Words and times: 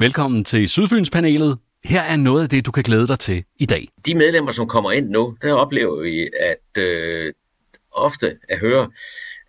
Velkommen 0.00 0.44
til 0.44 0.68
Sydfynspanelet. 0.68 1.58
Her 1.84 2.00
er 2.00 2.16
noget 2.16 2.42
af 2.42 2.48
det, 2.48 2.66
du 2.66 2.70
kan 2.70 2.82
glæde 2.82 3.08
dig 3.08 3.18
til 3.18 3.44
i 3.56 3.66
dag. 3.66 3.88
De 4.06 4.14
medlemmer, 4.14 4.52
som 4.52 4.68
kommer 4.68 4.92
ind 4.92 5.08
nu, 5.08 5.36
der 5.42 5.52
oplever 5.52 6.02
vi, 6.02 6.28
at 6.40 6.82
øh, 6.82 7.32
ofte 7.92 8.36
at 8.48 8.58
høre, 8.58 8.90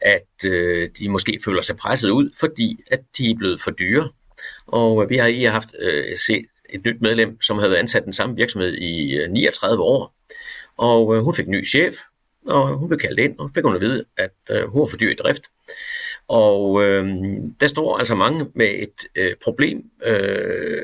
at 0.01 0.45
øh, 0.45 0.89
de 0.99 1.09
måske 1.09 1.39
føler 1.45 1.61
sig 1.61 1.75
presset 1.75 2.09
ud, 2.09 2.29
fordi 2.39 2.79
at 2.87 2.99
de 3.17 3.31
er 3.31 3.35
blevet 3.35 3.61
for 3.61 3.71
dyre. 3.71 4.09
Og 4.67 5.09
vi 5.09 5.17
har 5.17 5.27
i 5.27 5.43
haft 5.43 5.69
øh, 5.79 6.17
set 6.27 6.45
et 6.69 6.85
nyt 6.85 7.01
medlem, 7.01 7.41
som 7.41 7.57
havde 7.57 7.79
ansat 7.79 8.05
den 8.05 8.13
samme 8.13 8.35
virksomhed 8.35 8.73
i 8.73 9.13
øh, 9.13 9.31
39 9.31 9.83
år. 9.83 10.15
Og 10.77 11.15
øh, 11.15 11.23
hun 11.23 11.35
fik 11.35 11.45
en 11.45 11.51
ny 11.51 11.67
chef, 11.67 11.95
og 12.47 12.77
hun 12.77 12.87
blev 12.87 12.99
kaldt 12.99 13.19
ind, 13.19 13.39
og 13.39 13.51
fik 13.55 13.63
hun 13.63 13.75
at 13.75 13.81
vide, 13.81 14.05
at 14.17 14.31
øh, 14.51 14.63
hun 14.69 14.81
var 14.81 14.87
for 14.87 14.97
dyr 14.97 15.11
i 15.11 15.15
drift. 15.15 15.43
Og 16.27 16.83
øh, 16.83 17.07
der 17.61 17.67
står 17.67 17.97
altså 17.97 18.15
mange 18.15 18.47
med 18.55 18.73
et 18.75 19.05
øh, 19.15 19.35
problem, 19.43 19.83
øh, 20.05 20.81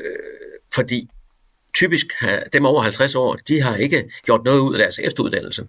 fordi 0.74 1.08
typisk 1.74 2.06
dem 2.52 2.66
over 2.66 2.82
50 2.82 3.14
år, 3.14 3.34
de 3.34 3.60
har 3.60 3.76
ikke 3.76 4.10
gjort 4.24 4.44
noget 4.44 4.60
ud 4.60 4.74
af 4.74 4.78
deres 4.78 4.98
efteruddannelse. 4.98 5.66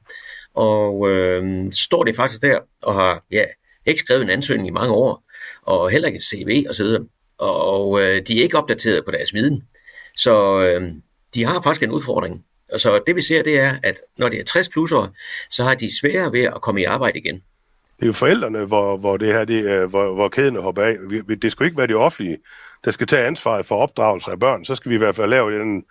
Og 0.54 1.10
øh, 1.10 1.72
står 1.72 2.04
det 2.04 2.16
faktisk 2.16 2.42
der 2.42 2.60
og 2.82 2.94
har 2.94 3.24
ja, 3.32 3.46
ikke 3.86 4.00
skrevet 4.00 4.22
en 4.22 4.30
ansøgning 4.30 4.68
i 4.68 4.72
mange 4.72 4.94
år, 4.94 5.24
og 5.62 5.90
heller 5.90 6.08
ikke 6.08 6.18
et 6.18 6.24
CV 6.24 6.66
osv., 6.70 6.88
og 7.38 8.02
øh, 8.02 8.22
de 8.28 8.40
er 8.40 8.44
ikke 8.44 8.58
opdateret 8.58 9.06
på 9.06 9.12
deres 9.12 9.34
viden. 9.34 9.64
Så 10.18 10.62
øh, 10.62 10.92
de 11.34 11.46
har 11.46 11.62
faktisk 11.62 11.84
en 11.84 11.92
udfordring. 11.92 12.46
Og 12.74 12.82
så 12.82 13.02
det 13.08 13.16
vi 13.16 13.22
ser, 13.22 13.44
det 13.44 13.60
er, 13.60 13.78
at 13.84 14.02
når 14.18 14.30
det 14.30 14.40
er 14.40 14.44
60 14.44 14.70
plus 14.70 14.92
år, 14.92 15.10
så 15.50 15.64
har 15.64 15.76
de 15.76 16.00
sværere 16.00 16.32
ved 16.32 16.44
at 16.44 16.62
komme 16.62 16.82
i 16.82 16.84
arbejde 16.84 17.20
igen. 17.20 17.36
Det 18.00 18.06
er 18.06 18.08
jo 18.08 18.14
forældrene, 18.14 18.66
hvor, 18.66 18.98
hvor 18.98 19.18
det 19.18 19.28
her, 19.28 19.46
det, 19.46 19.90
hvor, 19.90 20.14
hvor 20.14 20.30
kæden 20.30 20.56
hopper 20.56 20.82
af. 20.82 20.98
Det 21.42 21.52
skulle 21.52 21.68
ikke 21.68 21.78
være 21.78 21.88
det 21.88 21.96
offentlige, 21.96 22.38
der 22.86 22.92
skal 22.92 23.08
tage 23.08 23.28
ansvaret 23.28 23.66
for 23.66 23.76
opdragelse 23.76 24.32
af 24.32 24.40
børn. 24.40 24.66
Så 24.66 24.76
skal 24.76 24.90
vi 24.90 24.96
i 24.96 24.98
hvert 24.98 25.16
fald 25.16 25.30
lave 25.30 25.62
en 25.62 25.84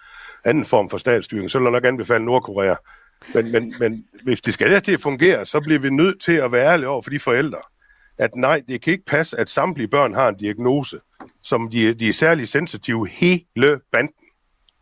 anden 0.44 0.64
form 0.64 0.90
for 0.90 0.98
statsstyring. 0.98 1.50
Så 1.50 1.58
vil 1.58 1.64
jeg 1.64 1.72
nok 1.72 1.84
anbefale 1.84 2.24
Nordkorea. 2.24 2.74
Men, 3.34 3.52
men, 3.52 3.74
men 3.80 4.04
hvis 4.24 4.40
det 4.40 4.54
skal 4.54 4.70
det 4.70 4.84
til 4.84 4.92
at 4.92 5.00
fungere, 5.00 5.46
så 5.46 5.60
bliver 5.60 5.78
vi 5.78 5.90
nødt 5.90 6.20
til 6.20 6.32
at 6.32 6.52
være 6.52 6.72
ærlige 6.72 6.88
over 6.88 7.02
for 7.02 7.10
de 7.10 7.18
forældre, 7.18 7.58
at 8.18 8.34
nej, 8.34 8.62
det 8.68 8.82
kan 8.82 8.92
ikke 8.92 9.04
passe, 9.04 9.40
at 9.40 9.50
samtlige 9.50 9.88
børn 9.88 10.14
har 10.14 10.28
en 10.28 10.36
diagnose, 10.36 11.00
som 11.42 11.70
de, 11.70 11.94
de 11.94 12.08
er 12.08 12.12
særligt 12.12 12.48
sensitive 12.48 13.08
hele 13.08 13.80
banden. 13.92 14.14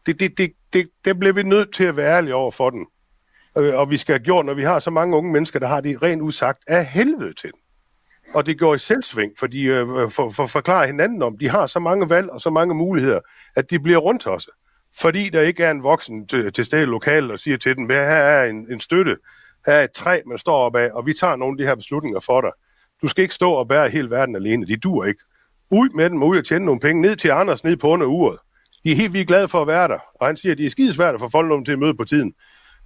Det, 0.06 0.20
det, 0.20 0.38
det, 0.38 0.52
det, 0.72 0.88
det 1.04 1.18
bliver 1.18 1.32
vi 1.32 1.42
nødt 1.42 1.74
til 1.74 1.84
at 1.84 1.96
være 1.96 2.16
ærlige 2.16 2.34
over 2.34 2.50
for 2.50 2.70
den. 2.70 2.86
Og 3.54 3.90
vi 3.90 3.96
skal 3.96 4.12
have 4.12 4.24
gjort, 4.24 4.46
når 4.46 4.54
vi 4.54 4.62
har 4.62 4.78
så 4.78 4.90
mange 4.90 5.16
unge 5.16 5.32
mennesker, 5.32 5.58
der 5.58 5.66
har 5.66 5.80
det 5.80 6.02
rent 6.02 6.22
udsagt 6.22 6.58
af 6.66 6.86
helvede 6.86 7.34
til 7.34 7.50
den. 7.52 7.60
Og 8.34 8.46
det 8.46 8.58
går 8.58 8.74
i 8.74 8.78
selvsving, 8.78 9.32
fordi 9.38 9.62
øh, 9.62 10.10
for, 10.10 10.30
for 10.30 10.46
forklare 10.46 10.86
hinanden 10.86 11.22
om, 11.22 11.38
de 11.38 11.48
har 11.48 11.66
så 11.66 11.78
mange 11.78 12.10
valg 12.10 12.30
og 12.30 12.40
så 12.40 12.50
mange 12.50 12.74
muligheder, 12.74 13.20
at 13.56 13.70
de 13.70 13.78
bliver 13.80 13.98
rundt 13.98 14.26
også. 14.26 14.50
Fordi 15.00 15.28
der 15.28 15.40
ikke 15.40 15.64
er 15.64 15.70
en 15.70 15.82
voksen 15.82 16.28
til, 16.28 16.52
til 16.52 16.64
stede 16.64 16.86
lokalt 16.86 17.30
og 17.30 17.38
siger 17.38 17.56
til 17.56 17.76
dem, 17.76 17.90
her 17.90 18.00
er 18.00 18.50
en, 18.50 18.72
en 18.72 18.80
støtte, 18.80 19.16
her 19.66 19.72
er 19.72 19.84
et 19.84 19.92
træ, 19.92 20.20
man 20.26 20.38
står 20.38 20.56
op 20.56 20.76
af, 20.76 20.90
og 20.92 21.06
vi 21.06 21.14
tager 21.14 21.36
nogle 21.36 21.54
af 21.54 21.58
de 21.58 21.66
her 21.66 21.74
beslutninger 21.74 22.20
for 22.20 22.40
dig. 22.40 22.50
Du 23.02 23.08
skal 23.08 23.22
ikke 23.22 23.34
stå 23.34 23.52
og 23.52 23.68
bære 23.68 23.88
hele 23.88 24.10
verden 24.10 24.36
alene, 24.36 24.66
det 24.66 24.82
dur 24.82 25.04
ikke. 25.04 25.24
Ud 25.70 25.88
med 25.96 26.10
dem, 26.10 26.22
ud 26.22 26.38
og 26.38 26.44
tjene 26.44 26.64
nogle 26.64 26.80
penge, 26.80 27.02
ned 27.02 27.16
til 27.16 27.28
Anders, 27.28 27.64
ned 27.64 27.76
på 27.76 27.88
under 27.88 28.06
uret. 28.06 28.38
De 28.86 28.92
er 28.92 28.96
helt 28.96 29.12
vildt 29.12 29.28
glade 29.28 29.48
for 29.48 29.62
at 29.62 29.66
være 29.66 29.88
der, 29.88 29.98
og 30.14 30.26
han 30.26 30.36
siger, 30.36 30.52
at 30.52 30.58
det 30.58 30.66
er 30.66 30.70
skidesvært 30.70 31.14
at 31.14 31.20
få 31.20 31.28
folk 31.28 31.64
til 31.64 31.72
at 31.72 31.78
møde 31.78 31.94
på 31.94 32.04
tiden. 32.04 32.34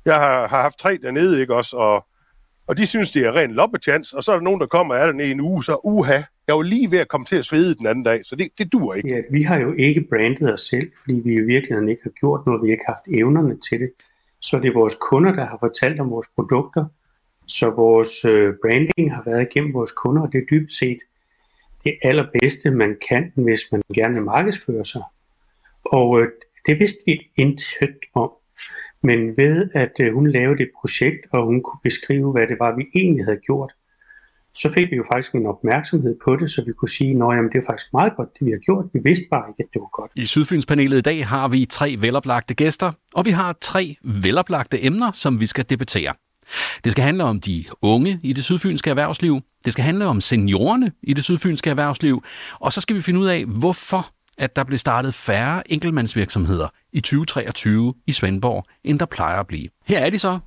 Jeg 0.04 0.14
har, 0.14 0.46
har 0.48 0.62
haft 0.62 0.78
tre 0.78 0.98
dernede, 1.02 1.40
ikke 1.40 1.54
også, 1.54 1.76
og, 1.76 2.06
og 2.66 2.78
de 2.78 2.86
synes, 2.86 3.10
det 3.10 3.26
er 3.26 3.36
ren 3.36 3.50
loppetjans, 3.50 4.12
og 4.12 4.22
så 4.22 4.32
er 4.32 4.36
der 4.36 4.42
nogen, 4.42 4.60
der 4.60 4.66
kommer 4.66 4.94
af 4.94 5.12
den 5.12 5.20
i 5.20 5.30
en 5.30 5.40
uge, 5.40 5.64
så 5.64 5.80
uha, 5.84 6.22
jeg 6.46 6.56
var 6.56 6.62
lige 6.62 6.90
ved 6.90 6.98
at 6.98 7.08
komme 7.08 7.24
til 7.24 7.36
at 7.36 7.44
svede 7.44 7.74
den 7.74 7.86
anden 7.86 8.04
dag, 8.04 8.24
så 8.24 8.36
det, 8.36 8.48
det 8.58 8.72
dur 8.72 8.94
ikke. 8.94 9.08
Ja, 9.08 9.20
vi 9.30 9.42
har 9.42 9.58
jo 9.58 9.72
ikke 9.72 10.06
brandet 10.10 10.52
os 10.52 10.60
selv, 10.60 10.90
fordi 11.00 11.14
vi 11.24 11.34
i 11.34 11.40
virkeligheden 11.40 11.88
ikke 11.88 12.02
har 12.02 12.10
gjort 12.20 12.46
noget, 12.46 12.62
vi 12.62 12.68
har 12.68 12.72
ikke 12.72 12.84
haft 12.88 13.04
evnerne 13.20 13.58
til 13.70 13.80
det. 13.80 13.90
Så 14.40 14.58
det 14.58 14.68
er 14.68 14.74
vores 14.74 14.96
kunder, 15.10 15.32
der 15.32 15.46
har 15.46 15.56
fortalt 15.60 16.00
om 16.00 16.10
vores 16.10 16.26
produkter, 16.34 16.84
så 17.46 17.70
vores 17.70 18.24
øh, 18.24 18.54
branding 18.62 19.14
har 19.14 19.22
været 19.26 19.48
igennem 19.50 19.74
vores 19.74 19.90
kunder, 19.90 20.22
og 20.22 20.32
det 20.32 20.38
er 20.38 20.46
dybest 20.50 20.78
set 20.78 20.98
det 21.84 21.92
allerbedste, 22.02 22.70
man 22.70 22.96
kan, 23.08 23.32
hvis 23.34 23.60
man 23.72 23.82
gerne 23.94 24.14
vil 24.14 24.22
markedsføre 24.22 24.84
sig. 24.84 25.02
Og 25.84 26.20
øh, 26.20 26.28
det 26.66 26.78
vidste 26.78 26.98
vi 27.06 27.20
intet 27.36 27.96
om. 28.14 28.30
Men 29.02 29.36
ved 29.36 29.70
at 29.74 29.92
øh, 30.00 30.14
hun 30.14 30.26
lavede 30.30 30.62
et 30.62 30.70
projekt, 30.80 31.26
og 31.32 31.46
hun 31.46 31.62
kunne 31.62 31.80
beskrive, 31.82 32.32
hvad 32.32 32.46
det 32.46 32.56
var, 32.60 32.76
vi 32.76 32.84
egentlig 32.94 33.24
havde 33.24 33.40
gjort, 33.46 33.72
så 34.54 34.72
fik 34.72 34.90
vi 34.90 34.96
jo 34.96 35.04
faktisk 35.12 35.34
en 35.34 35.46
opmærksomhed 35.46 36.16
på 36.24 36.36
det, 36.36 36.50
så 36.50 36.64
vi 36.66 36.72
kunne 36.72 36.88
sige, 36.88 37.10
at 37.10 37.52
det 37.52 37.58
er 37.58 37.66
faktisk 37.66 37.92
meget 37.92 38.12
godt, 38.16 38.28
det 38.38 38.46
vi 38.46 38.50
har 38.50 38.58
gjort. 38.58 38.84
Vi 38.92 39.00
vidste 39.04 39.24
bare 39.30 39.44
ikke, 39.50 39.62
at 39.62 39.68
det 39.72 39.80
var 39.80 39.88
godt. 40.00 40.12
I 40.16 40.24
Sydfynspanelet 40.24 40.98
i 40.98 41.00
dag 41.00 41.26
har 41.26 41.48
vi 41.48 41.64
tre 41.64 41.96
veloplagte 41.98 42.54
gæster, 42.54 42.92
og 43.14 43.26
vi 43.26 43.30
har 43.30 43.56
tre 43.60 43.96
veloplagte 44.04 44.84
emner, 44.84 45.12
som 45.12 45.40
vi 45.40 45.46
skal 45.46 45.64
debattere. 45.70 46.14
Det 46.84 46.92
skal 46.92 47.04
handle 47.04 47.24
om 47.24 47.40
de 47.40 47.64
unge 47.82 48.20
i 48.22 48.32
det 48.32 48.44
sydfynske 48.44 48.90
erhvervsliv. 48.90 49.40
Det 49.64 49.72
skal 49.72 49.84
handle 49.84 50.06
om 50.06 50.20
seniorerne 50.20 50.92
i 51.02 51.14
det 51.14 51.24
sydfynske 51.24 51.70
erhvervsliv. 51.70 52.22
Og 52.60 52.72
så 52.72 52.80
skal 52.80 52.96
vi 52.96 53.00
finde 53.00 53.20
ud 53.20 53.26
af, 53.26 53.44
hvorfor 53.44 54.06
at 54.40 54.56
der 54.56 54.64
blev 54.64 54.78
startet 54.78 55.14
færre 55.14 55.72
enkeltmandsvirksomheder 55.72 56.68
i 56.92 57.00
2023 57.00 57.94
i 58.06 58.12
Svendborg, 58.12 58.64
end 58.84 58.98
der 58.98 59.06
plejer 59.06 59.40
at 59.40 59.46
blive. 59.46 59.68
Her 59.86 59.98
er 59.98 60.10
de 60.10 60.18
så, 60.18 60.38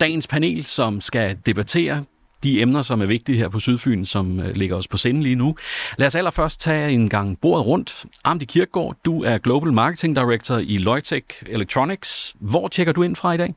dagens 0.00 0.26
panel, 0.26 0.64
som 0.64 1.00
skal 1.00 1.38
debattere 1.46 2.04
de 2.42 2.60
emner, 2.60 2.82
som 2.82 3.02
er 3.02 3.06
vigtige 3.06 3.38
her 3.38 3.48
på 3.48 3.58
Sydfyn, 3.58 4.04
som 4.04 4.40
øh, 4.40 4.56
ligger 4.56 4.76
os 4.76 4.88
på 4.88 4.96
senden 4.96 5.22
lige 5.22 5.34
nu. 5.34 5.56
Lad 5.98 6.06
os 6.06 6.14
allerførst 6.14 6.60
tage 6.60 6.90
en 6.90 7.08
gang 7.08 7.40
bordet 7.40 7.66
rundt. 7.66 8.04
Amdi 8.24 8.44
Kirkgaard, 8.44 8.96
du 9.04 9.22
er 9.22 9.38
Global 9.38 9.72
Marketing 9.72 10.16
Director 10.16 10.56
i 10.56 10.78
Loytech 10.78 11.26
Electronics. 11.46 12.34
Hvor 12.40 12.68
tjekker 12.68 12.92
du 12.92 13.02
ind 13.02 13.16
fra 13.16 13.32
i 13.32 13.36
dag? 13.36 13.54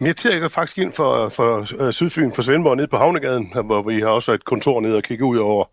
Jeg 0.00 0.16
tjekker 0.16 0.48
faktisk 0.48 0.78
ind 0.78 0.92
for, 0.92 1.28
for 1.28 1.82
øh, 1.86 1.92
Sydfyn 1.92 2.32
for 2.32 2.42
Svendborg 2.42 2.76
nede 2.76 2.88
på 2.88 2.96
Havnegaden, 2.96 3.52
hvor 3.64 3.82
vi 3.82 4.00
har 4.00 4.08
også 4.08 4.32
et 4.32 4.44
kontor 4.44 4.80
nede 4.80 4.96
og 4.96 5.02
kigger 5.02 5.26
ud 5.26 5.38
over 5.38 5.64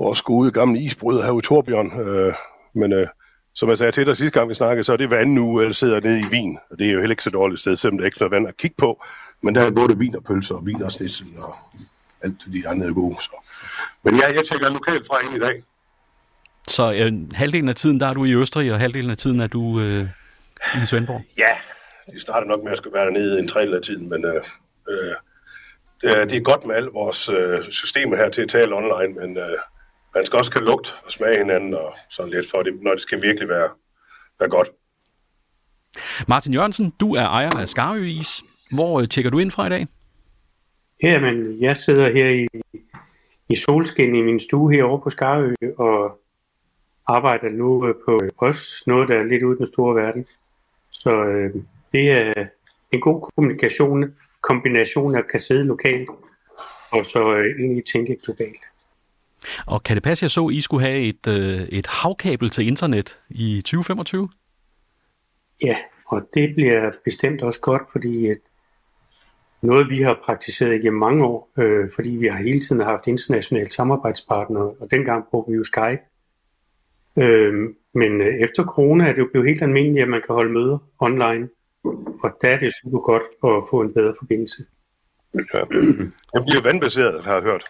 vores 0.00 0.22
gode 0.22 0.50
gamle 0.50 0.80
isbrød 0.80 1.22
her 1.22 1.38
i 1.38 1.42
Torbjørn. 1.42 1.86
Uh, 1.86 2.34
men 2.74 2.92
uh, 2.92 3.06
som 3.54 3.68
jeg 3.68 3.78
sagde 3.78 3.92
til 3.92 4.06
dig 4.06 4.16
sidste 4.16 4.38
gang, 4.38 4.48
vi 4.48 4.54
snakkede, 4.54 4.84
så 4.84 4.92
er 4.92 4.96
det 4.96 5.12
anden 5.12 5.38
uge, 5.38 5.64
jeg 5.64 5.74
sidder 5.74 6.00
nede 6.00 6.20
i 6.20 6.24
Wien. 6.30 6.58
Og 6.70 6.78
det 6.78 6.86
er 6.86 6.92
jo 6.92 6.98
heller 6.98 7.12
ikke 7.12 7.22
så 7.22 7.30
dårligt 7.30 7.60
sted, 7.60 7.76
selvom 7.76 7.98
der 7.98 8.02
er 8.02 8.06
ikke 8.06 8.18
noget 8.20 8.32
vand 8.32 8.48
at 8.48 8.56
kigge 8.56 8.76
på. 8.78 9.04
Men 9.42 9.54
der 9.54 9.62
er 9.62 9.70
både 9.70 9.98
vin 9.98 10.16
og 10.16 10.24
pølser 10.24 10.54
og 10.54 10.66
vin 10.66 10.82
og 10.82 10.92
snitsel 10.92 11.26
og 11.42 11.54
alt 12.22 12.36
det 12.52 12.66
andet 12.66 12.88
er 12.88 12.92
gode. 12.92 13.16
Så. 13.20 13.30
Men 14.04 14.16
ja, 14.16 14.26
jeg 14.26 14.44
tænker 14.50 14.70
lokalt 14.70 15.06
fra 15.06 15.16
ind 15.26 15.36
i 15.36 15.38
dag. 15.38 15.62
Så 16.68 16.92
øh, 16.92 17.12
halvdelen 17.34 17.68
af 17.68 17.74
tiden, 17.74 18.00
der 18.00 18.06
er 18.06 18.14
du 18.14 18.24
i 18.24 18.34
Østrig, 18.34 18.72
og 18.72 18.78
halvdelen 18.78 19.10
af 19.10 19.16
tiden 19.16 19.40
er 19.40 19.46
du 19.46 19.80
øh, 19.80 20.06
i 20.82 20.86
Svendborg? 20.86 21.22
Ja, 21.38 21.56
det 22.12 22.20
starter 22.20 22.46
nok 22.46 22.58
med, 22.58 22.66
at 22.66 22.70
jeg 22.70 22.78
skal 22.78 22.92
være 22.92 23.04
dernede 23.04 23.38
en 23.38 23.48
tredjedel 23.48 23.76
af 23.76 23.82
tiden, 23.82 24.08
men 24.08 24.24
øh, 24.24 24.42
øh, 24.88 25.14
det, 26.02 26.20
er, 26.20 26.24
det 26.24 26.36
er 26.36 26.40
godt 26.40 26.66
med 26.66 26.74
alle 26.74 26.90
vores 26.92 27.28
øh, 27.28 27.64
systemer 27.70 28.16
her 28.16 28.28
til 28.28 28.42
at 28.42 28.48
tale 28.48 28.74
online, 28.74 29.20
men 29.20 29.38
øh, 29.38 29.58
man 30.14 30.26
skal 30.26 30.38
også 30.38 30.50
kan 30.50 30.64
lugte 30.64 30.90
og 31.04 31.12
smage 31.12 31.38
hinanden 31.38 31.74
og 31.74 31.94
sådan 32.10 32.32
lidt, 32.32 32.50
for 32.50 32.62
det, 32.62 32.82
når 32.82 32.92
det 32.92 33.00
skal 33.00 33.22
virkelig 33.22 33.48
være, 33.48 33.68
være 34.40 34.48
godt. 34.48 34.70
Martin 36.28 36.54
Jørgensen, 36.54 36.92
du 37.00 37.14
er 37.14 37.24
ejer 37.24 37.50
af 37.50 37.68
Skarø 37.68 38.02
Is. 38.02 38.42
Hvor 38.74 39.00
øh, 39.00 39.08
tjekker 39.08 39.30
du 39.30 39.38
ind 39.38 39.50
fra 39.50 39.66
i 39.66 39.68
dag? 39.68 39.86
Jamen, 41.02 41.62
jeg 41.62 41.76
sidder 41.76 42.12
her 42.12 42.28
i, 42.28 42.46
i 43.48 43.56
solskin 43.56 44.14
i 44.14 44.22
min 44.22 44.40
stue 44.40 44.74
herovre 44.74 45.02
på 45.02 45.10
Skarø 45.10 45.54
og 45.78 46.20
arbejder 47.06 47.48
nu 47.48 47.88
øh, 47.88 47.94
på 48.06 48.20
os, 48.38 48.82
noget 48.86 49.08
der 49.08 49.18
er 49.18 49.22
lidt 49.22 49.42
ude 49.42 49.54
i 49.54 49.58
den 49.58 49.66
store 49.66 49.94
verden. 49.94 50.26
Så 50.90 51.24
øh, 51.24 51.54
det 51.92 52.10
er 52.10 52.32
en 52.92 53.00
god 53.00 53.20
kommunikation, 53.20 54.14
kombination 54.40 55.14
af 55.14 55.18
at 55.18 55.30
kan 55.30 55.40
sidde 55.40 55.64
lokalt 55.64 56.10
og 56.92 57.04
så 57.04 57.34
øh, 57.34 57.44
egentlig 57.60 57.84
tænke 57.84 58.18
globalt. 58.24 58.69
Og 59.66 59.82
kan 59.82 59.96
det 59.96 60.02
passe, 60.02 60.20
at 60.20 60.22
jeg 60.22 60.30
så, 60.30 60.46
at 60.46 60.54
I 60.54 60.60
skulle 60.60 60.86
have 60.86 61.00
et, 61.00 61.26
øh, 61.28 61.68
et 61.68 61.86
havkabel 61.86 62.50
til 62.50 62.66
internet 62.66 63.18
i 63.28 63.62
2025? 63.64 64.28
Ja, 65.62 65.76
og 66.06 66.22
det 66.34 66.54
bliver 66.54 66.90
bestemt 67.04 67.42
også 67.42 67.60
godt, 67.60 67.82
fordi 67.92 68.26
at 68.26 68.38
noget, 69.62 69.90
vi 69.90 70.02
har 70.02 70.20
praktiseret 70.24 70.74
igennem 70.74 70.98
mange 70.98 71.24
år, 71.24 71.50
øh, 71.58 71.88
fordi 71.94 72.10
vi 72.10 72.26
har 72.26 72.36
hele 72.36 72.60
tiden 72.60 72.82
haft 72.82 73.06
internationale 73.06 73.70
samarbejdspartnere, 73.70 74.70
og 74.80 74.88
dengang 74.90 75.24
brugte 75.30 75.50
vi 75.50 75.56
jo 75.56 75.64
Skype. 75.64 76.02
Øh, 77.18 77.52
men 77.94 78.20
øh, 78.20 78.34
efter 78.34 78.64
corona 78.64 79.08
er 79.08 79.12
det 79.12 79.18
jo 79.18 79.28
blevet 79.32 79.48
helt 79.48 79.62
almindeligt, 79.62 80.02
at 80.02 80.08
man 80.08 80.22
kan 80.26 80.34
holde 80.34 80.52
møder 80.52 80.78
online, 80.98 81.48
og 82.22 82.30
der 82.42 82.48
er 82.48 82.58
det 82.58 82.72
super 82.82 82.98
godt 82.98 83.22
at 83.44 83.64
få 83.70 83.80
en 83.80 83.94
bedre 83.94 84.14
forbindelse. 84.18 84.64
Ja. 85.34 85.60
Den 86.34 86.42
bliver 86.46 86.62
vandbaseret, 86.62 87.24
har 87.24 87.34
jeg 87.34 87.42
hørt. 87.42 87.64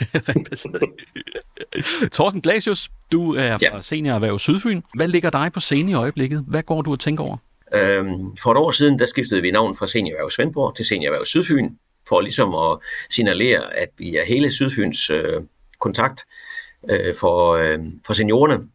Thorsten 2.12 2.40
Glasius, 2.40 2.90
du 3.12 3.34
er 3.34 3.58
fra 3.58 3.74
ja. 3.74 3.80
Senior 3.80 4.14
Erhverv 4.14 4.38
Sydfyn. 4.38 4.80
Hvad 4.94 5.08
ligger 5.08 5.30
dig 5.30 5.52
på 5.52 5.60
scene 5.60 5.90
i 5.90 5.94
øjeblikket? 5.94 6.44
Hvad 6.48 6.62
går 6.62 6.82
du 6.82 6.92
og 6.92 7.00
tænker 7.00 7.24
over? 7.24 7.36
Øhm, 7.74 8.36
for 8.36 8.52
et 8.52 8.56
år 8.56 8.70
siden, 8.70 8.98
der 8.98 9.06
skiftede 9.06 9.42
vi 9.42 9.50
navn 9.50 9.76
fra 9.76 9.86
Seniorerhverv 9.86 10.30
Svendborg 10.30 10.76
til 10.76 10.84
Seniorerhverv 10.84 11.26
Sydfyn, 11.26 11.70
for 12.08 12.20
ligesom 12.20 12.54
at 12.54 12.78
signalere, 13.10 13.76
at 13.76 13.88
vi 13.98 14.16
er 14.16 14.24
hele 14.24 14.50
Sydfyns 14.50 15.10
øh, 15.10 15.42
kontakt 15.80 16.24
øh, 16.90 17.14
for, 17.14 17.52
øh, 17.52 17.78
for 18.06 18.12
seniorerne. 18.12 18.68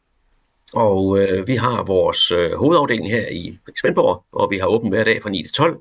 Og 0.75 1.19
øh, 1.19 1.47
vi 1.47 1.55
har 1.55 1.83
vores 1.83 2.31
øh, 2.31 2.51
hovedafdeling 2.51 3.09
her 3.09 3.27
i 3.31 3.57
Svendborg, 3.81 4.23
og 4.31 4.51
vi 4.51 4.57
har 4.57 4.67
åbent 4.67 4.93
hver 4.93 5.03
dag 5.03 5.21
fra 5.21 5.29
9 5.29 5.43
til 5.43 5.53
12. 5.53 5.77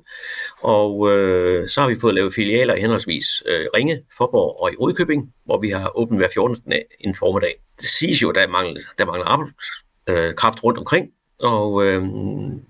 Og 0.63 1.11
øh, 1.11 1.69
så 1.69 1.81
har 1.81 1.89
vi 1.89 1.99
fået 1.99 2.15
lavet 2.15 2.33
filialer 2.33 2.75
i 2.75 2.79
henholdsvis 2.79 3.43
øh, 3.45 3.65
Ringe, 3.75 4.01
Forborg 4.17 4.61
og 4.61 4.71
i 4.71 4.75
Rødkøbing, 4.75 5.33
hvor 5.45 5.59
vi 5.59 5.69
har 5.69 5.91
åbent 5.97 6.19
hver 6.19 6.27
14. 6.33 6.73
en 6.99 7.15
formiddag. 7.15 7.53
Det 7.77 7.85
siges 7.99 8.21
jo, 8.21 8.29
at 8.29 8.35
der 8.35 8.47
mangler, 8.47 8.81
der 8.97 9.05
mangler 9.05 9.25
arbejdskraft 9.25 10.63
rundt 10.63 10.79
omkring, 10.79 11.07
og 11.39 11.85
øh, 11.85 12.03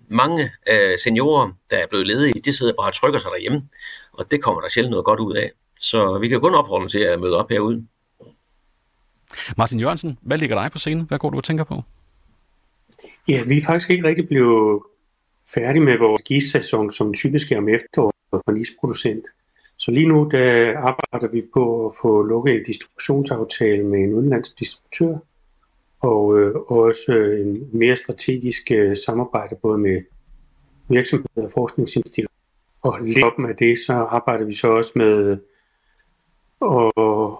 mange 0.09 0.51
øh, 0.71 0.99
seniorer, 1.03 1.51
der 1.69 1.77
er 1.77 1.87
blevet 1.87 2.07
ledige, 2.07 2.41
de 2.45 2.57
sidder 2.57 2.73
bare 2.79 2.89
og 2.89 2.93
trykker 2.93 3.19
sig 3.19 3.31
derhjemme, 3.35 3.61
og 4.13 4.31
det 4.31 4.43
kommer 4.43 4.61
der 4.61 4.69
sjældent 4.69 4.91
noget 4.91 5.05
godt 5.05 5.19
ud 5.19 5.35
af. 5.35 5.51
Så 5.79 6.17
vi 6.17 6.27
kan 6.27 6.41
kun 6.41 6.55
opfordre 6.55 6.89
til 6.89 6.99
at 6.99 7.19
møde 7.19 7.37
op 7.37 7.49
herude. 7.49 7.87
Martin 9.57 9.79
Jørgensen, 9.79 10.17
hvad 10.21 10.37
ligger 10.37 10.61
dig 10.61 10.71
på 10.71 10.77
scenen? 10.77 11.05
Hvad 11.07 11.19
går 11.19 11.29
du 11.29 11.37
og 11.37 11.43
tænker 11.43 11.63
på? 11.63 11.83
Ja, 13.27 13.43
vi 13.43 13.57
er 13.57 13.61
faktisk 13.65 13.89
ikke 13.89 14.07
rigtig 14.07 14.27
blevet 14.27 14.83
færdige 15.53 15.83
med 15.83 15.97
vores 15.97 16.21
gissæson, 16.21 16.91
som 16.91 17.13
typisk 17.13 17.51
er 17.51 17.57
om 17.57 17.69
efteråret 17.69 18.41
for 18.45 18.51
nisproducent. 18.51 19.25
Så 19.77 19.91
lige 19.91 20.07
nu 20.07 20.29
der 20.31 20.77
arbejder 20.77 21.27
vi 21.27 21.43
på 21.53 21.85
at 21.85 21.91
få 22.01 22.23
lukket 22.23 22.55
en 22.55 22.63
distributionsaftale 22.63 23.83
med 23.83 23.99
en 23.99 24.13
udenlandsk 24.13 24.59
distributør, 24.59 25.17
og 25.99 26.39
øh, 26.39 26.55
også 26.55 27.13
øh, 27.13 27.47
en 27.47 27.69
mere 27.73 27.95
strategisk 27.95 28.71
øh, 28.71 28.97
samarbejde 29.05 29.55
både 29.55 29.77
med 29.77 30.01
virksomheder 30.89 31.43
og 31.43 31.51
forskningsinstitutter. 31.53 32.31
Og 32.81 32.99
lidt 33.01 33.25
op 33.25 33.39
med 33.39 33.53
det, 33.53 33.77
så 33.77 33.93
arbejder 33.93 34.45
vi 34.45 34.53
så 34.53 34.67
også 34.67 34.91
med 34.95 35.37
og, 36.59 37.39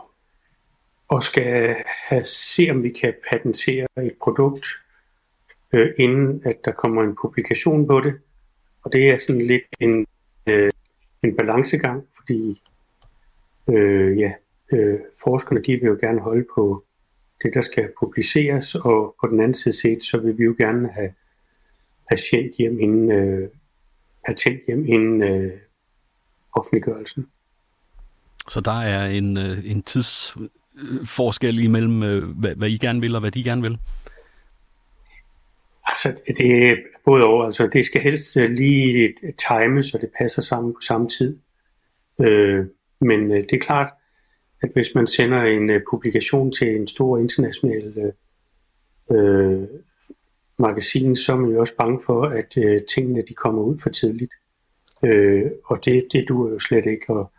og 1.07 1.23
skal 1.23 1.75
have, 2.09 2.23
se, 2.23 2.67
om 2.69 2.83
vi 2.83 2.89
kan 2.89 3.13
patentere 3.31 3.88
et 3.97 4.15
produkt, 4.21 4.65
øh, 5.75 5.94
inden 5.98 6.42
at 6.45 6.56
der 6.66 6.72
kommer 6.72 7.04
en 7.04 7.16
publikation 7.22 7.88
på 7.88 8.00
det. 8.00 8.13
Og 8.83 8.94
det 8.94 9.10
er 9.10 9.18
sådan 9.19 9.42
lidt 9.42 9.63
en, 9.80 10.06
øh, 10.48 10.72
en 11.24 11.38
balancegang, 11.38 12.04
fordi 12.16 12.62
øh, 13.69 14.19
ja, 14.19 14.33
øh, 14.72 15.00
forskerne 15.24 15.62
de 15.62 15.72
vil 15.72 15.88
jo 15.88 15.98
gerne 16.01 16.22
holde 16.22 16.45
på 16.56 16.83
det, 17.44 17.54
der 17.54 17.62
skal 17.62 17.89
publiceres, 18.00 18.75
og 18.75 19.16
på 19.22 19.27
den 19.31 19.39
anden 19.39 19.54
side 19.54 19.81
set, 19.81 20.04
så 20.04 20.18
vil 20.18 20.38
vi 20.38 20.44
jo 20.44 20.56
gerne 20.57 20.89
have 20.89 21.13
patient 22.10 22.56
hjem 22.56 22.80
inden, 22.80 23.12
øh, 23.12 23.50
patent 24.25 24.60
hjem 24.68 24.86
inden 24.86 25.24
øh, 25.24 25.51
offentliggørelsen. 26.54 27.27
Så 28.50 28.62
der 28.62 28.81
er 28.81 29.06
en, 29.06 29.38
øh, 29.38 29.72
en 29.72 29.83
tidsforskel 29.83 31.60
imellem, 31.60 32.04
øh, 32.04 32.24
hvad, 32.24 32.56
hvad 32.56 32.69
I 32.69 32.77
gerne 32.77 33.01
vil 33.01 33.16
og 33.16 33.22
hvad 33.22 33.31
de 33.31 33.44
gerne 33.44 33.62
vil? 33.62 33.77
Altså, 35.95 36.21
det 36.27 36.69
er 36.69 36.75
både 37.06 37.24
over. 37.24 37.45
Altså, 37.45 37.68
det 37.68 37.86
skal 37.86 38.01
helst 38.01 38.38
øh, 38.38 38.51
lige 38.51 39.13
time, 39.47 39.83
så 39.83 39.97
det 39.97 40.09
passer 40.19 40.42
sammen 40.42 40.74
på 40.74 40.80
samme 40.88 41.07
tid. 41.07 41.38
Øh, 42.21 42.65
men 43.01 43.31
øh, 43.31 43.38
det 43.38 43.53
er 43.53 43.59
klart, 43.59 43.94
at 44.63 44.69
hvis 44.74 44.95
man 44.95 45.07
sender 45.07 45.44
en 45.44 45.69
øh, 45.69 45.81
publikation 45.89 46.51
til 46.51 46.75
en 46.75 46.88
stor 46.88 47.18
international 47.18 47.94
øh, 47.97 48.13
øh, 49.18 49.63
magasin, 50.59 51.15
så 51.15 51.33
er 51.33 51.38
man 51.38 51.51
jo 51.51 51.59
også 51.59 51.77
bange 51.77 52.00
for, 52.06 52.24
at 52.24 52.57
øh, 52.57 52.81
tingene 52.95 53.24
de 53.27 53.33
kommer 53.33 53.62
ud 53.62 53.77
for 53.83 53.89
tidligt. 53.89 54.33
Øh, 55.06 55.51
og 55.65 55.86
det, 55.86 56.07
det 56.12 56.25
duer 56.30 56.51
jo 56.51 56.59
slet 56.59 56.86
ikke. 56.86 57.13
Og, 57.13 57.31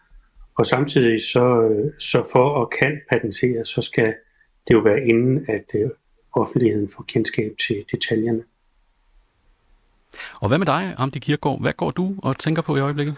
og 0.59 0.67
samtidig 0.67 1.23
så, 1.23 1.62
øh, 1.62 1.93
så 1.99 2.29
for 2.32 2.62
at 2.62 2.70
kan 2.81 3.00
patentere, 3.12 3.64
så 3.64 3.82
skal 3.82 4.14
det 4.69 4.75
jo 4.75 4.79
være 4.79 5.06
inden, 5.06 5.44
at 5.49 5.64
øh, 5.75 5.91
offentligheden 6.37 6.88
får 6.88 7.05
kendskab 7.09 7.53
til 7.67 7.85
detaljerne. 7.93 8.44
Og 10.41 10.49
hvad 10.49 10.59
med 10.59 10.67
dig, 10.67 10.94
Amdi 10.99 11.19
Kirkegaard? 11.19 11.61
Hvad 11.61 11.73
går 11.73 11.91
du 11.91 12.15
og 12.23 12.38
tænker 12.38 12.62
på 12.62 12.77
i 12.77 12.81
øjeblikket? 12.81 13.17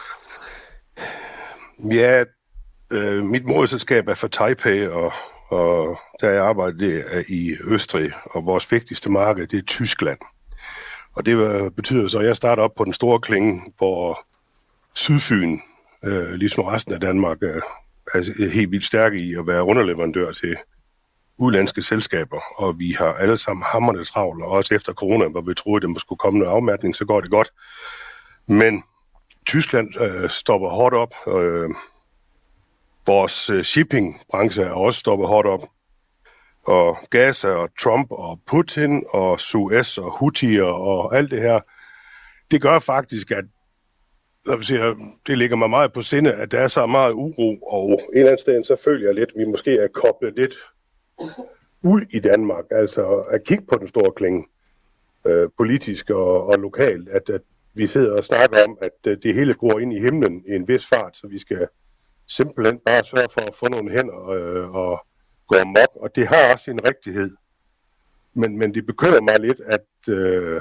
Ja, 1.93 2.25
øh, 2.91 3.25
mit 3.25 3.45
moderselskab 3.45 4.09
er 4.09 4.15
for 4.15 4.29
Taipei, 4.29 4.87
og, 4.87 5.13
og 5.49 5.99
der 6.21 6.31
jeg 6.31 6.45
arbejder 6.45 6.79
det 6.79 7.05
er 7.07 7.23
i 7.29 7.57
Østrig, 7.65 8.11
og 8.25 8.47
vores 8.47 8.73
vigtigste 8.73 9.11
marked 9.11 9.47
det 9.47 9.59
er 9.59 9.63
Tyskland. 9.63 10.19
Og 11.13 11.27
det 11.27 11.37
betyder 11.75 12.09
så, 12.09 12.19
at 12.19 12.27
jeg 12.27 12.37
starter 12.37 12.63
op 12.63 12.75
på 12.75 12.85
den 12.85 12.93
store 12.93 13.21
klinge, 13.21 13.63
hvor 13.79 14.27
Sydfyn, 14.95 15.59
øh, 16.05 16.33
ligesom 16.33 16.65
resten 16.65 16.95
af 16.95 17.01
Danmark, 17.01 17.43
er, 17.43 17.61
er 18.15 18.51
helt 18.51 18.71
vildt 18.71 18.85
stærke 18.85 19.19
i 19.19 19.35
at 19.35 19.47
være 19.47 19.65
underleverandør 19.65 20.33
til 20.33 20.57
udlandske 21.39 21.83
selskaber, 21.83 22.41
og 22.57 22.79
vi 22.79 22.91
har 22.91 23.13
alle 23.13 23.37
sammen 23.37 23.65
hammerne 23.67 24.05
travlt, 24.05 24.45
og 24.45 24.51
også 24.51 24.75
efter 24.75 24.93
corona, 24.93 25.29
hvor 25.29 25.41
vi 25.41 25.55
troede, 25.55 25.87
at 25.87 25.95
der 25.95 26.01
skulle 26.01 26.19
komme 26.19 26.39
noget 26.39 26.53
afmærkning, 26.53 26.97
så 26.97 27.05
går 27.05 27.21
det 27.21 27.31
godt. 27.31 27.53
Men 28.49 28.83
Tyskland 29.47 29.89
øh, 30.01 30.31
stopper 30.31 30.69
hårdt 30.69 30.95
op. 30.95 31.15
Øh, 31.29 31.71
vores 33.07 33.51
øh, 33.51 33.63
shippingbranche 33.63 34.63
er 34.63 34.71
også 34.71 35.01
stoppet 35.01 35.29
hårdt 35.29 35.49
op. 35.49 35.63
Og 36.67 36.97
Gaza 37.11 37.49
og 37.49 37.69
Trump 37.81 38.11
og 38.11 38.41
Putin 38.47 39.03
og 39.11 39.41
Suez 39.41 39.99
og 39.99 40.11
Houthier 40.11 40.65
og 40.65 41.17
alt 41.17 41.31
det 41.31 41.41
her, 41.41 41.61
det 42.51 42.63
gør 42.63 42.79
faktisk, 42.79 43.31
at 43.31 43.45
siger, 44.61 44.95
det 45.27 45.39
ligger 45.39 45.57
mig 45.57 45.71
meget 45.71 45.93
på 45.93 46.03
sinde, 46.03 46.33
at 46.33 46.53
der 46.53 46.61
er 46.61 46.67
så 46.67 46.87
meget 46.87 47.13
uro, 47.13 47.59
og 47.63 47.91
en 47.91 48.19
eller 48.19 48.31
anden 48.31 48.41
sted, 48.41 48.65
så 48.65 48.77
føler 48.85 49.07
jeg 49.07 49.15
lidt, 49.15 49.31
at 49.35 49.41
vi 49.41 49.45
måske 49.45 49.77
er 49.77 49.89
koblet 49.89 50.35
lidt 50.37 50.55
ud 51.83 52.01
i 52.11 52.21
Danmark, 52.21 52.65
altså 52.71 53.07
at 53.07 53.45
kigge 53.45 53.65
på 53.73 53.79
den 53.79 53.89
store 53.89 54.13
klinge, 54.17 54.45
øh, 55.27 55.49
politisk 55.57 56.11
og, 56.11 56.47
og 56.47 56.59
lokalt, 56.59 57.09
at, 57.09 57.31
at 57.31 57.41
vi 57.75 57.87
sidder 57.87 58.17
og 58.17 58.25
snakker 58.25 58.65
om, 58.69 58.79
at 58.83 59.07
øh, 59.07 59.17
det 59.23 59.35
hele 59.35 59.55
går 59.55 59.79
ind 59.79 59.93
i 59.93 60.01
himlen 60.01 60.43
i 60.49 60.55
en 60.55 60.69
vis 60.69 60.87
fart, 60.87 61.17
så 61.17 61.27
vi 61.27 61.39
skal 61.39 61.67
simpelthen 62.29 62.79
bare 62.87 63.05
sørge 63.05 63.29
for 63.33 63.41
at 63.41 63.55
få 63.55 63.69
nogle 63.69 63.91
hænder 63.91 64.29
øh, 64.29 64.75
og 64.75 65.07
gå 65.49 65.57
amok, 65.57 65.93
og 65.95 66.17
det 66.17 66.29
har 66.29 66.53
også 66.53 66.71
en 66.71 66.85
rigtighed. 66.85 67.31
Men, 68.35 68.59
men 68.59 68.75
det 68.75 68.87
bekymrer 68.87 69.21
mig 69.21 69.41
lidt, 69.41 69.61
at, 69.61 70.15
øh, 70.15 70.61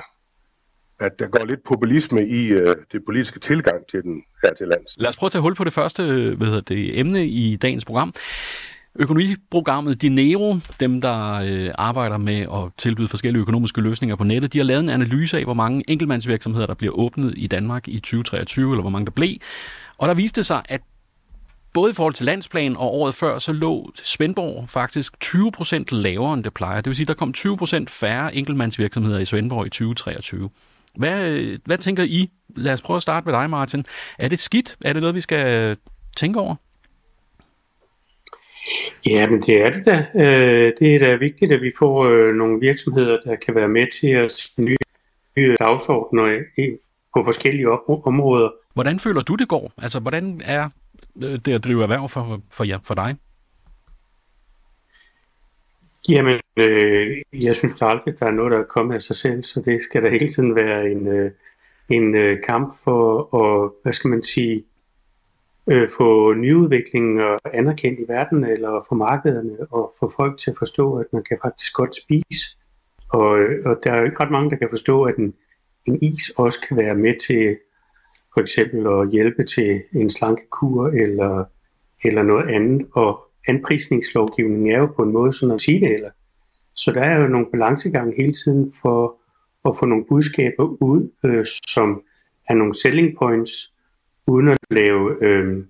at 1.00 1.19
der 1.19 1.27
går 1.27 1.45
lidt 1.45 1.63
populisme 1.63 2.27
i 2.27 2.48
øh, 2.48 2.75
det 2.92 3.06
politiske 3.06 3.39
tilgang 3.39 3.88
til 3.88 4.04
den 4.04 4.24
her 4.44 4.54
til 4.54 4.68
lands. 4.68 4.98
Lad 4.98 5.09
os 5.09 5.18
prøve 5.18 5.27
at 5.27 5.31
tage 5.31 5.42
hul 5.42 5.56
på 5.56 5.63
det 5.63 5.74
første 5.74 6.04
øh, 6.04 6.38
hvad 6.38 6.48
hedder 6.48 6.62
det, 6.62 7.00
emne 7.00 7.27
i 7.27 7.56
dagens 7.56 7.86
program. 7.86 8.13
Økonomiprogrammet 8.99 10.01
Dinero, 10.01 10.57
dem 10.79 11.01
der 11.01 11.33
øh, 11.33 11.71
arbejder 11.77 12.17
med 12.17 12.39
at 12.39 12.71
tilbyde 12.77 13.07
forskellige 13.07 13.41
økonomiske 13.41 13.81
løsninger 13.81 14.15
på 14.15 14.23
nettet, 14.23 14.53
de 14.53 14.57
har 14.57 14.65
lavet 14.65 14.79
en 14.79 14.89
analyse 14.89 15.38
af, 15.38 15.44
hvor 15.44 15.54
mange 15.54 15.83
enkeltmandsvirksomheder, 15.87 16.68
der 16.68 16.73
bliver 16.73 16.94
åbnet 16.94 17.33
i 17.37 17.47
Danmark 17.47 17.87
i 17.87 17.99
2023, 17.99 18.71
eller 18.71 18.81
hvor 18.81 18.89
mange 18.89 19.06
der 19.06 19.11
blev. 19.11 19.35
Og 19.97 20.07
der 20.07 20.13
viste 20.13 20.44
sig, 20.44 20.61
at 20.66 20.81
både 21.73 21.92
i 21.92 21.94
forhold 21.94 22.13
til 22.13 22.25
landsplan 22.25 22.77
og 22.77 22.94
året 22.94 23.16
før, 23.16 23.39
så 23.39 23.54
lå 23.54 23.92
Svendborg 23.95 24.69
faktisk 24.69 25.19
20 25.19 25.51
procent 25.51 25.92
lavere, 25.92 26.33
end 26.33 26.44
det 26.44 26.54
plejer. 26.54 26.81
Det 26.81 26.85
vil 26.85 26.95
sige, 26.95 27.06
der 27.06 27.13
kom 27.13 27.33
20 27.33 27.57
procent 27.57 27.89
færre 27.89 28.35
enkeltmandsvirksomheder 28.35 29.19
i 29.19 29.25
Svendborg 29.25 29.66
i 29.66 29.69
2023. 29.69 30.49
Hvad, 30.95 31.21
øh, 31.21 31.59
hvad 31.66 31.77
tænker 31.77 32.04
I? 32.04 32.30
Lad 32.56 32.73
os 32.73 32.81
prøve 32.81 32.95
at 32.95 33.01
starte 33.01 33.25
med 33.25 33.33
dig, 33.33 33.49
Martin. 33.49 33.85
Er 34.19 34.27
det 34.27 34.39
skidt? 34.39 34.77
Er 34.85 34.94
det 34.94 35.01
noget, 35.01 35.16
vi 35.16 35.21
skal 35.21 35.77
tænke 36.16 36.39
over? 36.39 36.56
Ja, 39.06 39.30
men 39.30 39.42
det 39.42 39.62
er 39.62 39.69
det 39.69 39.86
da. 39.86 40.06
Øh, 40.16 40.71
det 40.80 40.95
er 40.95 41.00
da 41.00 41.16
vigtigt, 41.16 41.52
at 41.52 41.62
vi 41.62 41.71
får 41.80 42.06
øh, 42.06 42.36
nogle 42.36 42.59
virksomheder, 42.59 43.18
der 43.26 43.36
kan 43.36 43.56
være 43.56 43.68
med 43.68 43.88
til 44.02 44.09
at 44.09 44.31
sætte 44.31 44.62
nye, 44.62 44.78
nye 45.38 45.56
dagsordner 45.59 46.44
på 47.16 47.24
forskellige 47.24 47.69
områder. 47.90 48.50
Hvordan 48.74 49.00
føler 49.00 49.21
du, 49.21 49.36
det 49.36 49.47
går? 49.47 49.71
Altså, 49.78 50.00
hvordan 50.00 50.42
er 50.45 50.69
øh, 51.24 51.40
det 51.45 51.54
at 51.54 51.64
drive 51.64 51.83
erhverv 51.83 52.09
for, 52.09 52.42
for, 52.52 52.64
jer, 52.64 52.80
for 52.83 52.94
dig? 52.94 53.16
Jamen, 56.09 56.40
øh, 56.57 57.18
jeg 57.33 57.56
synes 57.56 57.76
da 57.76 57.86
aldrig, 57.86 58.14
at 58.14 58.19
der 58.19 58.26
er 58.26 58.31
noget, 58.31 58.52
der 58.52 58.59
er 58.59 58.64
kommet 58.64 58.95
af 58.95 59.02
sig 59.02 59.16
selv, 59.16 59.44
så 59.44 59.62
det 59.62 59.83
skal 59.83 60.04
da 60.04 60.09
hele 60.09 60.28
tiden 60.28 60.56
være 60.56 60.92
en, 60.92 61.07
øh, 61.07 61.31
en 61.90 62.16
øh, 62.16 62.44
kamp 62.44 62.74
for 62.83 63.36
at, 63.42 63.71
hvad 63.83 63.94
skal 63.94 64.09
man 64.09 64.24
sige, 64.24 64.64
øh, 65.69 65.90
få 65.97 66.33
nyudviklinger 66.33 67.26
og 67.26 67.57
anerkendt 67.57 68.00
i 68.00 68.06
verden, 68.07 68.44
eller 68.44 68.86
få 68.90 68.95
markederne, 68.95 69.57
og 69.71 69.94
få 70.00 70.12
folk 70.16 70.40
til 70.40 70.52
at 70.52 70.57
forstå, 70.57 70.95
at 70.95 71.06
man 71.14 71.24
kan 71.24 71.38
faktisk 71.44 71.74
godt 71.74 71.95
spise. 71.95 72.45
Og, 73.09 73.30
og 73.66 73.80
der 73.83 73.92
er 73.92 74.00
jo 74.00 74.06
ikke 74.06 74.19
ret 74.19 74.31
mange, 74.31 74.50
der 74.50 74.56
kan 74.56 74.69
forstå, 74.69 75.04
at 75.04 75.16
en, 75.16 75.33
en 75.88 76.04
is 76.04 76.30
også 76.38 76.59
kan 76.68 76.78
være 76.78 76.95
med 76.95 77.14
til 77.28 77.57
for 78.33 78.42
eksempel 78.42 78.88
at 78.88 79.12
hjælpe 79.12 79.44
til 79.44 79.81
en 79.94 80.09
slankekur 80.09 80.88
eller, 80.88 81.45
eller 82.04 82.24
noget 82.24 82.50
andet. 82.50 82.88
Og 82.94 83.19
anprisningslovgivningen 83.47 84.71
er 84.71 84.80
jo 84.80 84.86
på 84.86 85.04
en 85.04 85.12
måde 85.12 85.33
sådan 85.33 85.56
at 85.56 85.62
sige 85.62 85.80
det 85.80 85.94
eller. 85.94 86.09
Så 86.76 86.92
der 86.92 87.02
er 87.02 87.21
jo 87.21 87.28
nogle 87.28 87.47
balancegang 87.52 88.14
hele 88.18 88.33
tiden 88.33 88.74
for 88.81 89.19
at 89.66 89.78
få 89.80 89.86
nogle 89.86 90.06
budskaber 90.09 90.64
ud, 90.83 91.09
øh, 91.24 91.45
som 91.68 92.02
er 92.50 92.54
nogle 92.54 92.74
selling 92.74 93.18
points, 93.18 93.74
uden 94.27 94.47
at 94.47 94.57
lave, 94.69 95.15
øh, 95.21 95.63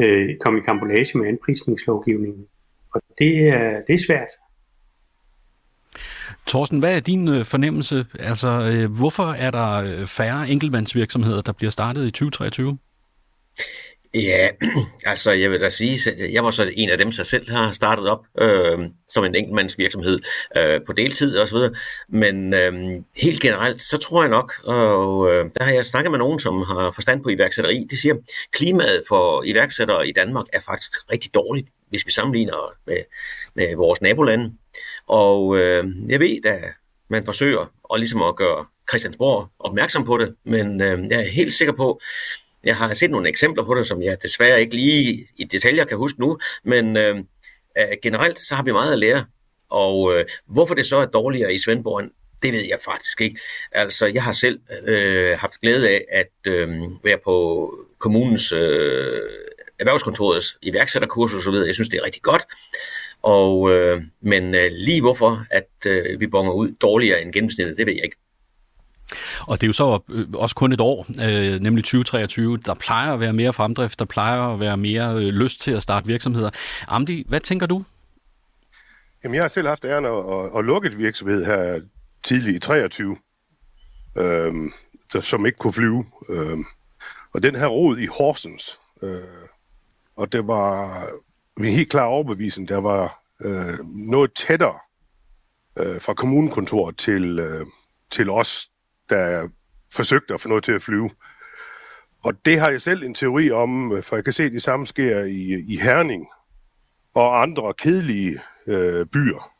øh, 0.00 0.36
komme 0.40 0.58
i 0.58 0.62
kampolage 0.62 1.18
med 1.18 1.28
anprisningslovgivningen. 1.28 2.46
Og 2.94 3.02
det 3.18 3.48
er, 3.48 3.80
det 3.80 3.94
er 3.94 3.98
svært. 4.06 4.28
Thorsten, 6.46 6.78
hvad 6.78 6.96
er 6.96 7.00
din 7.00 7.28
øh, 7.28 7.44
fornemmelse? 7.44 8.06
Altså, 8.18 8.48
øh, 8.48 8.96
hvorfor 8.96 9.32
er 9.32 9.50
der 9.50 9.72
øh, 9.72 10.06
færre 10.06 10.48
enkeltmandsvirksomheder, 10.48 11.40
der 11.40 11.52
bliver 11.52 11.70
startet 11.70 12.06
i 12.06 12.10
2023? 12.10 12.78
Ja, 14.14 14.48
altså 15.12 15.30
jeg 15.30 15.50
vil 15.50 15.60
da 15.60 15.70
sige, 15.70 15.98
jeg 16.32 16.44
var 16.44 16.50
så 16.50 16.72
en 16.76 16.90
af 16.90 16.98
dem, 16.98 17.12
der 17.12 17.22
selv 17.22 17.50
har 17.50 17.72
startet 17.72 18.08
op 18.08 18.24
øh, 18.38 18.78
som 19.08 19.24
en 19.24 19.34
enkeltmandsvirksomhed 19.34 20.20
øh, 20.58 20.80
på 20.86 20.92
deltid 20.92 21.38
og 21.38 21.48
så 21.48 21.54
videre. 21.54 21.74
Men 22.08 22.54
øh, 22.54 23.02
helt 23.16 23.40
generelt, 23.40 23.82
så 23.82 23.98
tror 23.98 24.22
jeg 24.22 24.30
nok, 24.30 24.54
og 24.64 25.30
øh, 25.30 25.50
der 25.58 25.64
har 25.64 25.72
jeg 25.72 25.86
snakket 25.86 26.10
med 26.10 26.18
nogen, 26.18 26.40
som 26.40 26.62
har 26.62 26.90
forstand 26.90 27.22
på 27.22 27.28
iværksætteri, 27.28 27.86
de 27.90 28.00
siger, 28.00 28.14
at 28.14 28.20
klimaet 28.52 29.02
for 29.08 29.42
iværksættere 29.42 30.08
i 30.08 30.12
Danmark 30.12 30.46
er 30.52 30.60
faktisk 30.60 30.96
rigtig 31.12 31.34
dårligt, 31.34 31.68
hvis 31.88 32.06
vi 32.06 32.12
sammenligner 32.12 32.72
med, 32.86 32.98
med 33.54 33.76
vores 33.76 34.02
nabolande. 34.02 34.52
Og 35.06 35.58
øh, 35.58 35.84
jeg 36.08 36.20
ved, 36.20 36.44
at 36.44 36.64
man 37.08 37.24
forsøger 37.24 37.72
at, 37.94 38.00
ligesom 38.00 38.22
at 38.22 38.36
gøre 38.36 38.66
Christiansborg 38.88 39.48
opmærksom 39.58 40.04
på 40.04 40.18
det, 40.18 40.34
men 40.44 40.82
øh, 40.82 41.04
jeg 41.10 41.20
er 41.20 41.30
helt 41.30 41.52
sikker 41.52 41.74
på, 41.74 42.00
jeg 42.64 42.76
har 42.76 42.94
set 42.94 43.10
nogle 43.10 43.28
eksempler 43.28 43.64
på 43.64 43.74
det, 43.74 43.86
som 43.86 44.02
jeg 44.02 44.22
desværre 44.22 44.60
ikke 44.60 44.74
lige 44.74 45.26
i 45.36 45.44
detaljer 45.44 45.84
kan 45.84 45.96
huske 45.96 46.20
nu, 46.20 46.38
men 46.64 46.96
øh, 46.96 47.16
øh 47.78 47.84
generelt 48.02 48.38
så 48.38 48.54
har 48.54 48.62
vi 48.62 48.72
meget 48.72 48.92
at 48.92 48.98
lære. 48.98 49.24
Og 49.70 50.14
øh, 50.14 50.24
hvorfor 50.46 50.74
det 50.74 50.86
så 50.86 50.96
er 50.96 51.06
dårligere 51.06 51.54
i 51.54 51.58
Svendborg, 51.58 52.04
det 52.42 52.52
ved 52.52 52.64
jeg 52.68 52.78
faktisk 52.84 53.20
ikke. 53.20 53.40
Altså, 53.72 54.06
jeg 54.06 54.22
har 54.22 54.32
selv 54.32 54.60
øh, 54.86 55.38
haft 55.38 55.60
glæde 55.60 55.88
af 55.88 56.04
at 56.10 56.52
øh, 56.52 56.68
være 57.04 57.18
på 57.24 57.74
kommunens 57.98 58.52
øh, 58.52 59.20
erhvervskontorets 59.78 60.58
iværksætterkursus 60.62 61.46
osv. 61.46 61.54
Jeg 61.66 61.74
synes, 61.74 61.88
det 61.88 61.98
er 61.98 62.04
rigtig 62.04 62.22
godt. 62.22 62.42
Og, 63.22 63.70
øh, 63.70 64.02
men 64.20 64.54
øh, 64.54 64.70
lige 64.72 65.00
hvorfor, 65.00 65.46
at 65.50 65.70
øh, 65.86 66.20
vi 66.20 66.26
bonger 66.26 66.52
ud 66.52 66.72
dårligere 66.80 67.22
end 67.22 67.32
gennemsnittet, 67.32 67.76
det 67.78 67.86
ved 67.86 67.94
jeg 67.94 68.04
ikke. 68.04 68.16
Og 69.40 69.60
det 69.60 69.66
er 69.66 69.68
jo 69.68 69.72
så 69.72 70.00
øh, 70.08 70.26
også 70.34 70.56
kun 70.56 70.72
et 70.72 70.80
år, 70.80 71.06
øh, 71.08 71.60
nemlig 71.60 71.84
2023. 71.84 72.58
Der 72.58 72.74
plejer 72.74 73.12
at 73.12 73.20
være 73.20 73.32
mere 73.32 73.52
fremdrift, 73.52 73.98
der 73.98 74.04
plejer 74.04 74.40
at 74.40 74.60
være 74.60 74.76
mere 74.76 75.14
øh, 75.14 75.20
lyst 75.20 75.60
til 75.60 75.72
at 75.72 75.82
starte 75.82 76.06
virksomheder. 76.06 76.50
Amdi, 76.88 77.24
hvad 77.28 77.40
tænker 77.40 77.66
du? 77.66 77.84
Jamen, 79.24 79.34
jeg 79.34 79.42
har 79.42 79.48
selv 79.48 79.68
haft 79.68 79.84
æren 79.84 80.04
at, 80.04 80.12
at, 80.12 80.58
at 80.58 80.64
lukke 80.64 80.88
et 80.88 80.98
virksomhed 80.98 81.44
her 81.44 81.80
tidlig 82.22 82.54
i 82.54 82.58
23, 82.58 83.16
øh, 84.16 84.52
som 85.20 85.46
ikke 85.46 85.58
kunne 85.58 85.72
flyve. 85.72 86.04
Øh, 86.28 86.58
og 87.34 87.42
den 87.42 87.54
her 87.54 87.66
rod 87.66 87.98
i 87.98 88.06
Horsens, 88.06 88.80
øh, 89.02 89.20
og 90.16 90.32
det 90.32 90.46
var 90.46 91.04
min 91.56 91.72
helt 91.72 91.90
klar 91.90 92.04
overbevisning, 92.04 92.68
der 92.68 92.76
var 92.76 93.22
øh, 93.40 93.78
noget 93.84 94.34
tættere 94.34 94.78
øh, 95.76 96.00
fra 96.00 96.14
kommunekontoret 96.14 96.96
til, 96.96 97.38
øh, 97.38 97.66
til 98.10 98.30
os, 98.30 98.69
der 99.10 99.48
forsøgte 99.94 100.34
at 100.34 100.40
få 100.40 100.48
noget 100.48 100.64
til 100.64 100.72
at 100.72 100.82
flyve. 100.82 101.10
Og 102.22 102.34
det 102.44 102.60
har 102.60 102.70
jeg 102.70 102.80
selv 102.80 103.02
en 103.02 103.14
teori 103.14 103.50
om, 103.50 103.92
øh, 103.92 104.02
for 104.02 104.16
jeg 104.16 104.24
kan 104.24 104.32
se, 104.32 104.44
at 104.44 104.52
det 104.52 104.62
samme 104.62 104.86
sker 104.86 105.20
i, 105.20 105.64
i 105.68 105.76
Herning 105.76 106.26
og 107.14 107.42
andre 107.42 107.74
kedelige 107.74 108.40
øh, 108.66 109.06
byer. 109.06 109.52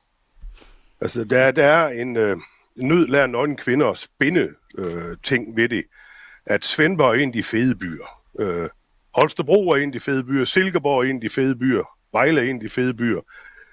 Altså, 1.01 1.25
der, 1.25 1.51
der 1.51 1.65
er 1.65 1.89
en 1.89 2.17
øh, 2.17 2.37
nød 2.77 3.07
lærer 3.07 3.27
nogle 3.27 3.57
kvinder 3.57 3.95
spinde 3.95 4.49
øh, 4.79 5.17
ting 5.23 5.57
ved 5.57 5.69
det, 5.69 5.85
at 6.47 6.65
Svendborg 6.65 7.11
er 7.11 7.23
en 7.23 7.29
af 7.29 7.33
de 7.33 7.43
fede 7.43 7.75
byer. 7.75 8.07
Øh, 8.41 8.69
Holstebro 9.15 9.69
er 9.69 9.77
en 9.77 9.89
af 9.89 9.93
de 9.93 10.01
fede 10.01 10.25
byer, 10.25 10.45
Silkeborg 10.45 10.99
er 11.01 11.11
en 11.11 11.17
af 11.17 11.21
de 11.21 11.29
fede 11.29 11.57
byer, 11.57 11.85
Vejle 12.13 12.41
er 12.41 12.51
en 12.51 12.57
af 12.57 12.61
de 12.61 12.69
fede 12.69 12.95
byer. 12.95 13.21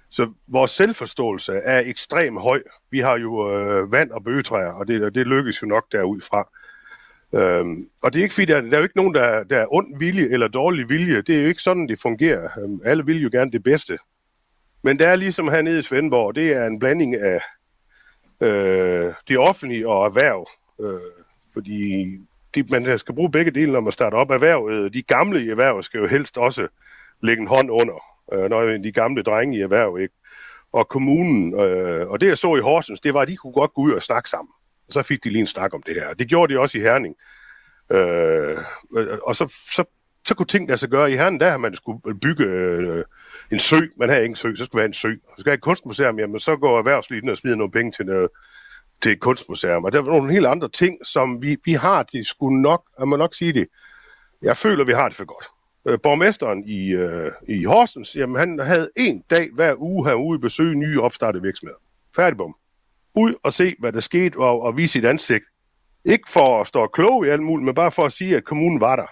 Så 0.09 0.31
vores 0.47 0.71
selvforståelse 0.71 1.53
er 1.53 1.81
ekstremt 1.85 2.41
høj. 2.41 2.61
Vi 2.91 2.99
har 2.99 3.17
jo 3.17 3.59
øh, 3.59 3.91
vand 3.91 4.11
og 4.11 4.23
bøgetræer, 4.23 4.71
og 4.71 4.87
det, 4.87 5.15
det 5.15 5.27
lykkes 5.27 5.61
jo 5.61 5.67
nok 5.67 5.91
derudfra. 5.91 6.49
Øhm, 7.35 7.83
og 8.01 8.13
det 8.13 8.19
er 8.19 8.23
ikke 8.23 8.33
fordi, 8.33 8.45
der, 8.45 8.61
der 8.61 8.73
er 8.73 8.77
jo 8.77 8.83
ikke 8.83 8.97
nogen, 8.97 9.13
der, 9.13 9.43
der 9.43 9.57
er 9.57 9.73
ond 9.73 9.99
vilje 9.99 10.29
eller 10.29 10.47
dårlig 10.47 10.89
vilje. 10.89 11.21
Det 11.21 11.37
er 11.37 11.41
jo 11.41 11.47
ikke 11.47 11.61
sådan, 11.61 11.87
det 11.87 12.01
fungerer. 12.01 12.49
Øhm, 12.59 12.79
alle 12.85 13.05
vil 13.05 13.21
jo 13.21 13.29
gerne 13.31 13.51
det 13.51 13.63
bedste. 13.63 13.97
Men 14.83 14.99
der 14.99 15.07
er 15.07 15.15
ligesom 15.15 15.47
hernede 15.47 15.79
i 15.79 15.81
Svendborg, 15.81 16.35
det 16.35 16.53
er 16.53 16.65
en 16.65 16.79
blanding 16.79 17.15
af 17.15 17.41
øh, 18.41 19.13
det 19.27 19.37
offentlige 19.37 19.87
og 19.87 20.05
erhverv. 20.05 20.47
Øh, 20.81 20.99
fordi 21.53 22.05
de, 22.55 22.63
man 22.71 22.99
skal 22.99 23.15
bruge 23.15 23.31
begge 23.31 23.51
dele, 23.51 23.71
når 23.71 23.79
man 23.79 23.91
starter 23.91 24.17
op 24.17 24.29
erhvervet. 24.29 24.93
De 24.93 25.01
gamle 25.01 25.45
i 25.45 25.49
erhvervet 25.49 25.85
skal 25.85 25.99
jo 25.99 26.07
helst 26.07 26.37
også 26.37 26.67
lægge 27.21 27.41
en 27.41 27.47
hånd 27.47 27.71
under 27.71 28.06
øh, 28.33 28.49
når 28.49 28.77
de 28.83 28.91
gamle 28.91 29.23
drenge 29.23 29.57
i 29.57 29.61
erhverv, 29.61 29.97
ikke? 29.99 30.13
Og 30.73 30.87
kommunen, 30.87 31.59
øh, 31.59 32.09
og 32.09 32.21
det 32.21 32.27
jeg 32.27 32.37
så 32.37 32.55
i 32.55 32.59
Horsens, 32.59 33.01
det 33.01 33.13
var, 33.13 33.21
at 33.21 33.27
de 33.27 33.35
kunne 33.35 33.53
godt 33.53 33.73
gå 33.73 33.81
ud 33.81 33.91
og 33.91 34.01
snakke 34.01 34.29
sammen. 34.29 34.51
Og 34.87 34.93
så 34.93 35.01
fik 35.01 35.23
de 35.23 35.29
lige 35.29 35.39
en 35.39 35.47
snak 35.47 35.73
om 35.73 35.83
det 35.83 35.95
her. 35.95 36.13
Det 36.13 36.27
gjorde 36.27 36.53
de 36.53 36.59
også 36.59 36.77
i 36.77 36.81
Herning. 36.81 37.15
Øh, 37.91 38.57
øh 38.97 39.17
og 39.23 39.35
så, 39.35 39.53
så, 39.71 39.83
så 40.27 40.35
kunne 40.35 40.45
ting 40.45 40.67
lade 40.67 40.77
sig 40.77 40.89
gøre. 40.89 41.11
I 41.11 41.15
Herning, 41.15 41.41
der 41.41 41.49
har 41.49 41.57
man 41.57 41.75
skulle 41.75 42.19
bygge 42.21 42.43
øh, 42.43 43.03
en 43.51 43.59
sø. 43.59 43.79
Man 43.97 44.09
havde 44.09 44.23
ingen 44.23 44.35
sø, 44.35 44.55
så 44.55 44.65
skulle 44.65 44.79
være 44.79 44.87
en 44.87 44.93
sø. 44.93 45.13
Så 45.13 45.35
skal 45.39 45.49
have 45.49 45.55
et 45.55 45.61
kunstmuseum, 45.61 46.19
jamen 46.19 46.39
så 46.39 46.55
går 46.55 46.77
erhvervslivet 46.77 47.21
ind 47.21 47.29
og 47.29 47.37
smider 47.37 47.55
nogle 47.55 47.71
penge 47.71 47.91
til, 47.91 48.05
noget, 48.05 48.29
til 49.01 49.11
et 49.11 49.19
kunstmuseum. 49.19 49.83
Og 49.83 49.91
der 49.91 49.99
var 49.99 50.11
nogle 50.11 50.33
helt 50.33 50.45
andre 50.45 50.69
ting, 50.69 51.05
som 51.05 51.41
vi, 51.41 51.57
vi 51.65 51.73
har, 51.73 52.03
de 52.03 52.23
skulle 52.27 52.61
nok, 52.61 52.83
jeg 52.99 53.07
må 53.07 53.15
nok 53.15 53.35
sige 53.35 53.53
det, 53.53 53.67
jeg 54.41 54.57
føler, 54.57 54.85
vi 54.85 54.93
har 54.93 55.09
det 55.09 55.17
for 55.17 55.25
godt 55.25 55.56
øh, 55.87 55.99
borgmesteren 56.03 56.63
i, 56.65 56.93
øh, 56.93 57.31
i 57.47 57.63
Horsens, 57.63 58.15
jamen 58.15 58.35
han 58.35 58.59
havde 58.59 58.89
en 58.95 59.23
dag 59.29 59.49
hver 59.53 59.75
uge 59.77 60.09
herude 60.09 60.39
besøge 60.39 60.75
nye 60.75 61.01
opstartede 61.01 61.43
virksomheder. 61.43 61.79
Færdigbom. 62.15 62.55
Ud 63.15 63.33
og 63.43 63.53
se, 63.53 63.75
hvad 63.79 63.91
der 63.91 63.99
skete, 63.99 64.37
og, 64.37 64.61
og 64.61 64.77
vise 64.77 64.93
sit 64.93 65.05
ansigt. 65.05 65.45
Ikke 66.05 66.29
for 66.29 66.61
at 66.61 66.67
stå 66.67 66.87
klog 66.87 67.25
i 67.25 67.29
alt 67.29 67.43
muligt, 67.43 67.65
men 67.65 67.75
bare 67.75 67.91
for 67.91 68.03
at 68.03 68.11
sige, 68.11 68.35
at 68.35 68.45
kommunen 68.45 68.81
var 68.81 68.95
der. 68.95 69.07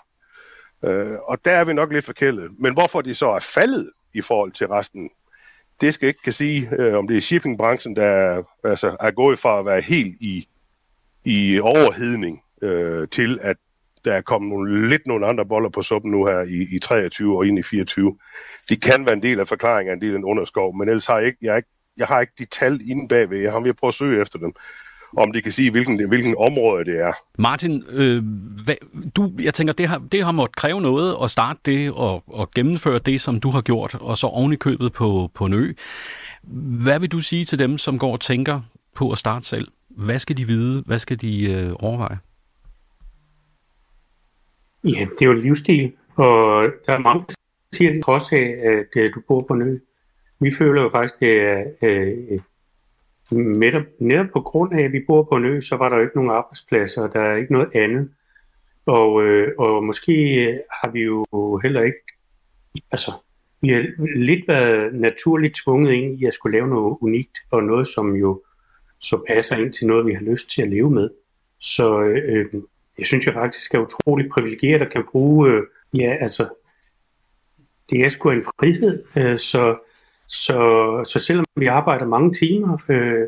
Øh, 0.90 1.18
og 1.28 1.46
der 1.46 1.52
er 1.52 1.66
vi 1.66 1.74
nok 1.74 1.94
lidt 1.94 2.06
forkældet. 2.06 2.52
Men 2.60 2.74
hvorfor 2.74 3.02
de 3.02 3.14
så 3.14 3.30
er 3.30 3.40
faldet 3.40 3.90
i 4.14 4.22
forhold 4.22 4.52
til 4.52 4.68
resten, 4.68 5.10
det 5.82 5.94
skal 5.94 6.06
jeg 6.06 6.10
ikke 6.10 6.24
kan 6.24 6.34
sige, 6.34 6.70
øh, 6.80 6.98
om 6.98 7.08
det 7.08 7.18
er 7.18 7.22
shippingbranchen, 7.22 7.96
der 7.96 8.44
altså, 8.64 8.98
er 9.00 9.12
gået 9.12 9.40
fra 9.40 9.60
at 9.60 9.66
være 9.66 9.82
helt 9.82 10.22
i, 10.22 10.48
i 11.26 11.60
overhedning 11.60 12.42
øh, 12.62 13.08
til, 13.08 13.40
at 13.42 13.58
der 14.06 14.14
er 14.14 14.22
kommet 14.22 14.50
nogle, 14.50 14.90
lidt 14.90 15.08
nogle 15.08 15.28
andre 15.28 15.46
boller 15.46 15.70
på 15.70 15.82
suppen 15.82 16.12
nu 16.12 16.26
her 16.26 16.42
i, 16.42 16.76
i 16.76 16.80
23 16.80 17.38
og 17.38 17.48
ind 17.48 17.60
i 17.60 17.64
24. 17.64 18.18
De 18.70 18.76
kan 18.76 19.06
være 19.06 19.14
en 19.14 19.24
del 19.24 19.40
af 19.40 19.48
forklaringen 19.48 19.92
af 19.92 19.96
en 19.96 20.02
del 20.02 20.14
af 20.14 20.18
en 20.18 20.26
underskov, 20.26 20.78
men 20.78 20.90
ellers 20.90 21.06
har 21.06 21.18
jeg 21.18 21.26
ikke, 21.26 21.38
jeg, 21.42 21.58
ikke, 21.58 21.70
jeg 21.98 22.08
har 22.08 22.22
ikke 22.22 22.34
de 22.40 22.46
tal 22.46 22.82
inde 22.90 23.08
bagved. 23.08 23.40
Jeg 23.40 23.52
har 23.52 23.60
ved 23.60 23.70
at 23.70 23.76
prøve 23.76 23.90
at 23.90 23.94
søge 23.94 24.22
efter 24.22 24.40
dem 24.40 24.54
om 25.18 25.32
de 25.32 25.42
kan 25.42 25.52
sige, 25.52 25.72
hvilken, 25.72 26.08
hvilken 26.08 26.36
område 26.38 26.86
det 26.86 27.00
er. 27.02 27.14
Martin, 27.38 27.84
øh, 27.90 28.24
hvad, 28.66 28.76
du, 29.16 29.32
jeg 29.42 29.54
tænker, 29.54 29.74
det 29.74 29.88
har, 29.88 29.98
det 30.12 30.24
har 30.24 30.32
måttet 30.32 30.56
kræve 30.56 30.82
noget 30.82 31.16
at 31.24 31.32
starte 31.32 31.60
det 31.66 31.92
og, 31.92 32.24
og 32.28 32.52
gennemføre 32.52 33.00
det, 33.00 33.22
som 33.22 33.40
du 33.40 33.50
har 33.50 33.62
gjort, 33.62 33.96
og 33.96 34.18
så 34.18 34.28
oven 34.28 34.54
i 34.54 34.56
købet 34.56 34.94
på, 34.94 35.32
på 35.34 35.46
en 35.46 35.54
ø. 35.54 35.74
Hvad 36.84 37.00
vil 37.00 37.12
du 37.12 37.20
sige 37.20 37.46
til 37.46 37.60
dem, 37.60 37.78
som 37.78 38.00
går 38.00 38.12
og 38.12 38.20
tænker 38.20 38.62
på 38.96 39.12
at 39.12 39.18
starte 39.18 39.46
selv? 39.46 39.68
Hvad 39.90 40.20
skal 40.20 40.38
de 40.38 40.46
vide? 40.46 40.84
Hvad 40.86 41.00
skal 41.00 41.22
de 41.22 41.52
øh, 41.52 41.74
overveje? 41.80 42.18
Ja, 44.86 45.08
det 45.20 45.22
er 45.22 45.26
jo 45.26 45.34
livsstil, 45.34 45.94
og 46.16 46.64
der 46.86 46.94
er 46.94 47.00
mange, 47.00 47.22
der 47.28 47.34
siger 47.74 47.94
det 47.94 48.04
trods 48.04 48.34
af, 48.34 48.56
at 48.64 49.02
øh, 49.02 49.14
du 49.16 49.22
bor 49.28 49.42
på 49.42 49.54
en 49.54 49.62
ø. 49.62 49.78
Vi 50.40 50.52
føler 50.58 50.82
jo 50.82 50.90
faktisk, 50.90 51.20
det 51.20 51.42
er 51.42 51.64
uh, 53.32 53.38
netop, 53.38 53.84
netop 54.00 54.28
på 54.34 54.42
grund 54.42 54.74
af, 54.74 54.84
at 54.84 54.92
vi 54.92 55.04
bor 55.08 55.24
på 55.24 55.36
en 55.36 55.46
ø, 55.46 55.62
så 55.62 55.76
var 55.76 55.90
der 55.90 55.96
jo 55.96 56.02
ikke 56.02 56.16
nogen 56.16 56.32
arbejdspladser, 56.32 57.02
og 57.02 57.14
der 57.14 57.22
er 57.22 57.36
ikke 57.36 57.54
noget 57.54 57.70
andet. 57.76 58.10
Og, 58.86 59.24
øh, 59.24 59.54
og 59.58 59.84
måske 59.84 60.14
har 60.82 60.92
vi 60.92 61.02
jo 61.02 61.26
heller 61.64 61.82
ikke, 61.82 62.00
altså, 62.92 63.12
vi 63.62 63.70
har 63.70 63.86
lidt 64.16 64.48
været 64.48 64.96
naturligt 64.96 65.56
tvunget 65.64 65.94
ind 65.94 66.22
i 66.22 66.26
at 66.26 66.34
skulle 66.34 66.58
lave 66.58 66.68
noget 66.68 66.98
unikt, 67.02 67.38
og 67.52 67.64
noget, 67.64 67.88
som 67.88 68.16
jo 68.16 68.44
så 69.00 69.24
passer 69.28 69.58
ind 69.58 69.74
til 69.74 69.88
noget, 69.88 70.06
vi 70.06 70.14
har 70.14 70.22
lyst 70.22 70.50
til 70.50 70.62
at 70.62 70.70
leve 70.70 70.92
med. 70.92 71.10
Så 71.60 72.02
øh, 72.04 72.46
det 72.98 73.08
synes 73.08 73.26
jeg 73.26 73.34
faktisk 73.34 73.74
er 73.74 73.80
utroligt 73.80 74.32
privilegeret 74.32 74.82
at 74.82 74.92
kan 74.92 75.04
bruge, 75.12 75.52
øh, 75.52 75.64
ja 75.94 76.18
altså, 76.22 76.50
det 77.90 78.06
er 78.06 78.10
sgu 78.10 78.30
en 78.30 78.44
frihed, 78.44 79.04
øh, 79.18 79.38
så, 79.38 79.78
så, 80.28 80.60
så 81.08 81.20
selvom 81.20 81.46
vi 81.56 81.66
arbejder 81.66 82.06
mange 82.06 82.34
timer, 82.34 82.78
øh, 82.90 83.28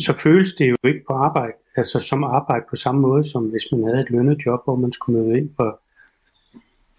så 0.00 0.12
føles 0.12 0.52
det 0.54 0.70
jo 0.70 0.76
ikke 0.84 1.02
på 1.06 1.12
arbejde, 1.12 1.52
altså 1.76 2.00
som 2.00 2.24
arbejde 2.24 2.64
på 2.70 2.76
samme 2.76 3.00
måde, 3.00 3.22
som 3.22 3.44
hvis 3.44 3.62
man 3.72 3.84
havde 3.84 4.00
et 4.00 4.10
lønnet 4.10 4.46
job, 4.46 4.60
hvor 4.64 4.76
man 4.76 4.92
skulle 4.92 5.20
møde 5.20 5.38
ind 5.38 5.50
for, 5.56 5.80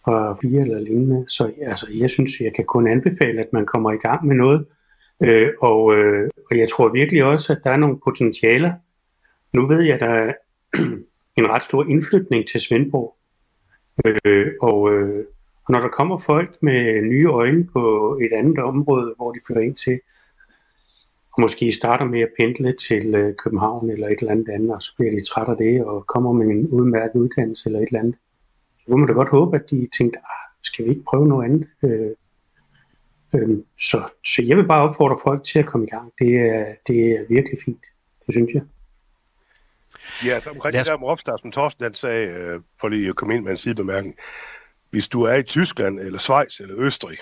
for 0.03 0.37
fire 0.41 0.61
eller 0.61 0.79
lignende. 0.79 1.29
Så 1.29 1.51
altså, 1.61 1.87
jeg 1.93 2.09
synes, 2.09 2.31
jeg 2.41 2.53
kan 2.55 2.65
kun 2.65 2.87
anbefale, 2.87 3.41
at 3.41 3.53
man 3.53 3.65
kommer 3.65 3.91
i 3.91 3.97
gang 3.97 4.25
med 4.27 4.35
noget, 4.35 4.65
øh, 5.23 5.49
og, 5.61 5.95
øh, 5.95 6.29
og 6.51 6.57
jeg 6.57 6.69
tror 6.69 6.89
virkelig 6.89 7.23
også, 7.23 7.53
at 7.53 7.59
der 7.63 7.69
er 7.69 7.77
nogle 7.77 7.99
potentialer. 8.03 8.73
Nu 9.53 9.67
ved 9.67 9.81
jeg, 9.81 9.93
at 9.93 9.99
der 9.99 10.07
er 10.07 10.33
en 11.37 11.49
ret 11.49 11.63
stor 11.63 11.85
indflytning 11.89 12.47
til 12.47 12.59
Svendborg. 12.59 13.15
Øh, 14.05 14.51
og, 14.61 14.93
øh, 14.93 15.25
og 15.65 15.73
når 15.73 15.79
der 15.79 15.87
kommer 15.87 16.17
folk 16.17 16.57
med 16.61 17.01
nye 17.01 17.27
øjne 17.27 17.67
på 17.73 18.17
et 18.21 18.33
andet 18.33 18.59
område, 18.59 19.13
hvor 19.17 19.31
de 19.31 19.39
flytter 19.45 19.61
ind 19.61 19.75
til, 19.75 19.99
og 21.33 21.41
måske 21.41 21.71
starter 21.71 22.05
med 22.05 22.21
at 22.21 22.29
pendle 22.39 22.73
til 22.73 23.15
øh, 23.15 23.35
København 23.35 23.89
eller 23.89 24.07
et 24.07 24.19
eller 24.19 24.31
andet 24.31 24.49
andet, 24.49 24.75
og 24.75 24.81
så 24.81 24.95
bliver 24.97 25.11
de 25.11 25.25
træt 25.25 25.49
af 25.49 25.57
det 25.57 25.85
og 25.85 26.07
kommer 26.07 26.31
med 26.31 26.47
en 26.47 26.67
udmærket 26.67 27.19
uddannelse 27.19 27.69
eller 27.69 27.79
et 27.79 27.87
eller 27.87 27.99
andet. 27.99 28.17
Så 28.79 28.85
må 28.89 28.97
man 28.97 29.07
da 29.07 29.13
godt 29.13 29.29
håbe, 29.29 29.55
at 29.55 29.69
de 29.69 29.87
tænkte, 29.97 30.19
ah, 30.19 30.63
skal 30.63 30.85
vi 30.85 30.89
ikke 30.89 31.03
prøve 31.03 31.27
noget 31.27 31.45
andet? 31.45 31.67
Øh, 31.83 32.11
øh, 33.35 33.57
så, 33.79 34.03
så 34.25 34.43
jeg 34.43 34.57
vil 34.57 34.67
bare 34.67 34.89
opfordre 34.89 35.17
folk 35.23 35.43
til 35.43 35.59
at 35.59 35.65
komme 35.65 35.87
i 35.87 35.89
gang. 35.89 36.11
Det 36.19 36.35
er, 36.35 36.65
det 36.87 37.11
er 37.11 37.25
virkelig 37.29 37.57
fint. 37.65 37.85
Det 38.25 38.33
synes 38.33 38.53
jeg. 38.53 38.61
Ja, 40.25 40.39
så 40.39 40.49
omkring 40.49 40.73
det 40.73 40.85
der 40.85 40.97
med 40.97 41.07
opstart, 41.07 41.41
som 41.41 41.51
Torsten 41.51 41.83
han 41.83 41.93
sagde, 41.93 42.27
øh, 42.27 42.59
for 42.81 42.87
lige 42.87 43.09
at 43.09 43.15
komme 43.15 43.35
ind 43.35 43.43
med 43.43 43.51
en 43.51 43.57
sidebemærkning. 43.57 44.15
Hvis 44.89 45.07
du 45.07 45.23
er 45.23 45.33
i 45.33 45.43
Tyskland, 45.43 45.99
eller 45.99 46.19
Schweiz, 46.19 46.59
eller 46.59 46.75
Østrig, 46.77 47.17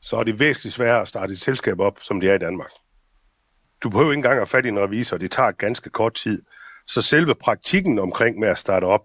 så 0.00 0.16
er 0.16 0.24
det 0.24 0.38
væsentligt 0.38 0.74
sværere 0.74 1.02
at 1.02 1.08
starte 1.08 1.32
et 1.32 1.40
selskab 1.40 1.80
op, 1.80 1.98
som 2.00 2.20
det 2.20 2.30
er 2.30 2.34
i 2.34 2.38
Danmark. 2.38 2.70
Du 3.82 3.88
behøver 3.88 4.12
ikke 4.12 4.18
engang 4.18 4.40
at 4.40 4.48
fat 4.48 4.64
i 4.66 4.68
en 4.68 4.78
revisor, 4.78 5.16
det 5.16 5.30
tager 5.30 5.52
ganske 5.52 5.90
kort 5.90 6.14
tid. 6.14 6.42
Så 6.86 7.02
selve 7.02 7.34
praktikken 7.34 7.98
omkring 7.98 8.38
med 8.38 8.48
at 8.48 8.58
starte 8.58 8.84
op, 8.84 9.02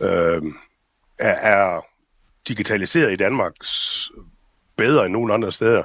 øh, 0.00 0.42
er, 1.18 1.34
er 1.34 1.80
digitaliseret 2.48 3.12
i 3.12 3.16
Danmark 3.16 3.52
bedre 4.76 5.04
end 5.04 5.12
nogen 5.12 5.30
andre 5.30 5.52
steder, 5.52 5.82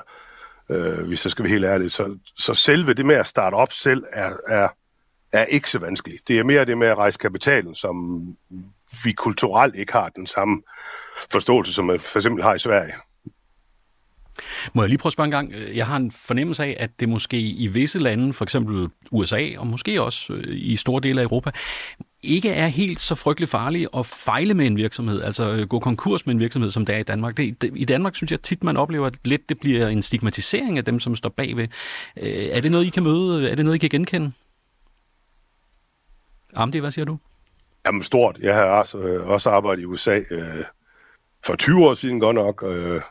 øh, 0.69 1.07
hvis 1.07 1.25
jeg 1.25 1.31
skal 1.31 1.43
være 1.43 1.51
helt 1.51 1.65
ærlig. 1.65 1.91
Så, 1.91 2.17
så 2.37 2.53
selve 2.53 2.93
det 2.93 3.05
med 3.05 3.15
at 3.15 3.27
starte 3.27 3.55
op 3.55 3.71
selv 3.71 4.03
er, 4.13 4.33
er, 4.47 4.67
er 5.31 5.45
ikke 5.45 5.69
så 5.69 5.79
vanskeligt. 5.79 6.27
Det 6.27 6.39
er 6.39 6.43
mere 6.43 6.65
det 6.65 6.77
med 6.77 6.87
at 6.87 6.97
rejse 6.97 7.19
kapitalen, 7.19 7.75
som 7.75 8.25
vi 9.03 9.11
kulturelt 9.11 9.75
ikke 9.75 9.93
har 9.93 10.09
den 10.09 10.27
samme 10.27 10.61
forståelse, 11.31 11.73
som 11.73 11.85
man 11.85 11.99
for 11.99 12.19
eksempel 12.19 12.43
har 12.43 12.55
i 12.55 12.59
Sverige. 12.59 12.93
Må 14.73 14.81
jeg 14.81 14.89
lige 14.89 14.97
prøve 14.97 15.09
at 15.09 15.13
spørge 15.13 15.25
en 15.25 15.31
gang? 15.31 15.53
Jeg 15.75 15.87
har 15.87 15.95
en 15.95 16.11
fornemmelse 16.11 16.63
af, 16.63 16.77
at 16.79 16.99
det 16.99 17.09
måske 17.09 17.39
i 17.39 17.67
visse 17.67 17.99
lande, 17.99 18.33
for 18.33 18.45
eksempel 18.45 18.89
USA, 19.11 19.47
og 19.57 19.67
måske 19.67 20.01
også 20.01 20.33
øh, 20.33 20.43
i 20.47 20.75
store 20.75 21.01
dele 21.01 21.21
af 21.21 21.25
Europa, 21.25 21.51
ikke 22.23 22.49
er 22.49 22.67
helt 22.67 22.99
så 22.99 23.15
frygtelig 23.15 23.49
farligt 23.49 23.89
at 23.97 24.05
fejle 24.05 24.53
med 24.53 24.67
en 24.67 24.77
virksomhed, 24.77 25.21
altså 25.21 25.51
øh, 25.51 25.67
gå 25.67 25.79
konkurs 25.79 26.25
med 26.25 26.33
en 26.33 26.39
virksomhed, 26.39 26.71
som 26.71 26.85
det 26.85 26.95
er 26.95 26.99
i 26.99 27.03
Danmark. 27.03 27.37
Det, 27.37 27.61
det, 27.61 27.71
I 27.75 27.85
Danmark 27.85 28.15
synes 28.15 28.31
jeg 28.31 28.41
tit, 28.41 28.63
man 28.63 28.77
oplever, 28.77 29.07
at 29.07 29.17
lidt 29.25 29.49
det 29.49 29.59
bliver 29.59 29.87
en 29.87 30.01
stigmatisering 30.01 30.77
af 30.77 30.85
dem, 30.85 30.99
som 30.99 31.15
står 31.15 31.29
bagved. 31.29 31.67
Øh, 32.17 32.45
er 32.51 32.61
det 32.61 32.71
noget, 32.71 32.85
I 32.85 32.89
kan 32.89 33.03
møde? 33.03 33.49
Er 33.49 33.55
det 33.55 33.65
noget, 33.65 33.75
I 33.75 33.79
kan 33.79 33.89
genkende? 33.89 34.31
Amdi, 36.55 36.77
hvad 36.77 36.91
siger 36.91 37.05
du? 37.05 37.17
Jamen 37.85 38.03
stort. 38.03 38.37
Jeg 38.41 38.55
har 38.55 38.63
også, 38.63 38.97
øh, 38.97 39.27
også 39.27 39.49
arbejdet 39.49 39.81
i 39.81 39.85
USA 39.85 40.19
øh, 40.31 40.63
for 41.45 41.55
20 41.55 41.87
år 41.87 41.93
siden 41.93 42.19
godt 42.19 42.35
nok, 42.35 42.63
øh, 42.67 43.01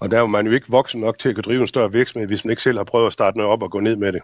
og 0.00 0.10
der 0.10 0.22
er 0.22 0.26
man 0.26 0.46
jo 0.46 0.52
ikke 0.52 0.66
voksen 0.68 1.00
nok 1.00 1.18
til 1.18 1.28
at 1.28 1.34
kunne 1.34 1.42
drive 1.42 1.60
en 1.60 1.66
større 1.66 1.92
virksomhed, 1.92 2.28
hvis 2.28 2.44
man 2.44 2.50
ikke 2.50 2.62
selv 2.62 2.76
har 2.76 2.84
prøvet 2.84 3.06
at 3.06 3.12
starte 3.12 3.36
noget 3.38 3.52
op 3.52 3.62
og 3.62 3.70
gå 3.70 3.80
ned 3.80 3.96
med 3.96 4.12
det. 4.12 4.20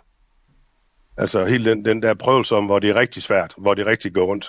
Altså 1.16 1.44
hele 1.44 1.70
den, 1.70 1.84
den 1.84 2.02
der 2.02 2.14
prøvelse 2.14 2.56
om, 2.56 2.66
hvor 2.66 2.78
det 2.78 2.90
er 2.90 2.94
rigtig 2.94 3.22
svært, 3.22 3.54
hvor 3.58 3.74
det 3.74 3.86
rigtig 3.86 4.14
går 4.14 4.24
rundt. 4.24 4.48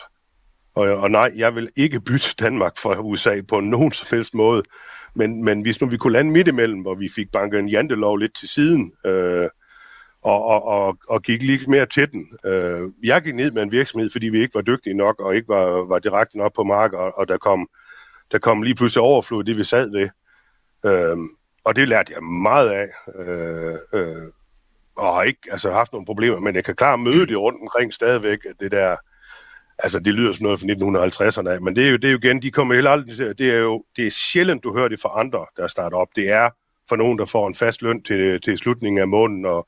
Og, 0.75 0.87
og 0.87 1.11
nej, 1.11 1.31
jeg 1.35 1.55
vil 1.55 1.69
ikke 1.75 2.01
bytte 2.01 2.35
Danmark 2.39 2.77
fra 2.77 2.99
USA 2.99 3.41
på 3.47 3.59
nogen 3.59 3.91
som 3.91 4.07
helst 4.11 4.33
måde. 4.33 4.63
Men, 5.15 5.43
men 5.43 5.61
hvis 5.61 5.81
nu 5.81 5.87
vi 5.87 5.97
kunne 5.97 6.13
lande 6.13 6.31
midt 6.31 6.47
imellem, 6.47 6.81
hvor 6.81 6.95
vi 6.95 7.09
fik 7.15 7.31
banket 7.31 7.59
en 7.59 7.69
jantelov 7.69 8.17
lidt 8.17 8.35
til 8.35 8.49
siden, 8.49 8.91
øh, 9.05 9.49
og, 10.21 10.45
og, 10.45 10.63
og, 10.63 10.97
og 11.09 11.21
gik 11.21 11.43
lidt 11.43 11.67
mere 11.67 11.85
til 11.85 12.11
den. 12.11 12.27
Øh, 12.45 12.89
jeg 13.03 13.21
gik 13.21 13.35
ned 13.35 13.51
med 13.51 13.63
en 13.63 13.71
virksomhed, 13.71 14.09
fordi 14.09 14.27
vi 14.27 14.41
ikke 14.41 14.55
var 14.55 14.61
dygtige 14.61 14.93
nok, 14.93 15.19
og 15.19 15.35
ikke 15.35 15.47
var, 15.47 15.65
var 15.85 15.99
direkte 15.99 16.37
nok 16.37 16.53
på 16.53 16.63
markedet, 16.63 17.05
og, 17.05 17.17
og 17.17 17.27
der, 17.27 17.37
kom, 17.37 17.69
der 18.31 18.39
kom 18.39 18.63
lige 18.63 18.75
pludselig 18.75 19.01
overflod 19.01 19.43
det, 19.43 19.57
vi 19.57 19.63
sad 19.63 19.91
ved. 19.91 20.09
Øh, 20.85 21.17
og 21.63 21.75
det 21.75 21.87
lærte 21.87 22.13
jeg 22.13 22.23
meget 22.23 22.69
af. 22.69 22.87
Øh, 23.19 23.77
øh, 23.93 24.23
og 24.95 25.15
har 25.15 25.23
ikke 25.23 25.39
altså, 25.51 25.71
haft 25.71 25.93
nogle 25.93 26.05
problemer, 26.05 26.39
men 26.39 26.55
jeg 26.55 26.63
kan 26.63 26.75
klart 26.75 26.99
møde 26.99 27.27
det 27.27 27.37
rundt 27.37 27.61
omkring 27.61 27.93
stadigvæk, 27.93 28.39
det 28.59 28.71
der, 28.71 28.95
altså 29.79 29.99
det 29.99 30.13
lyder 30.13 30.33
som 30.33 30.43
noget 30.43 30.59
fra 30.59 30.67
1950'erne 30.67 31.49
af, 31.49 31.61
men 31.61 31.75
det 31.75 31.85
er 31.85 31.89
jo, 31.89 31.97
det 31.97 32.07
er 32.07 32.11
jo 32.11 32.17
igen, 32.17 32.41
de 32.41 32.51
kommer 32.51 32.73
heller 32.73 32.91
aldrig, 32.91 33.37
det 33.37 33.49
er 33.53 33.57
jo, 33.59 33.83
det 33.95 34.07
er 34.07 34.11
sjældent, 34.11 34.63
du 34.63 34.73
hører 34.73 34.87
det 34.87 35.01
fra 35.01 35.19
andre, 35.19 35.45
der 35.57 35.67
starter 35.67 35.97
op. 35.97 36.07
Det 36.15 36.29
er 36.29 36.49
for 36.89 36.95
nogen, 36.95 37.19
der 37.19 37.25
får 37.25 37.47
en 37.47 37.55
fast 37.55 37.81
løn 37.81 38.03
til, 38.03 38.41
til 38.41 38.57
slutningen 38.57 38.99
af 39.01 39.07
måneden, 39.07 39.45
og 39.45 39.67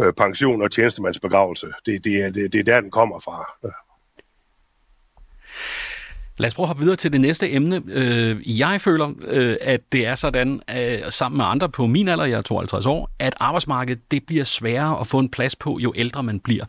øh, 0.00 0.12
pension 0.12 0.62
og 0.62 0.70
tjenestemandsbegravelse. 0.70 1.66
Det, 1.86 2.04
det, 2.04 2.24
er, 2.24 2.30
det, 2.30 2.52
det 2.52 2.58
er 2.58 2.64
der, 2.64 2.80
den 2.80 2.90
kommer 2.90 3.20
fra. 3.20 3.68
Lad 6.38 6.48
os 6.48 6.54
prøve 6.54 6.64
at 6.64 6.68
hoppe 6.68 6.80
videre 6.80 6.96
til 6.96 7.12
det 7.12 7.20
næste 7.20 7.52
emne. 7.52 7.82
Øh, 7.86 8.58
jeg 8.58 8.80
føler, 8.80 9.12
øh, 9.22 9.56
at 9.60 9.80
det 9.92 10.06
er 10.06 10.14
sådan, 10.14 10.60
øh, 10.76 10.98
sammen 11.10 11.36
med 11.36 11.44
andre 11.44 11.68
på 11.68 11.86
min 11.86 12.08
alder, 12.08 12.24
jeg 12.24 12.38
er 12.38 12.42
52 12.42 12.86
år, 12.86 13.10
at 13.18 13.34
arbejdsmarkedet 13.40 14.10
det 14.10 14.26
bliver 14.26 14.44
sværere 14.44 15.00
at 15.00 15.06
få 15.06 15.18
en 15.18 15.28
plads 15.28 15.56
på, 15.56 15.78
jo 15.78 15.92
ældre 15.96 16.22
man 16.22 16.40
bliver. 16.40 16.64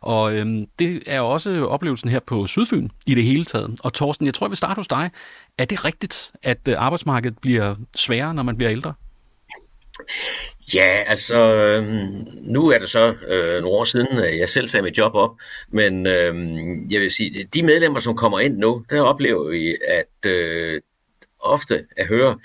Og 0.00 0.32
det 0.78 1.02
er 1.06 1.20
også 1.20 1.66
oplevelsen 1.66 2.08
her 2.08 2.20
på 2.26 2.46
Sydfyn 2.46 2.88
i 3.06 3.14
det 3.14 3.24
hele 3.24 3.44
taget. 3.44 3.80
Og 3.82 3.92
Torsten, 3.92 4.26
jeg 4.26 4.34
tror, 4.34 4.46
jeg 4.46 4.50
vil 4.50 4.56
starte 4.56 4.78
hos 4.78 4.88
dig. 4.88 5.10
Er 5.58 5.64
det 5.64 5.84
rigtigt, 5.84 6.32
at 6.42 6.68
arbejdsmarkedet 6.68 7.38
bliver 7.38 7.74
sværere, 7.96 8.34
når 8.34 8.42
man 8.42 8.56
bliver 8.56 8.70
ældre? 8.70 8.94
Ja, 10.74 11.02
altså, 11.06 11.36
øhm, 11.36 12.26
nu 12.42 12.68
er 12.68 12.78
det 12.78 12.90
så 12.90 13.14
øh, 13.28 13.62
nogle 13.62 13.78
år 13.78 13.84
siden, 13.84 14.18
øh, 14.18 14.38
jeg 14.38 14.48
selv 14.48 14.68
sagde 14.68 14.84
mit 14.84 14.98
job 14.98 15.14
op, 15.14 15.30
men 15.72 16.06
øh, 16.06 16.34
jeg 16.92 17.00
vil 17.00 17.12
sige, 17.12 17.48
de 17.54 17.62
medlemmer, 17.62 18.00
som 18.00 18.16
kommer 18.16 18.40
ind 18.40 18.58
nu, 18.58 18.84
der 18.90 19.02
oplever 19.02 19.50
vi, 19.50 19.76
at 19.88 20.30
øh, 20.30 20.80
ofte 21.40 21.84
at 21.96 22.06
høre, 22.06 22.38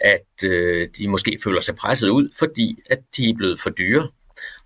at 0.00 0.44
øh, 0.44 0.88
de 0.98 1.08
måske 1.08 1.38
føler 1.44 1.60
sig 1.60 1.76
presset 1.76 2.08
ud, 2.08 2.28
fordi 2.38 2.78
at 2.90 2.98
de 3.16 3.30
er 3.30 3.34
blevet 3.34 3.60
for 3.60 3.70
dyre. 3.70 4.08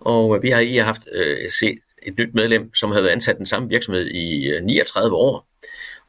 Og 0.00 0.36
øh, 0.36 0.42
vi 0.42 0.50
har 0.50 0.60
i 0.60 0.76
haft 0.76 1.02
øh, 1.12 1.50
set 1.50 1.78
et 2.02 2.18
nyt 2.18 2.34
medlem, 2.34 2.74
som 2.74 2.90
havde 2.90 3.12
ansat 3.12 3.38
den 3.38 3.46
samme 3.46 3.68
virksomhed 3.68 4.06
i 4.06 4.48
øh, 4.48 4.64
39 4.64 5.16
år, 5.16 5.48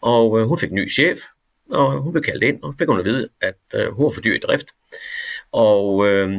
og 0.02 0.40
øh, 0.40 0.48
hun 0.48 0.60
fik 0.60 0.70
en 0.70 0.76
ny 0.76 0.92
chef, 0.92 1.20
og 1.72 2.02
hun 2.02 2.12
blev 2.14 2.24
kaldt 2.24 2.44
ind, 2.44 2.64
og 2.64 2.76
fik 2.80 2.88
hun 2.88 3.00
at 3.00 3.06
vide, 3.06 3.30
at 3.42 3.60
øh, 3.76 3.92
hun 3.92 4.06
var 4.06 4.12
for 4.12 4.22
dyr 4.22 4.36
i 4.36 4.40
drift. 4.40 4.68
Og 5.52 6.08
øh, 6.08 6.32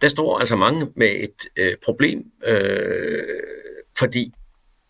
der 0.00 0.08
står 0.08 0.38
altså 0.38 0.56
mange 0.56 0.88
med 0.96 1.08
et 1.08 1.46
øh, 1.56 1.76
problem, 1.84 2.24
øh, 2.46 3.22
fordi 3.98 4.32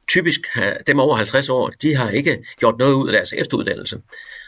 typisk 0.09 0.41
har, 0.53 0.79
dem 0.87 1.01
over 1.01 1.17
50 1.17 1.49
år, 1.49 1.69
de 1.83 1.95
har 1.95 2.11
ikke 2.11 2.45
gjort 2.59 2.79
noget 2.79 2.95
ud 2.95 3.09
af 3.09 3.13
deres 3.13 3.33
efteruddannelse. 3.33 4.01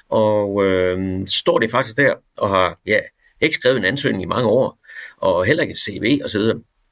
Og 0.08 0.64
øh, 0.64 1.26
står 1.26 1.58
det 1.58 1.70
faktisk 1.70 1.96
der 1.96 2.14
og 2.36 2.48
har 2.48 2.78
ja, 2.86 3.00
ikke 3.40 3.54
skrevet 3.54 3.76
en 3.76 3.84
ansøgning 3.84 4.22
i 4.22 4.26
mange 4.26 4.48
år, 4.48 4.78
og 5.16 5.44
heller 5.44 5.62
ikke 5.62 5.72
et 5.72 5.78
CV 5.78 6.20
osv., 6.24 6.42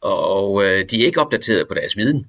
og 0.00 0.64
øh, 0.64 0.84
de 0.90 1.02
er 1.02 1.06
ikke 1.06 1.20
opdateret 1.20 1.68
på 1.68 1.74
deres 1.74 1.96
viden. 1.96 2.26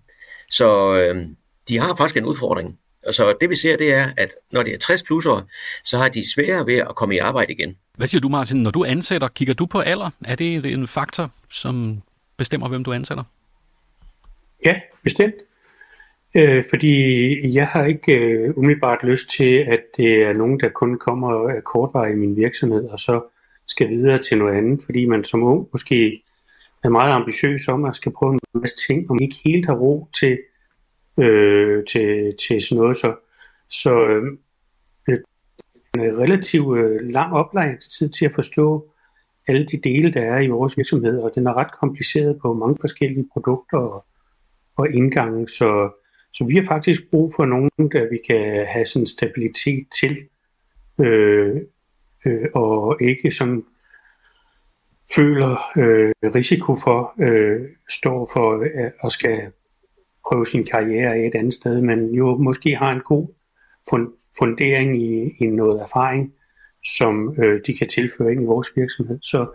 Så 0.50 0.96
øh, 0.96 1.28
de 1.68 1.78
har 1.78 1.96
faktisk 1.96 2.18
en 2.18 2.26
udfordring. 2.26 2.80
Og 3.08 3.14
så 3.14 3.36
det 3.42 3.50
vi 3.50 3.56
ser, 3.56 3.78
det 3.78 3.94
er, 3.94 4.12
at 4.18 4.36
når 4.52 4.64
det 4.64 4.74
er 4.74 4.78
60 4.78 5.04
plusser, 5.04 5.48
så 5.84 5.98
har 5.98 6.10
de 6.10 6.34
sværere 6.34 6.66
ved 6.66 6.76
at 6.76 6.96
komme 6.96 7.16
i 7.16 7.18
arbejde 7.18 7.54
igen. 7.54 7.78
Hvad 7.98 8.08
siger 8.08 8.22
du, 8.22 8.30
Martin? 8.30 8.64
Når 8.64 8.72
du 8.72 8.86
ansætter, 8.86 9.28
kigger 9.28 9.54
du 9.54 9.66
på 9.66 9.80
alder? 9.80 10.10
Er 10.26 10.36
det 10.36 10.66
en 10.66 10.88
faktor, 10.88 11.32
som 11.50 12.02
bestemmer, 12.38 12.70
hvem 12.70 12.84
du 12.84 12.94
ansætter? 12.94 13.24
Ja, 14.66 14.80
bestemt. 15.04 15.36
Øh, 16.36 16.64
fordi 16.70 17.54
jeg 17.54 17.68
har 17.68 17.86
ikke 17.86 18.14
øh, 18.14 18.58
umiddelbart 18.58 19.04
lyst 19.04 19.30
til, 19.30 19.58
at 19.58 19.82
det 19.98 20.22
er 20.24 20.34
nogen, 20.34 20.60
der 20.60 20.70
kun 20.70 20.98
kommer 20.98 21.50
af 21.50 21.64
kortvarig 21.64 22.12
i 22.14 22.16
min 22.16 22.36
virksomhed, 22.36 22.84
og 22.84 23.00
så 23.00 23.22
skal 23.68 23.90
videre 23.90 24.22
til 24.22 24.38
noget 24.38 24.58
andet, 24.58 24.82
fordi 24.86 25.06
man 25.06 25.24
som 25.24 25.44
ung 25.44 25.68
måske 25.72 26.24
er 26.84 26.90
meget 26.90 27.14
ambitiøs 27.14 27.68
om 27.68 27.86
at 27.86 27.96
skal 27.96 28.12
prøve 28.12 28.34
en 28.34 28.40
masse 28.54 28.88
ting, 28.88 29.10
og 29.10 29.16
man 29.16 29.24
ikke 29.24 29.38
helt 29.46 29.66
har 29.66 29.74
ro 29.76 30.08
til, 30.20 30.38
øh, 31.18 31.84
til, 31.86 32.34
til 32.48 32.62
sådan 32.62 32.82
noget. 32.82 32.96
Så, 32.96 33.16
så 33.70 34.08
øh, 34.08 34.24
øh 35.10 35.18
en 35.96 36.20
relativt 36.20 36.78
øh, 36.78 37.10
lang 37.10 37.34
oplejningstid 37.34 38.10
til 38.10 38.26
at 38.26 38.34
forstå 38.34 38.92
alle 39.48 39.64
de 39.64 39.78
dele, 39.78 40.14
der 40.14 40.22
er 40.22 40.40
i 40.40 40.48
vores 40.48 40.78
virksomhed, 40.78 41.20
og 41.20 41.32
den 41.36 41.48
er 41.48 41.58
ret 41.58 41.72
kompliceret 41.72 42.40
på 42.42 42.54
mange 42.54 42.78
forskellige 42.80 43.30
produkter 43.34 43.78
og, 43.78 44.06
og 44.78 44.92
indgange, 44.94 45.48
så, 45.48 45.90
så 46.34 46.46
vi 46.46 46.56
har 46.56 46.64
faktisk 46.64 47.10
brug 47.10 47.34
for 47.36 47.46
nogen, 47.46 47.72
der 47.92 48.10
vi 48.10 48.20
kan 48.28 48.66
have 48.66 48.86
sådan 48.86 49.06
stabilitet 49.06 49.88
til, 50.00 50.18
øh, 51.00 51.56
øh, 52.26 52.46
og 52.54 52.98
ikke 53.02 53.32
sådan 53.32 53.64
føler 55.16 55.78
øh, 55.78 56.14
risiko 56.36 56.76
for 56.76 57.14
øh, 57.20 57.62
står 57.90 58.30
for 58.34 58.60
øh, 58.60 58.92
at 59.04 59.12
skal 59.12 59.52
prøve 60.28 60.46
sin 60.46 60.66
karriere 60.66 61.20
et 61.20 61.36
andet 61.36 61.54
sted, 61.54 61.82
men 61.82 62.14
jo 62.14 62.38
måske 62.38 62.76
har 62.76 62.92
en 62.92 63.02
god 63.02 63.28
fundering 64.40 65.04
i, 65.04 65.30
i 65.40 65.46
noget 65.46 65.82
erfaring, 65.82 66.34
som 66.86 67.36
øh, 67.40 67.62
de 67.68 67.78
kan 67.78 67.88
tilføre 67.88 68.32
ind 68.32 68.42
i 68.42 68.46
vores 68.46 68.68
virksomhed. 68.76 69.20
Så 69.22 69.48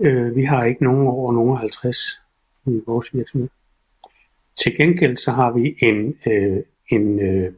øh, 0.00 0.36
vi 0.36 0.44
har 0.44 0.64
ikke 0.64 0.84
nogen 0.84 1.06
over 1.06 1.32
nogen 1.32 1.56
50 1.56 1.96
i 2.66 2.80
vores 2.86 3.14
virksomhed. 3.14 3.48
Til 4.56 4.76
gengæld 4.76 5.16
så 5.16 5.30
har 5.30 5.52
vi 5.52 5.74
en, 5.82 6.16
øh, 6.26 6.62
en 6.88 7.20
øh, 7.20 7.52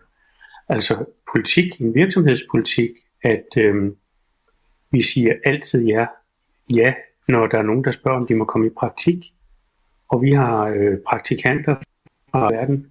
altså 0.69 1.05
politik, 1.33 1.81
en 1.81 1.95
virksomhedspolitik, 1.95 2.91
at 3.23 3.47
øh, 3.59 3.93
vi 4.91 5.03
siger 5.03 5.35
altid 5.45 5.87
ja, 5.87 6.07
ja, 6.75 6.95
når 7.29 7.47
der 7.47 7.59
er 7.59 7.63
nogen, 7.63 7.85
der 7.85 7.91
spørger, 7.91 8.21
om 8.21 8.27
de 8.27 8.35
må 8.35 8.45
komme 8.45 8.67
i 8.67 8.71
praktik 8.71 9.25
og 10.09 10.23
vi 10.23 10.33
har 10.33 10.67
øh, 10.67 10.99
praktikanter 11.07 11.77
fra 12.31 12.49
verden, 12.53 12.87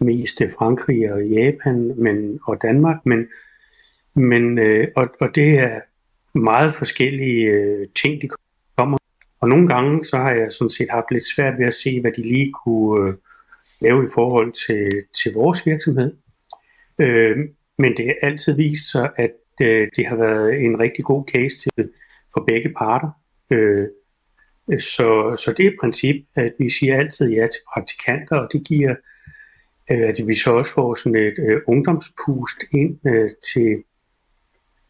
mest 0.00 0.40
øh, 0.40 0.50
Frankrig 0.58 1.12
og 1.12 1.26
Japan 1.26 1.92
men, 1.96 2.38
og 2.46 2.62
Danmark, 2.62 3.06
men, 3.06 3.26
men 4.14 4.58
øh, 4.58 4.88
og, 4.96 5.08
og 5.20 5.34
det 5.34 5.58
er 5.58 5.80
meget 6.38 6.74
forskellige 6.74 7.46
øh, 7.46 7.86
ting, 8.02 8.22
de 8.22 8.28
kommer. 8.78 8.98
Og 9.40 9.48
nogle 9.48 9.68
gange 9.68 10.04
så 10.04 10.16
har 10.16 10.32
jeg 10.32 10.52
sådan 10.52 10.70
set 10.70 10.90
haft 10.90 11.10
lidt 11.10 11.26
svært 11.34 11.58
ved 11.58 11.66
at 11.66 11.74
se, 11.74 12.00
hvad 12.00 12.12
de 12.12 12.22
lige 12.22 12.52
kunne 12.64 13.08
øh, 13.08 13.14
lave 13.80 14.04
i 14.04 14.08
forhold 14.14 14.52
til, 14.52 14.90
til 15.22 15.32
vores 15.32 15.66
virksomhed. 15.66 16.16
Øh, 16.98 17.36
men 17.78 17.96
det 17.96 18.06
har 18.06 18.14
altid 18.22 18.54
vist 18.54 18.90
sig, 18.92 19.10
at 19.16 19.36
øh, 19.62 19.86
det 19.96 20.06
har 20.06 20.16
været 20.16 20.64
en 20.64 20.80
rigtig 20.80 21.04
god 21.04 21.24
case 21.34 21.58
til, 21.58 21.90
for 22.34 22.44
begge 22.46 22.68
parter. 22.78 23.10
Øh, 23.52 23.86
så, 24.68 25.36
så 25.44 25.54
det 25.56 25.66
er 25.66 25.70
et 25.70 25.76
princip, 25.80 26.16
at 26.34 26.52
vi 26.58 26.70
siger 26.70 26.98
altid 26.98 27.30
ja 27.30 27.46
til 27.46 27.60
praktikanter, 27.74 28.36
og 28.36 28.48
det 28.52 28.66
giver, 28.66 28.94
øh, 29.90 30.08
at 30.08 30.20
vi 30.26 30.34
så 30.34 30.52
også 30.52 30.72
får 30.72 30.94
sådan 30.94 31.16
et 31.16 31.38
øh, 31.38 31.60
ungdomspust 31.66 32.64
ind 32.74 33.06
øh, 33.06 33.30
til 33.54 33.82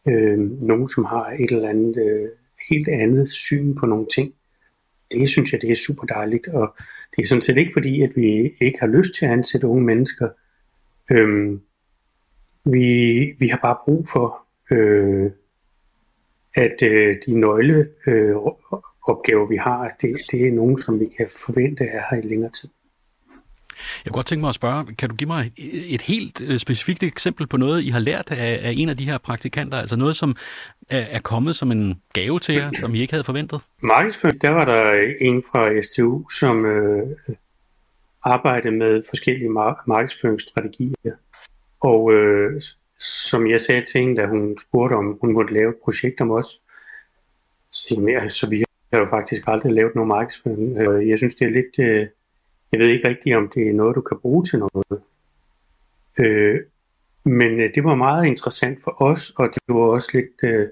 øh, 0.07 0.39
nogen, 0.39 0.89
som 0.89 1.05
har 1.05 1.25
et 1.39 1.51
eller 1.51 1.69
andet 1.69 1.97
øh, 1.97 2.29
helt 2.69 2.87
andet 2.87 3.29
syn 3.29 3.75
på 3.75 3.85
nogle 3.85 4.05
ting. 4.15 4.33
Det 5.11 5.29
synes 5.29 5.51
jeg, 5.51 5.61
det 5.61 5.71
er 5.71 5.75
super 5.75 6.07
dejligt, 6.07 6.47
og 6.47 6.75
det 7.15 7.23
er 7.23 7.27
sådan 7.27 7.41
set 7.41 7.57
ikke 7.57 7.73
fordi, 7.73 8.01
at 8.01 8.11
vi 8.15 8.53
ikke 8.61 8.79
har 8.79 8.87
lyst 8.87 9.13
til 9.13 9.25
at 9.25 9.31
ansætte 9.31 9.67
unge 9.67 9.83
mennesker. 9.83 10.29
Øhm, 11.11 11.61
vi, 12.65 13.19
vi 13.39 13.47
har 13.47 13.59
bare 13.61 13.77
brug 13.85 14.07
for, 14.09 14.45
øh, 14.71 15.31
at 16.55 16.83
øh, 16.83 17.15
de 17.25 17.39
nøgle 17.39 17.89
øh, 18.07 18.35
opgaver, 19.07 19.47
vi 19.47 19.57
har, 19.57 19.91
det, 20.01 20.15
det 20.31 20.47
er 20.47 20.51
nogen, 20.51 20.77
som 20.77 20.99
vi 20.99 21.05
kan 21.17 21.27
forvente 21.45 21.83
er 21.83 22.01
her 22.09 22.21
i 22.23 22.27
længere 22.27 22.51
tid. 22.51 22.69
Jeg 24.05 24.11
kunne 24.11 24.17
godt 24.17 24.25
tænke 24.25 24.41
mig 24.41 24.49
at 24.49 24.55
spørge, 24.55 24.95
kan 24.95 25.09
du 25.09 25.15
give 25.15 25.27
mig 25.27 25.51
et 25.87 26.01
helt 26.01 26.41
øh, 26.41 26.57
specifikt 26.57 27.03
eksempel 27.03 27.47
på 27.47 27.57
noget, 27.57 27.83
I 27.83 27.89
har 27.89 27.99
lært 27.99 28.31
af, 28.31 28.59
af 28.63 28.73
en 28.75 28.89
af 28.89 28.97
de 28.97 29.05
her 29.05 29.17
praktikanter? 29.17 29.77
Altså 29.77 29.95
noget, 29.95 30.15
som 30.15 30.35
er, 30.89 30.99
er 30.99 31.19
kommet 31.19 31.55
som 31.55 31.71
en 31.71 32.01
gave 32.13 32.39
til 32.39 32.55
jer, 32.55 32.71
som 32.79 32.95
I 32.95 32.99
ikke 32.99 33.13
havde 33.13 33.23
forventet? 33.23 33.61
Markedsføring, 33.81 34.41
der 34.41 34.49
var 34.49 34.65
der 34.65 35.13
en 35.21 35.43
fra 35.51 35.81
STU, 35.81 36.29
som 36.29 36.65
øh, 36.65 37.07
arbejdede 38.23 38.75
med 38.75 39.03
forskellige 39.09 39.49
markedsføringsstrategier. 39.87 41.15
Og 41.79 42.13
øh, 42.13 42.61
som 42.99 43.47
jeg 43.47 43.61
sagde 43.61 43.81
til 43.81 44.01
hende, 44.01 44.21
da 44.21 44.27
hun 44.27 44.57
spurgte, 44.57 44.93
om 44.93 45.17
hun 45.21 45.33
måtte 45.33 45.53
lave 45.53 45.69
et 45.69 45.75
projekt 45.83 46.21
om 46.21 46.31
os, 46.31 46.59
så, 47.71 48.05
jeg, 48.09 48.31
så 48.31 48.49
vi 48.49 48.63
har 48.93 48.99
jo 48.99 49.05
faktisk 49.05 49.41
aldrig 49.47 49.71
lavet 49.73 49.95
nogen 49.95 50.07
markedsføring. 50.07 50.77
Øh, 50.77 51.09
jeg 51.09 51.17
synes, 51.17 51.35
det 51.35 51.45
er 51.45 51.49
lidt... 51.49 51.79
Øh, 51.79 52.07
jeg 52.71 52.79
ved 52.79 52.87
ikke 52.87 53.07
rigtigt, 53.07 53.35
om 53.35 53.51
det 53.55 53.69
er 53.69 53.73
noget, 53.73 53.95
du 53.95 54.01
kan 54.01 54.17
bruge 54.21 54.43
til 54.43 54.59
noget. 54.59 55.01
Øh, 56.19 56.59
men 57.23 57.59
øh, 57.59 57.69
det 57.75 57.83
var 57.83 57.95
meget 57.95 58.25
interessant 58.25 58.83
for 58.83 59.01
os, 59.01 59.29
og 59.29 59.49
det 59.53 59.61
var 59.67 59.81
også 59.81 60.09
lidt 60.13 60.43
øh, 60.43 60.67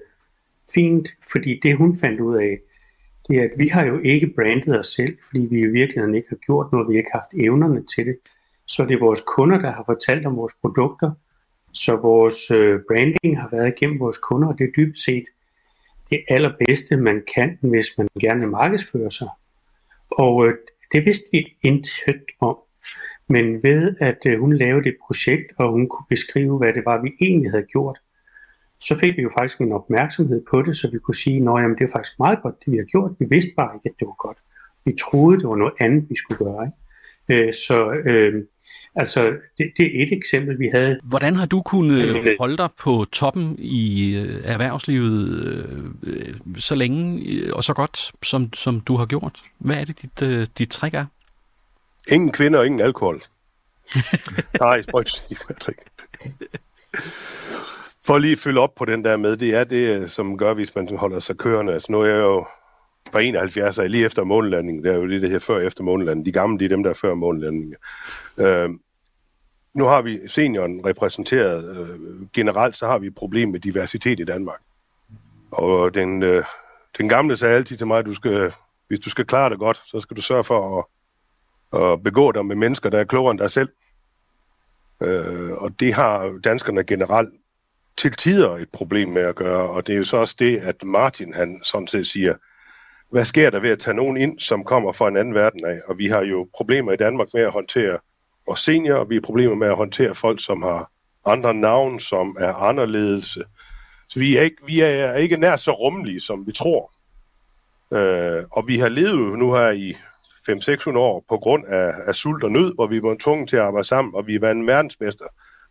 fint, 0.74 1.08
fordi 1.32 1.60
det 1.62 1.76
hun 1.76 1.96
fandt 1.96 2.20
ud 2.20 2.36
af, 2.36 2.58
det 3.28 3.36
er, 3.36 3.44
at 3.44 3.50
vi 3.56 3.68
har 3.68 3.84
jo 3.84 3.98
ikke 3.98 4.32
brandet 4.36 4.78
os 4.78 4.86
selv, 4.86 5.18
fordi 5.26 5.40
vi 5.40 5.60
i 5.60 5.66
virkeligheden 5.66 6.14
ikke 6.14 6.28
har 6.28 6.36
gjort 6.36 6.72
noget, 6.72 6.88
vi 6.88 6.96
ikke 6.96 7.08
har 7.12 7.18
haft 7.18 7.44
evnerne 7.46 7.84
til 7.96 8.06
det. 8.06 8.16
Så 8.66 8.84
det 8.84 8.94
er 8.94 8.98
vores 8.98 9.22
kunder, 9.36 9.58
der 9.58 9.72
har 9.72 9.82
fortalt 9.86 10.26
om 10.26 10.36
vores 10.36 10.54
produkter, 10.60 11.10
så 11.72 11.96
vores 11.96 12.46
branding 12.88 13.40
har 13.40 13.48
været 13.52 13.74
igennem 13.76 14.00
vores 14.00 14.18
kunder, 14.18 14.48
og 14.48 14.58
det 14.58 14.64
er 14.64 14.72
dybest 14.76 15.04
set 15.04 15.24
det 16.10 16.24
allerbedste, 16.28 16.96
man 16.96 17.22
kan, 17.34 17.58
hvis 17.60 17.98
man 17.98 18.08
gerne 18.20 18.40
vil 18.40 18.48
markedsføre 18.48 19.10
sig. 19.10 19.28
Og 20.10 20.46
øh, 20.46 20.54
det 20.92 21.04
vidste 21.04 21.24
vi 21.32 21.56
intet 21.62 22.22
om. 22.40 22.56
Men 23.28 23.62
ved 23.62 23.96
at 24.00 24.18
øh, 24.26 24.40
hun 24.40 24.52
lavede 24.52 24.88
et 24.88 24.96
projekt, 25.06 25.52
og 25.58 25.72
hun 25.72 25.88
kunne 25.88 26.06
beskrive, 26.08 26.58
hvad 26.58 26.72
det 26.72 26.84
var, 26.84 27.02
vi 27.02 27.12
egentlig 27.20 27.50
havde 27.50 27.66
gjort, 27.72 27.98
så 28.80 28.98
fik 28.98 29.16
vi 29.16 29.22
jo 29.22 29.30
faktisk 29.38 29.60
en 29.60 29.72
opmærksomhed 29.72 30.44
på 30.50 30.62
det, 30.62 30.76
så 30.76 30.90
vi 30.90 30.98
kunne 30.98 31.14
sige, 31.14 31.36
at 31.36 31.78
det 31.78 31.84
er 31.84 31.92
faktisk 31.92 32.18
meget 32.18 32.42
godt, 32.42 32.54
det 32.64 32.72
vi 32.72 32.76
har 32.76 32.84
gjort. 32.84 33.10
Vi 33.18 33.26
vidste 33.30 33.50
bare 33.56 33.74
ikke, 33.76 33.88
at 33.88 33.94
det 33.98 34.06
var 34.06 34.26
godt. 34.26 34.38
Vi 34.84 34.92
troede, 34.92 35.40
det 35.40 35.48
var 35.48 35.56
noget 35.56 35.74
andet, 35.80 36.10
vi 36.10 36.16
skulle 36.16 36.38
gøre. 36.38 36.70
Ikke? 37.30 37.46
Øh, 37.46 37.54
så 37.54 37.92
øh, 37.92 38.44
Altså, 38.96 39.24
det, 39.58 39.72
det 39.76 39.86
er 39.86 40.02
et 40.02 40.12
eksempel, 40.12 40.58
vi 40.58 40.68
havde. 40.74 40.98
Hvordan 41.02 41.34
har 41.34 41.46
du 41.46 41.62
kunnet 41.62 42.36
holde 42.38 42.56
dig 42.56 42.68
på 42.78 43.06
toppen 43.12 43.56
i 43.58 44.16
øh, 44.16 44.40
erhvervslivet 44.44 45.28
øh, 46.02 46.34
så 46.56 46.74
længe 46.74 47.22
øh, 47.32 47.52
og 47.52 47.64
så 47.64 47.74
godt, 47.74 48.12
som, 48.22 48.52
som 48.52 48.80
du 48.80 48.96
har 48.96 49.06
gjort? 49.06 49.42
Hvad 49.58 49.76
er 49.76 49.84
det, 49.84 50.02
dit, 50.02 50.22
øh, 50.22 50.46
dit 50.58 50.68
trick 50.68 50.94
er? 50.94 51.04
Ingen 52.10 52.32
kvinder 52.32 52.58
og 52.58 52.66
ingen 52.66 52.80
alkohol. 52.80 53.22
Nej, 54.60 54.82
spøjt, 54.82 55.06
trick. 55.60 55.78
For 58.06 58.18
lige 58.18 58.32
at 58.32 58.38
følge 58.38 58.60
op 58.60 58.74
på 58.74 58.84
den 58.84 59.04
der 59.04 59.16
med, 59.16 59.36
det 59.36 59.54
er 59.54 59.64
det, 59.64 60.10
som 60.10 60.38
gør, 60.38 60.54
hvis 60.54 60.74
man 60.74 60.88
holder 60.96 61.20
sig 61.20 61.36
kørende. 61.36 61.72
Altså 61.72 61.92
nu 61.92 62.00
er 62.00 62.06
jeg 62.06 62.20
jo 62.20 62.46
fra 63.12 63.20
71, 63.20 63.78
lige 63.86 64.04
efter 64.04 64.24
månelandingen. 64.24 64.84
Det 64.84 64.92
er 64.92 64.96
jo 64.96 65.08
det, 65.08 65.22
der 65.22 65.28
her 65.28 65.38
før 65.38 65.58
efter 65.58 65.84
månelandingen. 65.84 66.26
De 66.26 66.32
gamle, 66.32 66.58
de 66.58 66.64
er 66.64 66.68
dem, 66.68 66.82
der 66.82 66.90
er 66.90 66.94
før 66.94 67.14
månelandingen. 67.14 67.74
Øh, 68.38 68.68
nu 69.76 69.84
har 69.84 70.02
vi 70.02 70.18
senioren 70.28 70.86
repræsenteret. 70.86 71.76
Øh, 71.76 72.28
generelt 72.32 72.76
så 72.76 72.86
har 72.86 72.98
vi 72.98 73.06
et 73.06 73.14
problem 73.14 73.48
med 73.48 73.60
diversitet 73.60 74.20
i 74.20 74.24
Danmark. 74.24 74.60
Og 75.50 75.94
den, 75.94 76.22
øh, 76.22 76.44
den 76.98 77.08
gamle 77.08 77.36
sagde 77.36 77.56
altid 77.56 77.76
til 77.76 77.86
mig, 77.86 77.98
at 77.98 78.06
du 78.06 78.14
skal, 78.14 78.52
hvis 78.88 79.00
du 79.00 79.10
skal 79.10 79.26
klare 79.26 79.50
det 79.50 79.58
godt, 79.58 79.82
så 79.86 80.00
skal 80.00 80.16
du 80.16 80.22
sørge 80.22 80.44
for 80.44 80.78
at, 80.78 80.84
at 81.82 82.02
begå 82.02 82.32
dig 82.32 82.46
med 82.46 82.56
mennesker, 82.56 82.90
der 82.90 82.98
er 82.98 83.04
klogere 83.04 83.30
end 83.30 83.38
dig 83.38 83.50
selv. 83.50 83.68
Øh, 85.02 85.52
og 85.52 85.80
det 85.80 85.94
har 85.94 86.38
danskerne 86.44 86.84
generelt 86.84 87.30
til 87.96 88.12
tider 88.12 88.50
et 88.50 88.68
problem 88.72 89.08
med 89.08 89.22
at 89.22 89.36
gøre, 89.36 89.70
og 89.70 89.86
det 89.86 89.92
er 89.92 89.96
jo 89.96 90.04
så 90.04 90.16
også 90.16 90.36
det, 90.38 90.58
at 90.58 90.84
Martin 90.84 91.34
han 91.34 91.60
sådan 91.62 91.88
set 91.88 92.06
siger, 92.06 92.34
hvad 93.10 93.24
sker 93.24 93.50
der 93.50 93.60
ved 93.60 93.70
at 93.70 93.78
tage 93.78 93.94
nogen 93.94 94.16
ind, 94.16 94.40
som 94.40 94.64
kommer 94.64 94.92
fra 94.92 95.08
en 95.08 95.16
anden 95.16 95.34
verden 95.34 95.66
af? 95.66 95.80
Og 95.86 95.98
vi 95.98 96.06
har 96.06 96.24
jo 96.24 96.48
problemer 96.54 96.92
i 96.92 96.96
Danmark 96.96 97.28
med 97.34 97.42
at 97.42 97.52
håndtere 97.52 97.98
og 98.46 98.58
senior. 98.58 98.96
og 98.96 99.10
vi 99.10 99.14
har 99.14 99.20
problemer 99.20 99.54
med 99.54 99.68
at 99.68 99.76
håndtere 99.76 100.14
folk, 100.14 100.44
som 100.44 100.62
har 100.62 100.90
andre 101.24 101.54
navn, 101.54 102.00
som 102.00 102.36
er 102.40 102.52
anderledes. 102.52 103.38
Så 104.08 104.18
vi 104.18 104.36
er 104.36 104.42
ikke, 104.42 104.56
vi 104.66 104.80
er 104.80 105.14
ikke 105.14 105.36
nær 105.36 105.56
så 105.56 105.72
rummelige, 105.72 106.20
som 106.20 106.46
vi 106.46 106.52
tror. 106.52 106.92
Øh, 107.92 108.44
og 108.50 108.66
vi 108.66 108.78
har 108.78 108.88
levet 108.88 109.38
nu 109.38 109.54
her 109.54 109.70
i 109.70 109.94
5-600 110.50 110.98
år 110.98 111.24
på 111.28 111.38
grund 111.38 111.66
af, 111.66 111.92
af 112.06 112.14
sult 112.14 112.44
og 112.44 112.50
nød, 112.50 112.74
hvor 112.74 112.86
vi 112.86 113.02
var 113.02 113.16
tvunget 113.20 113.48
til 113.48 113.56
at 113.56 113.62
arbejde 113.62 113.88
sammen, 113.88 114.14
og 114.14 114.26
vi 114.26 114.40
var 114.40 114.50
en 114.50 114.66
verdensmester 114.66 115.24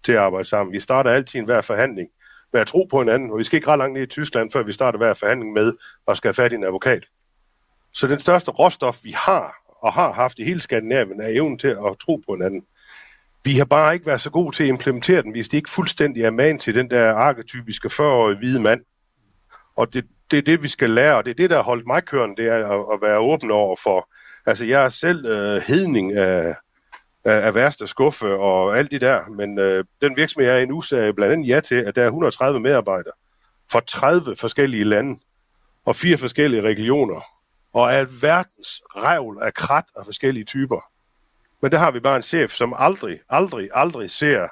til 0.04 0.12
at 0.12 0.18
arbejde 0.18 0.50
sammen. 0.50 0.74
Vi 0.74 0.80
starter 0.80 1.12
altid 1.12 1.40
en 1.40 1.46
hver 1.46 1.62
forhandling 1.62 2.10
med 2.54 2.62
at 2.62 2.68
tro 2.68 2.88
på 2.92 3.00
hinanden, 3.00 3.32
og 3.32 3.38
vi 3.38 3.44
skal 3.44 3.58
ikke 3.58 3.68
ret 3.68 3.80
langt 3.80 3.94
ned 3.94 4.04
i 4.04 4.06
Tyskland, 4.06 4.52
før 4.52 4.64
vi 4.64 4.72
starter 4.72 4.98
hver 4.98 5.14
forhandling 5.14 5.54
med 5.54 5.74
at 6.08 6.18
skal 6.18 6.28
have 6.28 6.34
fat 6.34 6.52
i 6.52 6.56
en 6.56 6.64
advokat. 6.64 7.06
Så 7.94 8.08
den 8.08 8.20
største 8.20 8.52
råstof, 8.52 9.04
vi 9.04 9.12
har 9.12 9.65
og 9.86 9.94
har 9.94 10.12
haft 10.12 10.40
i 10.40 10.44
hele 10.44 10.62
Skandinavien, 10.62 11.22
er 11.22 11.28
evnen 11.28 11.58
til 11.58 11.68
at 11.68 11.98
tro 12.02 12.16
på 12.16 12.36
hinanden. 12.36 12.66
Vi 13.44 13.54
har 13.58 13.66
bare 13.66 13.94
ikke 13.94 14.06
været 14.06 14.22
så 14.22 14.30
gode 14.30 14.56
til 14.56 14.64
at 14.64 14.70
implementere 14.70 15.22
den, 15.22 15.32
hvis 15.32 15.48
det 15.48 15.58
ikke 15.58 15.70
fuldstændig 15.70 16.24
er 16.24 16.32
man 16.32 16.60
til 16.60 16.76
den 16.76 16.90
der 16.90 17.14
arketypiske 17.14 17.88
40-årige 17.88 18.38
hvide 18.38 18.62
mand. 18.62 18.82
Og 19.76 19.94
det, 19.94 20.06
det 20.32 20.38
er 20.38 20.42
det, 20.42 20.64
vi 20.64 20.68
skal 20.68 20.90
lære, 20.90 21.16
og 21.16 21.26
det 21.26 21.32
er 21.32 21.36
det, 21.36 21.50
der 21.50 21.56
har 21.56 21.64
holdt 21.64 21.88
mig 21.88 22.04
kørende, 22.04 22.36
det 22.36 22.52
er 22.52 22.56
at, 22.56 22.86
at 22.94 23.00
være 23.02 23.20
åben 23.20 23.52
over 23.52 23.76
for. 23.84 24.10
Altså, 24.46 24.66
jeg 24.66 24.86
er 24.86 24.90
selv 24.90 25.26
øh, 25.26 25.62
hedning 25.68 26.14
af, 26.14 26.56
af, 27.26 27.46
af 27.46 27.56
værste 27.56 27.88
skuffe 27.88 28.36
og 28.36 28.78
alt 28.78 28.92
det 28.92 29.02
der, 29.02 29.30
men 29.30 29.60
øh, 29.60 29.84
den 30.02 30.18
virksomhed, 30.18 30.50
jeg 30.50 30.58
er 30.58 30.64
i 30.64 30.66
nu, 30.66 30.82
sagde 30.82 31.14
blandt 31.14 31.34
andet 31.34 31.48
ja 31.48 31.60
til, 31.60 31.76
at 31.76 31.96
der 31.96 32.02
er 32.02 32.08
130 32.08 32.60
medarbejdere 32.60 33.14
fra 33.72 33.82
30 33.88 34.36
forskellige 34.36 34.84
lande 34.84 35.20
og 35.86 35.96
fire 35.96 36.18
forskellige 36.18 36.62
regioner, 36.62 37.35
og 37.76 37.94
er 37.94 38.06
verdens 38.22 38.82
revl 38.96 39.38
af 39.42 39.54
krat 39.54 39.86
af 39.98 40.06
forskellige 40.06 40.46
typer. 40.46 40.92
Men 41.62 41.72
der 41.72 41.78
har 41.78 41.92
vi 41.92 42.00
bare 42.00 42.16
en 42.16 42.22
chef, 42.22 42.52
som 42.52 42.74
aldrig, 42.78 43.20
aldrig, 43.30 43.70
aldrig 43.74 44.10
ser 44.10 44.48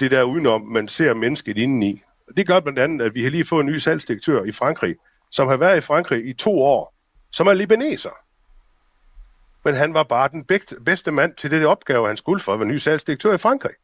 det 0.00 0.10
der 0.10 0.22
udenom, 0.22 0.60
men 0.60 0.88
ser 0.88 1.14
mennesket 1.14 1.58
indeni. 1.58 2.02
Det 2.36 2.46
gør 2.46 2.60
blandt 2.60 2.78
andet, 2.78 3.04
at 3.04 3.14
vi 3.14 3.22
har 3.22 3.30
lige 3.30 3.44
fået 3.44 3.60
en 3.60 3.70
ny 3.70 3.78
salgsdirektør 3.78 4.42
i 4.42 4.52
Frankrig, 4.52 4.96
som 5.30 5.48
har 5.48 5.56
været 5.56 5.76
i 5.76 5.80
Frankrig 5.80 6.28
i 6.28 6.32
to 6.32 6.62
år, 6.62 6.94
som 7.32 7.46
er 7.46 7.54
libaneser. 7.54 8.10
Men 9.64 9.74
han 9.74 9.94
var 9.94 10.02
bare 10.02 10.28
den 10.28 10.44
bedste 10.84 11.10
mand 11.10 11.34
til 11.34 11.50
det 11.50 11.66
opgave, 11.66 12.06
han 12.06 12.16
skulle 12.16 12.40
for 12.40 12.54
at 12.54 12.60
være 12.60 12.68
ny 12.68 12.76
salgsdirektør 12.76 13.34
i 13.34 13.38
Frankrig. 13.38 13.74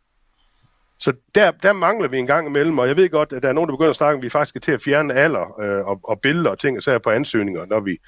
Så 0.98 1.12
der, 1.34 1.50
der 1.50 1.72
mangler 1.72 2.08
vi 2.08 2.18
en 2.18 2.26
gang 2.26 2.46
imellem, 2.46 2.78
og 2.78 2.88
jeg 2.88 2.96
ved 2.96 3.10
godt, 3.10 3.32
at 3.32 3.42
der 3.42 3.48
er 3.48 3.52
nogen, 3.52 3.68
der 3.68 3.74
begynder 3.74 3.90
at 3.90 3.96
snakke 3.96 4.14
om, 4.14 4.18
at 4.18 4.24
vi 4.24 4.28
faktisk 4.28 4.48
skal 4.48 4.60
til 4.60 4.72
at 4.72 4.82
fjerne 4.82 5.14
alder 5.14 5.60
øh, 5.60 5.86
og, 5.86 6.00
og 6.04 6.20
billeder 6.20 6.50
og 6.50 6.58
ting 6.58 6.76
og 6.76 6.82
sager 6.82 6.98
på 6.98 7.10
ansøgninger, 7.10 7.66
når 7.66 7.80
vi, 7.80 7.98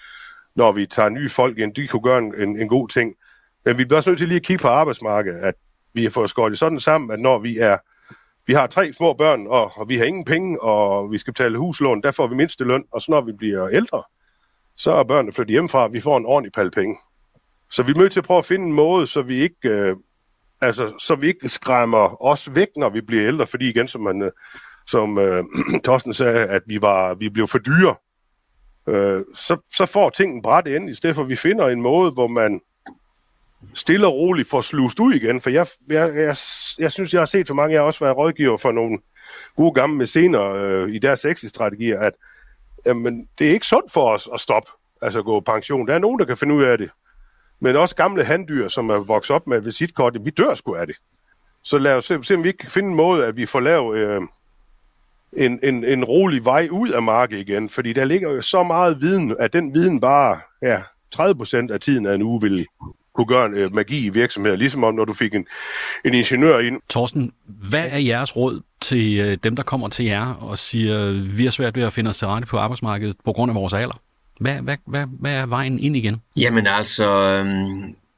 når 0.57 0.73
vi 0.73 0.87
tager 0.87 1.09
nye 1.09 1.29
folk 1.29 1.59
ind. 1.59 1.75
De 1.75 1.87
kunne 1.87 2.03
gøre 2.03 2.19
en, 2.19 2.35
en, 2.35 2.61
en 2.61 2.69
god 2.69 2.89
ting. 2.89 3.15
Men 3.65 3.79
vi 3.79 3.85
bliver 3.85 3.97
også 3.97 4.11
nødt 4.11 4.19
til 4.19 4.29
lige 4.29 4.37
at 4.37 4.43
kigge 4.43 4.63
på 4.63 4.69
arbejdsmarkedet, 4.69 5.39
at 5.39 5.55
vi 5.95 6.03
har 6.03 6.11
fået 6.11 6.31
skåret 6.31 6.51
det 6.51 6.59
sådan 6.59 6.81
sammen, 6.81 7.11
at 7.11 7.21
når 7.21 7.39
vi 7.39 7.59
er 7.59 7.77
vi 8.47 8.55
har 8.55 8.67
tre 8.67 8.93
små 8.93 9.13
børn, 9.13 9.47
og, 9.47 9.73
og 9.77 9.89
vi 9.89 9.97
har 9.97 10.05
ingen 10.05 10.25
penge, 10.25 10.63
og 10.63 11.13
vi 11.13 11.19
skal 11.19 11.33
betale 11.33 11.59
huslån, 11.59 12.03
der 12.03 12.11
får 12.11 12.27
vi 12.27 12.35
mindste 12.35 12.65
løn, 12.65 12.85
og 12.93 13.01
så 13.01 13.11
når 13.11 13.21
vi 13.21 13.33
bliver 13.33 13.69
ældre, 13.69 14.03
så 14.77 14.93
er 14.93 15.03
børnene 15.03 15.33
flyttet 15.33 15.53
hjemmefra, 15.53 15.89
vi 15.89 16.01
får 16.01 16.17
en 16.17 16.27
ordentlig 16.27 16.53
pal 16.53 16.71
penge. 16.71 16.97
Så 17.71 17.83
vi 17.83 17.93
er 17.93 17.97
nødt 17.97 18.13
til 18.13 18.21
at 18.21 18.25
prøve 18.25 18.39
at 18.39 18.45
finde 18.45 18.67
en 18.67 18.73
måde, 18.73 19.07
så 19.07 19.23
vi 19.23 19.35
ikke, 19.35 19.69
øh, 19.69 19.97
altså, 20.61 20.93
så 20.99 21.15
vi 21.15 21.27
ikke 21.27 21.49
skræmmer 21.49 22.23
os 22.25 22.55
væk, 22.55 22.69
når 22.77 22.89
vi 22.89 23.01
bliver 23.01 23.27
ældre, 23.27 23.47
fordi 23.47 23.69
igen, 23.69 23.89
som, 23.89 24.01
man, 24.01 24.23
øh, 24.23 24.33
som 24.87 25.19
øh, 25.19 25.45
Torsten 25.85 26.15
sagde, 26.15 26.47
at 26.47 26.63
vi, 26.67 26.83
var, 26.83 27.15
vi 27.15 27.29
blev 27.29 27.49
for 27.49 27.59
dyre, 27.59 27.95
øh, 28.87 29.25
så, 29.35 29.57
så 29.75 29.87
får 29.87 30.11
tingene 30.11 30.43
bræt 30.43 30.67
ind, 30.67 30.91
i 30.91 30.95
stedet 30.95 31.17
for 31.17 31.23
at 31.23 31.29
vi 31.29 31.37
finder 31.37 31.69
en 31.69 31.83
måde, 31.83 32.11
hvor 32.11 32.27
man 32.27 32.61
stille 33.75 34.07
og 34.07 34.15
roligt 34.15 34.49
får 34.49 34.61
slust 34.61 35.01
ud 35.01 35.15
igen, 35.15 35.41
for 35.41 35.51
jeg, 35.51 35.67
jeg, 35.89 36.15
jeg, 36.15 36.37
jeg 36.79 36.93
synes, 36.93 37.13
jeg 37.13 37.21
har 37.21 37.27
set 37.27 37.47
for 37.47 37.55
mange, 37.55 37.73
jeg 37.73 37.81
har 37.81 37.87
også 37.87 38.05
været 38.05 38.17
rådgiver 38.17 38.57
for 38.57 38.73
nogle 38.73 38.99
gode 39.57 39.73
gamle 39.73 39.97
mæscener 39.97 40.43
øh, 40.43 40.95
i 40.95 40.99
deres 40.99 41.25
exit-strategier, 41.25 42.01
at 42.01 42.13
jamen, 42.87 43.29
det 43.39 43.49
er 43.49 43.53
ikke 43.53 43.67
sundt 43.67 43.93
for 43.93 44.13
os 44.13 44.29
at 44.35 44.41
stoppe, 44.41 44.71
altså 45.03 45.23
gå 45.23 45.41
pension. 45.41 45.89
Der 45.89 45.95
er 45.95 45.99
nogen, 45.99 46.19
der 46.19 46.25
kan 46.25 46.37
finde 46.37 46.55
ud 46.55 46.63
af 46.63 46.79
det. 46.79 46.91
Men 47.61 47.77
også 47.77 47.97
gamle 47.97 48.25
handdyr, 48.25 48.69
som 48.69 48.91
er 48.91 48.99
vokset 48.99 49.37
op 49.37 49.47
med 49.47 49.61
visitkort, 49.61 50.25
vi 50.25 50.31
dør 50.31 50.55
sgu 50.55 50.75
af 50.75 50.87
det. 50.87 50.97
Så 51.63 51.79
lad 51.79 51.95
os 51.95 52.05
se, 52.05 52.23
se 52.23 52.35
om 52.35 52.43
vi 52.43 52.49
ikke 52.49 52.59
kan 52.59 52.71
finde 52.71 52.89
en 52.89 52.95
måde, 52.95 53.27
at 53.27 53.37
vi 53.37 53.47
får 53.47 53.61
lavet 53.61 53.99
øh, 53.99 54.23
en, 55.37 55.61
en, 55.63 55.85
en 55.85 56.05
rolig 56.05 56.45
vej 56.45 56.69
ud 56.71 56.89
af 56.89 57.03
markedet 57.03 57.49
igen. 57.49 57.69
Fordi 57.69 57.93
der 57.93 58.05
ligger 58.05 58.31
jo 58.31 58.43
så 58.43 58.63
meget 58.63 59.01
viden, 59.01 59.37
at 59.39 59.53
den 59.53 59.75
viden 59.75 60.01
bare, 60.01 60.39
ja, 60.63 60.79
30 61.11 61.35
procent 61.35 61.71
af 61.71 61.81
tiden 61.81 62.07
af 62.07 62.15
en 62.15 62.23
uge 62.23 62.41
vil 62.41 62.67
kunne 63.15 63.27
gøre 63.27 63.47
en, 63.47 63.55
øh, 63.55 63.75
magi 63.75 64.07
i 64.07 64.09
virksomheder, 64.09 64.57
ligesom 64.57 64.85
om 64.85 64.95
når 64.95 65.05
du 65.05 65.13
fik 65.13 65.35
en, 65.35 65.47
en 66.05 66.15
ingeniør 66.15 66.59
ind. 66.59 66.81
Torsten, 66.89 67.33
hvad 67.47 67.87
er 67.91 67.99
jeres 67.99 68.37
råd 68.37 68.61
til 68.81 69.19
øh, 69.21 69.39
dem, 69.43 69.57
der 69.57 69.63
kommer 69.63 69.89
til 69.89 70.07
jer 70.07 70.35
og 70.35 70.59
siger, 70.59 71.13
vi 71.37 71.47
er 71.47 71.51
svært 71.51 71.77
ved 71.77 71.83
at 71.83 71.93
finde 71.93 72.09
os 72.09 72.17
til 72.17 72.27
rette 72.27 72.49
på 72.49 72.59
arbejdsmarkedet 72.59 73.17
på 73.25 73.33
grund 73.33 73.51
af 73.51 73.55
vores 73.55 73.73
alder? 73.73 74.01
Hvad, 74.41 74.55
hvad, 74.55 74.77
hvad, 74.87 75.07
hvad 75.21 75.33
er 75.33 75.47
vejen 75.47 75.79
ind 75.79 75.97
igen? 75.97 76.23
Jamen 76.37 76.67
altså, 76.67 77.11
øh, 77.11 77.47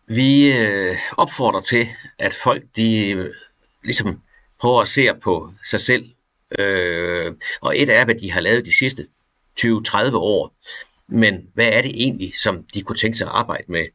vi 0.07 0.53
øh, 0.53 0.97
opfordrer 1.17 1.61
til, 1.61 1.89
at 2.19 2.39
folk 2.45 2.63
de 2.77 3.11
øh, 3.11 3.31
ligesom 3.85 4.21
prøver 4.61 4.81
at 4.81 4.89
se 4.89 5.09
på 5.25 5.53
sig 5.71 5.81
selv. 5.81 6.05
Øh, 6.59 7.35
og 7.61 7.79
et 7.79 7.91
er, 7.91 8.05
hvad 8.05 8.15
de 8.15 8.33
har 8.33 8.41
lavet 8.41 8.67
de 8.67 8.77
sidste 8.77 9.07
20-30 9.61 10.15
år. 10.15 10.55
Men 11.09 11.49
hvad 11.55 11.69
er 11.73 11.83
det 11.83 11.93
egentlig, 11.95 12.33
som 12.43 12.65
de 12.75 12.83
kunne 12.83 12.97
tænke 12.97 13.19
sig 13.19 13.27
at 13.27 13.33
arbejde 13.35 13.65
med? 13.69 13.87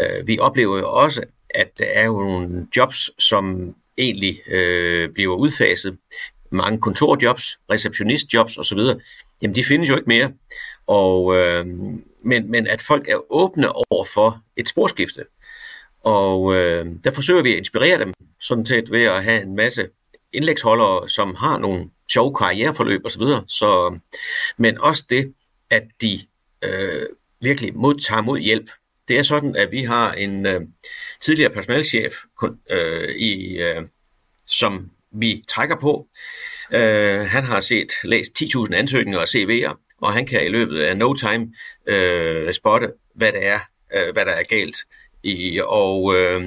Øh, 0.00 0.26
vi 0.26 0.38
oplever 0.38 0.78
jo 0.78 0.92
også, 0.92 1.22
at 1.50 1.78
der 1.78 1.84
er 1.84 2.04
jo 2.04 2.22
nogle 2.22 2.66
jobs, 2.76 3.10
som 3.18 3.74
egentlig 3.98 4.48
øh, 4.48 5.10
bliver 5.10 5.34
udfaset. 5.36 5.98
Mange 6.50 6.80
kontorjobs, 6.80 7.58
receptionistjobs 7.70 8.58
osv., 8.58 8.78
jamen 9.42 9.54
de 9.54 9.64
findes 9.64 9.88
jo 9.88 9.96
ikke 9.96 10.08
mere. 10.08 10.32
Og, 10.86 11.36
øh, 11.36 11.66
men, 12.24 12.50
men 12.50 12.66
at 12.66 12.82
folk 12.82 13.08
er 13.08 13.32
åbne 13.32 13.72
over 13.72 14.04
for 14.04 14.42
et 14.56 14.68
sporskifte. 14.68 15.24
Og 16.00 16.54
øh, 16.54 16.86
der 17.04 17.10
forsøger 17.10 17.42
vi 17.42 17.52
at 17.52 17.58
inspirere 17.58 17.98
dem 17.98 18.14
sådan 18.40 18.66
set 18.66 18.90
ved 18.90 19.04
at 19.04 19.24
have 19.24 19.42
en 19.42 19.56
masse 19.56 19.88
indlægsholdere, 20.32 21.08
som 21.08 21.34
har 21.34 21.58
nogle 21.58 21.90
sjove 22.12 22.34
karriereforløb 22.34 23.04
osv. 23.04 23.22
Så, 23.22 23.44
så, 23.48 23.98
men 24.58 24.78
også 24.78 25.04
det, 25.10 25.34
at 25.70 25.82
de 26.00 26.20
øh, 26.62 27.06
virkelig 27.40 27.76
modtager 27.76 28.22
mod 28.22 28.38
hjælp 28.38 28.70
det 29.08 29.18
er 29.18 29.22
sådan, 29.22 29.56
at 29.56 29.72
vi 29.72 29.82
har 29.82 30.12
en 30.12 30.46
øh, 30.46 30.60
tidligere 31.20 31.50
personalchef, 31.50 32.14
øh, 32.70 33.08
i, 33.16 33.58
øh, 33.58 33.86
som 34.46 34.90
vi 35.10 35.44
trækker 35.48 35.76
på. 35.76 36.08
Øh, 36.74 37.20
han 37.20 37.44
har 37.44 37.60
set 37.60 37.92
læst 38.04 38.42
10.000 38.42 38.74
ansøgninger 38.74 39.20
og 39.20 39.26
CV'er, 39.28 39.96
og 40.00 40.12
han 40.12 40.26
kan 40.26 40.46
i 40.46 40.48
løbet 40.48 40.80
af 40.80 40.96
no 40.96 41.14
time 41.14 41.54
øh, 41.86 42.52
spotte, 42.52 42.92
hvad 43.14 43.32
det 43.32 43.46
er, 43.46 43.60
øh, 43.94 44.12
hvad 44.12 44.24
der 44.24 44.32
er 44.32 44.42
galt. 44.42 44.76
I, 45.22 45.60
og 45.64 46.14
øh, 46.16 46.42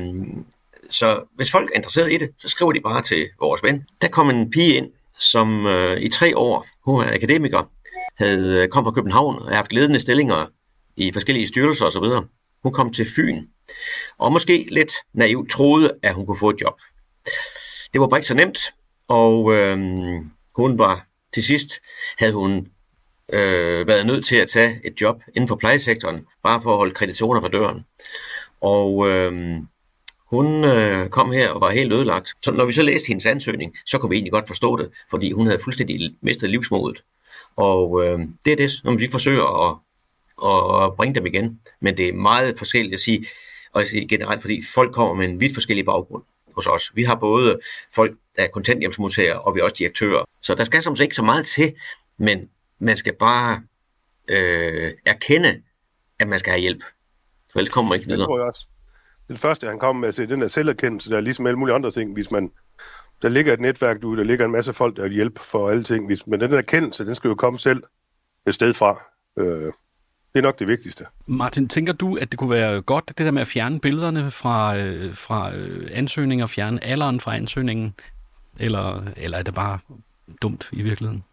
så 0.89 1.24
hvis 1.36 1.52
folk 1.52 1.69
er 1.69 1.76
interesseret 1.76 2.13
i 2.13 2.17
det, 2.17 2.30
så 2.38 2.48
skriver 2.48 2.71
de 2.71 2.82
bare 2.82 3.02
til 3.02 3.28
vores 3.39 3.63
ven. 3.63 3.88
Der 4.02 4.08
kom 4.08 4.30
en 4.30 4.52
pige 4.52 4.76
ind, 4.76 4.91
som 5.19 5.65
øh, 5.65 6.02
i 6.02 6.10
tre 6.10 6.38
år, 6.38 6.67
hun 6.86 7.02
er 7.02 7.13
akademiker, 7.13 7.69
havde 8.17 8.63
øh, 8.63 8.69
kom 8.69 8.84
fra 8.84 8.91
København 8.91 9.39
og 9.39 9.56
haft 9.56 9.74
ledende 9.74 10.00
stillinger 10.00 10.45
i 10.98 11.12
forskellige 11.12 11.48
styrelser 11.48 11.86
osv. 11.86 12.28
Hun 12.63 12.74
kom 12.74 12.93
til 12.93 13.08
Fyn, 13.15 13.48
og 14.17 14.32
måske 14.32 14.67
lidt 14.71 14.93
naivt 15.13 15.50
troede, 15.52 15.91
at 16.04 16.13
hun 16.13 16.26
kunne 16.26 16.38
få 16.38 16.50
et 16.50 16.62
job. 16.62 16.80
Det 17.93 18.02
var 18.02 18.08
bare 18.08 18.17
ikke 18.17 18.28
så 18.28 18.34
nemt, 18.34 18.74
og 19.08 19.54
øh, 19.54 19.78
hun 20.56 20.80
var 20.80 21.08
til 21.34 21.43
sidst, 21.43 21.71
havde 22.17 22.34
hun 22.34 22.67
øh, 23.34 23.88
været 23.88 24.06
nødt 24.06 24.26
til 24.26 24.36
at 24.36 24.50
tage 24.50 24.82
et 24.84 25.02
job 25.02 25.21
inden 25.36 25.48
for 25.48 25.56
plejesektoren, 25.56 26.26
bare 26.43 26.62
for 26.62 26.71
at 26.71 26.78
holde 26.78 26.93
kreditorer 26.93 27.41
fra 27.41 27.48
døren. 27.48 27.86
Og 28.62 29.10
øh, 29.10 29.62
hun 30.26 30.64
øh, 30.64 31.10
kom 31.10 31.32
her 31.32 31.50
og 31.50 31.62
var 31.62 31.72
helt 31.72 31.94
ødelagt. 31.94 32.30
Så 32.42 32.52
når 32.52 32.66
vi 32.66 32.74
så 32.74 32.82
læste 32.82 33.08
hendes 33.08 33.26
ansøgning, 33.26 33.78
så 33.86 33.98
kunne 33.98 34.10
vi 34.10 34.16
egentlig 34.16 34.32
godt 34.32 34.48
forstå 34.48 34.78
det, 34.78 34.92
fordi 35.10 35.32
hun 35.32 35.48
havde 35.48 35.60
fuldstændig 35.64 36.16
mistet 36.22 36.50
livsmodet. 36.50 37.04
Og 37.56 38.06
øh, 38.06 38.20
det 38.46 38.52
er 38.52 38.56
det, 38.56 38.72
som 38.72 39.00
vi 39.00 39.08
forsøger 39.12 39.70
at, 39.70 39.78
og 40.38 40.96
bringe 40.96 41.16
dem 41.16 41.26
igen. 41.26 41.60
Men 41.80 41.98
det 41.98 42.10
er 42.10 42.14
meget 42.14 42.58
forskelligt 42.58 42.94
at 42.94 43.00
sige, 43.00 43.26
og 43.74 43.82
jeg 43.82 43.88
siger 43.88 44.08
generelt, 44.08 44.42
fordi 44.42 44.62
folk 44.74 44.94
kommer 44.94 45.14
med 45.14 45.30
en 45.30 45.40
vidt 45.40 45.54
forskellig 45.54 45.86
baggrund 45.86 46.24
hos 46.56 46.68
os. 46.68 46.92
Vi 46.96 47.04
har 47.04 47.16
både 47.16 47.60
folk, 47.96 48.18
der 48.36 48.44
er 48.44 48.48
kontanthjemsmodtagere, 48.48 49.42
og 49.42 49.56
vi 49.56 49.60
er 49.60 49.64
også 49.64 49.76
direktører. 49.80 50.26
Så 50.42 50.56
der 50.56 50.64
skal 50.64 50.84
som 50.84 50.98
ikke 51.02 51.16
så 51.16 51.22
meget 51.22 51.46
til, 51.46 51.74
men 52.18 52.50
man 52.80 52.98
skal 52.98 53.14
bare 53.14 53.62
øh, 54.28 54.94
erkende, 55.06 55.62
at 56.20 56.28
man 56.28 56.40
skal 56.40 56.52
have 56.52 56.62
hjælp. 56.62 56.84
For 57.52 57.60
ellers 57.60 57.74
kommer 57.74 57.90
man 57.90 58.00
ikke 58.00 58.08
videre. 58.08 58.20
Det 58.20 58.28
tror 58.28 58.38
jeg 58.38 58.48
også. 58.48 58.68
Det 59.28 59.40
første, 59.40 59.68
han 59.68 59.80
kom 59.80 59.96
med, 59.96 60.08
altså, 60.08 60.26
den 60.26 60.42
der 60.42 60.48
selverkendelse, 60.48 61.10
der 61.10 61.18
er 61.18 61.22
ligesom 61.22 61.46
alle 61.48 61.60
mulige 61.60 61.76
andre 61.76 61.92
ting. 61.92 62.14
Hvis 62.14 62.32
man, 62.32 62.52
der 63.22 63.30
ligger 63.30 63.54
et 63.54 63.60
netværk 63.60 64.02
du, 64.02 64.18
der 64.18 64.24
ligger 64.24 64.46
en 64.46 64.52
masse 64.52 64.74
folk, 64.74 64.98
der 64.98 65.04
vil 65.04 65.12
hjælpe 65.12 65.40
for 65.40 65.70
alle 65.70 65.84
ting. 65.84 66.06
Hvis, 66.06 66.28
men 66.28 66.42
den 66.42 66.52
der 66.52 66.58
erkendelse, 66.58 67.06
den 67.06 67.16
skal 67.16 67.28
jo 67.28 67.36
komme 67.36 67.60
selv 67.60 67.84
et 68.48 68.56
sted 68.56 68.74
fra. 68.74 69.04
Øh, 69.38 69.72
det 70.34 70.40
er 70.40 70.42
nok 70.42 70.60
det 70.60 70.68
vigtigste. 70.68 71.06
Martin, 71.28 71.68
tænker 71.68 71.94
du, 71.94 72.16
at 72.16 72.32
det 72.32 72.40
kunne 72.40 72.50
være 72.50 72.82
godt, 72.82 73.08
det 73.08 73.26
der 73.26 73.32
med 73.32 73.42
at 73.42 73.48
fjerne 73.48 73.80
billederne 73.80 74.32
fra, 74.32 74.78
øh, 74.78 75.16
fra 75.16 75.56
øh, 75.56 75.90
ansøgninger, 75.92 76.48
fjerne 76.48 76.84
alderen 76.84 77.20
fra 77.20 77.36
ansøgningen, 77.36 77.94
eller, 78.60 79.04
eller 79.18 79.38
er 79.38 79.44
det 79.44 79.54
bare 79.54 79.80
dumt 80.42 80.70
i 80.72 80.82
virkeligheden? 80.82 81.24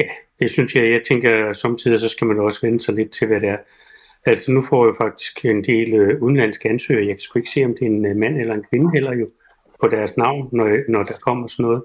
Ja, 0.00 0.08
det 0.38 0.50
synes 0.50 0.74
jeg. 0.74 0.90
Jeg 0.90 1.00
tænker, 1.08 1.50
at 1.50 1.56
samtidig 1.56 2.00
så 2.00 2.08
skal 2.08 2.26
man 2.26 2.38
også 2.38 2.60
vende 2.62 2.80
sig 2.80 2.94
lidt 2.94 3.10
til, 3.10 3.26
hvad 3.26 3.40
det 3.40 3.48
er. 3.48 3.56
Altså 4.26 4.52
nu 4.52 4.62
får 4.62 4.86
jeg 4.86 4.94
faktisk 5.00 5.44
en 5.44 5.64
del 5.64 5.94
øh, 5.94 6.22
udenlandske 6.22 6.68
ansøgere. 6.68 7.06
Jeg 7.06 7.14
kan 7.14 7.20
sgu 7.20 7.38
ikke 7.38 7.50
se, 7.50 7.64
om 7.64 7.74
det 7.74 7.82
er 7.82 7.86
en 7.86 8.06
øh, 8.06 8.16
mand 8.16 8.40
eller 8.40 8.54
en 8.54 8.64
kvinde 8.70 8.90
heller 8.92 9.14
jo, 9.14 9.26
på 9.80 9.88
deres 9.88 10.16
navn, 10.16 10.48
når, 10.52 10.90
når 10.90 11.02
der 11.02 11.14
kommer 11.14 11.46
sådan 11.46 11.62
noget. 11.62 11.82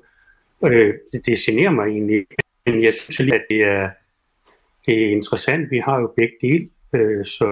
Øh, 0.66 0.94
det, 1.14 1.26
det 1.26 1.38
generer 1.38 1.72
mig 1.72 1.88
egentlig. 1.88 2.26
Men 2.66 2.84
jeg 2.84 2.94
synes 2.94 3.20
lige, 3.20 3.36
at 3.36 3.46
det 3.50 3.62
er, 3.62 3.90
det 4.86 5.04
er 5.04 5.12
interessant. 5.12 5.72
Vi 5.72 5.80
har 5.86 6.00
jo 6.00 6.14
begge 6.16 6.36
dele, 6.42 6.70
øh, 6.94 7.26
så, 7.26 7.48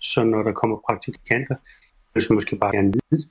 så 0.00 0.24
når 0.24 0.42
der 0.42 0.52
kommer 0.52 0.76
praktikanter, 0.88 1.56
vil 2.14 2.24
jeg 2.28 2.34
måske 2.34 2.56
bare 2.56 2.76
gerne 2.76 2.92
vide. 3.10 3.26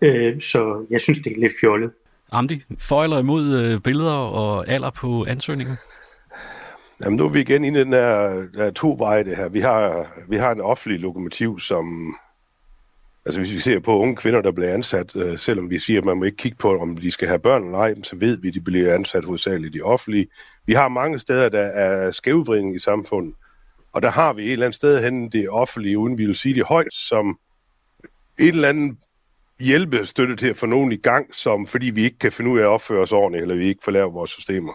Øh, 0.00 0.40
så 0.40 0.86
jeg 0.90 1.00
synes, 1.00 1.18
det 1.18 1.32
er 1.32 1.40
lidt 1.40 1.52
fjollet. 1.60 1.90
Amdi, 2.32 2.62
for 2.78 3.04
eller 3.04 3.18
imod 3.18 3.44
øh, 3.60 3.80
billeder 3.80 4.12
og 4.12 4.68
alder 4.68 4.90
på 4.90 5.24
ansøgningen? 5.24 5.76
Jamen 7.04 7.16
nu 7.16 7.24
er 7.24 7.28
vi 7.28 7.40
igen 7.40 7.64
i 7.64 7.70
den 7.70 7.92
der, 7.92 8.42
der 8.54 8.70
to 8.70 8.96
veje 8.98 9.24
det 9.24 9.36
her. 9.36 9.48
Vi 9.48 9.60
har, 9.60 10.12
vi 10.28 10.36
har 10.36 10.52
en 10.52 10.60
offentlig 10.60 11.00
lokomotiv, 11.00 11.60
som... 11.60 12.16
Altså 13.26 13.40
hvis 13.40 13.54
vi 13.54 13.58
ser 13.58 13.80
på 13.80 13.98
unge 13.98 14.16
kvinder, 14.16 14.40
der 14.40 14.52
bliver 14.52 14.74
ansat, 14.74 15.16
øh, 15.16 15.38
selvom 15.38 15.70
vi 15.70 15.78
siger, 15.78 15.98
at 15.98 16.04
man 16.04 16.16
må 16.16 16.24
ikke 16.24 16.36
kigge 16.36 16.58
på, 16.58 16.78
om 16.78 16.96
de 16.96 17.10
skal 17.10 17.28
have 17.28 17.38
børn 17.38 17.64
eller 17.64 17.78
ej, 17.78 17.94
så 18.02 18.16
ved 18.16 18.36
vi, 18.36 18.48
at 18.48 18.54
de 18.54 18.60
bliver 18.60 18.94
ansat 18.94 19.24
hovedsageligt 19.24 19.74
i 19.74 19.78
de 19.78 19.82
offentlige. 19.82 20.26
Vi 20.66 20.72
har 20.72 20.88
mange 20.88 21.18
steder, 21.18 21.48
der 21.48 21.60
er 21.60 22.10
skævvridning 22.10 22.76
i 22.76 22.78
samfundet, 22.78 23.34
og 23.92 24.02
der 24.02 24.10
har 24.10 24.32
vi 24.32 24.42
et 24.42 24.52
eller 24.52 24.66
andet 24.66 24.76
sted 24.76 25.02
hen 25.02 25.28
det 25.28 25.50
offentlige, 25.50 25.98
uden 25.98 26.18
vi 26.18 26.26
vil 26.26 26.36
sige 26.36 26.54
det 26.54 26.64
højt, 26.64 26.94
som 26.94 27.38
et 28.40 28.48
eller 28.48 28.68
andet 28.68 28.96
hjælpestøtte 29.60 30.36
til 30.36 30.48
at 30.48 30.56
få 30.56 30.66
nogen 30.66 30.92
i 30.92 30.96
gang, 30.96 31.34
som 31.34 31.66
fordi 31.66 31.90
vi 31.90 32.04
ikke 32.04 32.18
kan 32.18 32.32
finde 32.32 32.50
ud 32.50 32.58
af 32.58 32.62
at 32.62 32.68
opføre 32.68 33.02
os 33.02 33.12
ordentligt, 33.12 33.42
eller 33.42 33.54
vi 33.54 33.66
ikke 33.66 33.84
får 33.84 33.92
lavet 33.92 34.14
vores 34.14 34.30
systemer. 34.30 34.72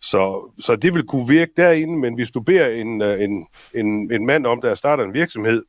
Så, 0.00 0.52
så 0.60 0.76
det 0.76 0.94
vil 0.94 1.06
kunne 1.06 1.28
virke 1.28 1.52
derinde, 1.56 1.98
men 1.98 2.14
hvis 2.14 2.30
du 2.30 2.40
beder 2.40 2.68
en, 2.68 3.02
øh, 3.02 3.22
en, 3.22 3.46
en, 3.74 4.12
en 4.12 4.26
mand 4.26 4.46
om, 4.46 4.60
der 4.60 4.74
starter 4.74 5.04
en 5.04 5.14
virksomhed, 5.14 5.62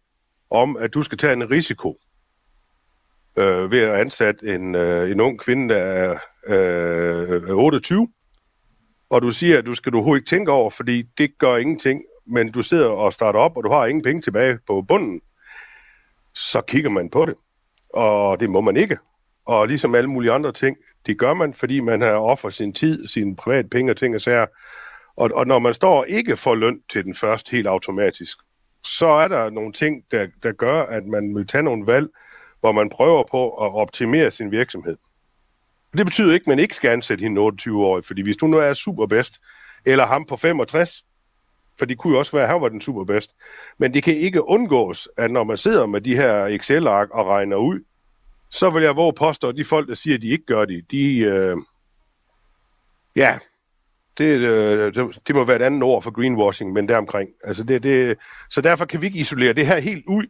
om 0.51 0.77
at 0.77 0.93
du 0.93 1.03
skal 1.03 1.17
tage 1.17 1.33
en 1.33 1.51
risiko 1.51 1.97
øh, 3.37 3.71
ved 3.71 3.81
at 3.81 3.99
ansætte 3.99 4.55
en, 4.55 4.75
øh, 4.75 5.11
en 5.11 5.19
ung 5.19 5.39
kvinde, 5.39 5.73
der 5.73 5.79
er 5.79 6.19
øh, 6.47 7.49
øh 7.49 7.57
28, 7.57 8.07
og 9.09 9.21
du 9.21 9.31
siger, 9.31 9.57
at 9.57 9.65
du 9.65 9.75
skal 9.75 9.91
du 9.91 9.97
overhovedet 9.97 10.21
ikke 10.21 10.29
tænke 10.29 10.51
over, 10.51 10.69
fordi 10.69 11.03
det 11.17 11.37
gør 11.37 11.55
ingenting, 11.55 12.01
men 12.27 12.51
du 12.51 12.61
sidder 12.61 12.87
og 12.89 13.13
starter 13.13 13.39
op, 13.39 13.57
og 13.57 13.63
du 13.63 13.69
har 13.69 13.85
ingen 13.85 14.03
penge 14.03 14.21
tilbage 14.21 14.59
på 14.67 14.81
bunden, 14.87 15.21
så 16.33 16.61
kigger 16.61 16.89
man 16.89 17.09
på 17.09 17.25
det. 17.25 17.35
Og 17.93 18.39
det 18.39 18.49
må 18.49 18.61
man 18.61 18.77
ikke. 18.77 18.97
Og 19.45 19.67
ligesom 19.67 19.95
alle 19.95 20.09
mulige 20.09 20.31
andre 20.31 20.51
ting, 20.51 20.77
det 21.05 21.19
gør 21.19 21.33
man, 21.33 21.53
fordi 21.53 21.79
man 21.79 22.01
har 22.01 22.11
offer 22.11 22.49
sin 22.49 22.73
tid, 22.73 23.07
sine 23.07 23.35
private 23.35 23.69
penge 23.69 23.91
og 23.91 23.97
ting 23.97 24.15
og 24.15 24.21
sager. 24.21 24.45
Og, 25.17 25.29
og 25.33 25.47
når 25.47 25.59
man 25.59 25.73
står 25.73 26.03
ikke 26.03 26.37
får 26.37 26.55
løn 26.55 26.79
til 26.91 27.03
den 27.03 27.15
første 27.15 27.51
helt 27.51 27.67
automatisk, 27.67 28.37
så 28.83 29.07
er 29.07 29.27
der 29.27 29.49
nogle 29.49 29.73
ting, 29.73 30.03
der, 30.11 30.27
der 30.43 30.51
gør, 30.51 30.83
at 30.83 31.05
man 31.05 31.35
vil 31.35 31.47
tage 31.47 31.63
nogle 31.63 31.87
valg, 31.87 32.07
hvor 32.59 32.71
man 32.71 32.89
prøver 32.89 33.23
på 33.31 33.49
at 33.49 33.73
optimere 33.73 34.31
sin 34.31 34.51
virksomhed. 34.51 34.97
Det 35.97 36.05
betyder 36.05 36.33
ikke, 36.33 36.43
at 36.43 36.47
man 36.47 36.59
ikke 36.59 36.75
skal 36.75 36.89
ansætte 36.91 37.23
hende 37.23 37.41
28 37.41 37.85
år, 37.85 38.01
fordi 38.01 38.21
hvis 38.21 38.37
du 38.37 38.47
nu 38.47 38.57
er 38.57 38.73
super 38.73 39.05
bedst, 39.05 39.33
eller 39.85 40.05
ham 40.05 40.25
på 40.25 40.35
65, 40.35 41.03
for 41.79 41.85
det 41.85 41.97
kunne 41.97 42.13
jo 42.13 42.19
også 42.19 42.31
være, 42.31 42.43
at 42.43 42.49
han 42.49 42.61
var 42.61 42.69
den 42.69 42.81
super 42.81 43.03
bedst. 43.03 43.35
Men 43.77 43.93
det 43.93 44.03
kan 44.03 44.13
ikke 44.13 44.47
undgås, 44.47 45.09
at 45.17 45.31
når 45.31 45.43
man 45.43 45.57
sidder 45.57 45.85
med 45.85 46.01
de 46.01 46.15
her 46.15 46.45
Excel-ark 46.45 47.09
og 47.11 47.27
regner 47.27 47.57
ud, 47.57 47.79
så 48.51 48.69
vil 48.69 48.83
jeg 48.83 48.95
våge 48.95 49.13
påstå, 49.13 49.49
at 49.49 49.55
de 49.55 49.65
folk, 49.65 49.87
der 49.87 49.95
siger, 49.95 50.15
at 50.15 50.21
de 50.21 50.29
ikke 50.29 50.45
gør 50.45 50.65
det, 50.65 50.91
de, 50.91 51.17
øh, 51.19 51.57
ja, 53.15 53.39
det, 54.17 54.39
øh, 54.39 54.93
det 55.27 55.35
må 55.35 55.43
være 55.43 55.55
et 55.55 55.61
andet 55.61 55.83
ord 55.83 56.03
for 56.03 56.11
greenwashing, 56.11 56.73
men 56.73 56.87
deromkring. 56.87 57.29
Altså 57.43 57.63
det, 57.63 57.83
det, 57.83 58.17
så 58.49 58.61
derfor 58.61 58.85
kan 58.85 59.01
vi 59.01 59.05
ikke 59.05 59.19
isolere 59.19 59.53
det 59.53 59.67
her 59.67 59.79
helt 59.79 60.05
ud, 60.07 60.23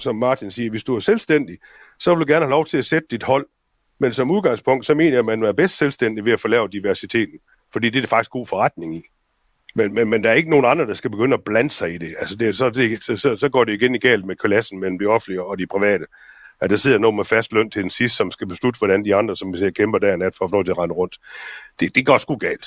som 0.00 0.16
Martin 0.16 0.50
siger. 0.50 0.70
Hvis 0.70 0.84
du 0.84 0.96
er 0.96 1.00
selvstændig, 1.00 1.58
så 1.98 2.14
vil 2.14 2.26
du 2.26 2.32
gerne 2.32 2.44
have 2.44 2.50
lov 2.50 2.66
til 2.66 2.78
at 2.78 2.84
sætte 2.84 3.08
dit 3.10 3.22
hold. 3.22 3.46
Men 3.98 4.12
som 4.12 4.30
udgangspunkt, 4.30 4.86
så 4.86 4.94
mener 4.94 5.10
jeg, 5.10 5.18
at 5.18 5.24
man 5.24 5.42
er 5.42 5.52
bedst 5.52 5.78
selvstændig 5.78 6.24
ved 6.24 6.32
at 6.32 6.40
få 6.40 6.48
lavet 6.48 6.72
diversiteten. 6.72 7.38
Fordi 7.72 7.90
det 7.90 7.96
er 7.96 8.02
det 8.02 8.10
faktisk 8.10 8.30
god 8.30 8.46
forretning 8.46 8.96
i. 8.96 9.02
Men, 9.74 9.94
men, 9.94 10.10
men 10.10 10.24
der 10.24 10.30
er 10.30 10.34
ikke 10.34 10.50
nogen 10.50 10.64
andre, 10.64 10.86
der 10.86 10.94
skal 10.94 11.10
begynde 11.10 11.34
at 11.34 11.44
blande 11.44 11.70
sig 11.70 11.94
i 11.94 11.98
det. 11.98 12.14
Altså 12.18 12.36
det, 12.36 12.56
så, 12.56 12.70
det, 12.70 13.04
så, 13.04 13.16
så, 13.16 13.36
så 13.36 13.48
går 13.48 13.64
det 13.64 13.72
igen 13.72 13.94
i 13.94 13.98
galt 13.98 14.24
med 14.24 14.36
klassen 14.36 14.80
mellem 14.80 14.98
de 14.98 15.06
offentlige 15.06 15.42
og 15.42 15.58
de 15.58 15.66
private. 15.66 16.06
At 16.60 16.70
der 16.70 16.76
sidder 16.76 16.98
nogen 16.98 17.16
med 17.16 17.24
fast 17.24 17.52
løn 17.52 17.70
til 17.70 17.82
den 17.82 17.90
sidste, 17.90 18.16
som 18.16 18.30
skal 18.30 18.46
beslutte, 18.48 18.78
hvordan 18.78 19.04
de 19.04 19.14
andre, 19.14 19.36
som 19.36 19.52
vi 19.52 19.58
ser, 19.58 19.70
kæmper 19.70 19.98
der 19.98 20.16
nat 20.16 20.34
for 20.38 20.44
at 20.44 20.50
få 20.50 20.62
det 20.62 20.78
rende 20.78 20.94
rundt. 20.94 21.18
Det, 21.80 21.94
det 21.94 22.06
går 22.06 22.18
sgu 22.18 22.36
galt. 22.36 22.66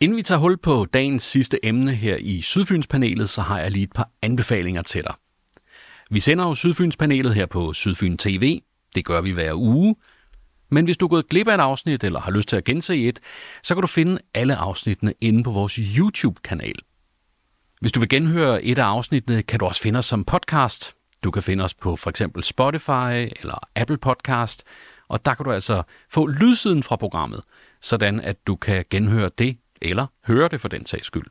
Inden 0.00 0.16
vi 0.16 0.22
tager 0.22 0.38
hul 0.38 0.58
på 0.58 0.86
dagens 0.94 1.22
sidste 1.22 1.66
emne 1.66 1.94
her 1.94 2.16
i 2.20 2.42
Sydfynspanelet, 2.42 3.30
så 3.30 3.40
har 3.40 3.60
jeg 3.60 3.70
lige 3.70 3.82
et 3.82 3.92
par 3.92 4.10
anbefalinger 4.22 4.82
til 4.82 5.02
dig. 5.02 5.14
Vi 6.10 6.20
sender 6.20 6.46
jo 6.46 6.54
Sydfynspanelet 6.54 7.34
her 7.34 7.46
på 7.46 7.72
Sydfyn 7.72 8.16
TV. 8.16 8.60
Det 8.94 9.04
gør 9.04 9.20
vi 9.20 9.30
hver 9.30 9.54
uge. 9.54 9.96
Men 10.70 10.84
hvis 10.84 10.96
du 10.96 11.06
er 11.06 11.08
gået 11.08 11.28
glip 11.28 11.48
af 11.48 11.54
et 11.54 11.60
afsnit, 11.60 12.04
eller 12.04 12.20
har 12.20 12.30
lyst 12.30 12.48
til 12.48 12.56
at 12.56 12.64
gense 12.64 12.96
et, 12.96 13.20
så 13.62 13.74
kan 13.74 13.82
du 13.82 13.86
finde 13.86 14.18
alle 14.34 14.56
afsnittene 14.56 15.14
inde 15.20 15.42
på 15.42 15.50
vores 15.50 15.72
YouTube-kanal. 15.74 16.74
Hvis 17.80 17.92
du 17.92 18.00
vil 18.00 18.08
genhøre 18.08 18.64
et 18.64 18.78
af 18.78 18.84
afsnittene, 18.84 19.42
kan 19.42 19.58
du 19.58 19.66
også 19.66 19.80
finde 19.80 19.98
os 19.98 20.06
som 20.06 20.24
podcast. 20.24 20.94
Du 21.24 21.30
kan 21.30 21.42
finde 21.42 21.64
os 21.64 21.74
på 21.74 21.96
for 21.96 22.10
eksempel 22.10 22.44
Spotify 22.44 23.30
eller 23.40 23.68
Apple 23.74 23.98
Podcast, 23.98 24.64
og 25.08 25.24
der 25.24 25.34
kan 25.34 25.44
du 25.44 25.52
altså 25.52 25.82
få 26.10 26.26
lydsiden 26.26 26.82
fra 26.82 26.96
programmet, 26.96 27.42
sådan 27.80 28.20
at 28.20 28.46
du 28.46 28.56
kan 28.56 28.84
genhøre 28.90 29.30
det 29.38 29.58
eller 29.82 30.06
høre 30.26 30.48
det 30.48 30.60
for 30.60 30.68
den 30.68 30.86
sags 30.86 31.06
skyld. 31.06 31.26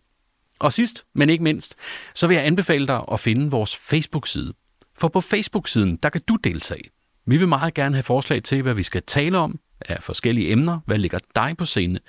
Og 0.59 0.73
sidst, 0.73 1.05
men 1.13 1.29
ikke 1.29 1.43
mindst, 1.43 1.75
så 2.15 2.27
vil 2.27 2.35
jeg 2.35 2.45
anbefale 2.45 2.87
dig 2.87 3.03
at 3.11 3.19
finde 3.19 3.51
vores 3.51 3.75
Facebook-side. 3.75 4.53
For 4.97 5.07
på 5.07 5.21
Facebook-siden, 5.21 5.95
der 5.95 6.09
kan 6.09 6.21
du 6.27 6.35
deltage. 6.35 6.89
Vi 7.25 7.37
vil 7.37 7.47
meget 7.47 7.73
gerne 7.73 7.95
have 7.95 8.03
forslag 8.03 8.43
til, 8.43 8.61
hvad 8.61 8.73
vi 8.73 8.83
skal 8.83 9.03
tale 9.07 9.37
om 9.37 9.59
af 9.81 10.03
forskellige 10.03 10.51
emner, 10.51 10.79
hvad 10.85 10.97
ligger 10.97 11.19
dig 11.35 11.55
på 11.57 11.65
scene, 11.65 11.99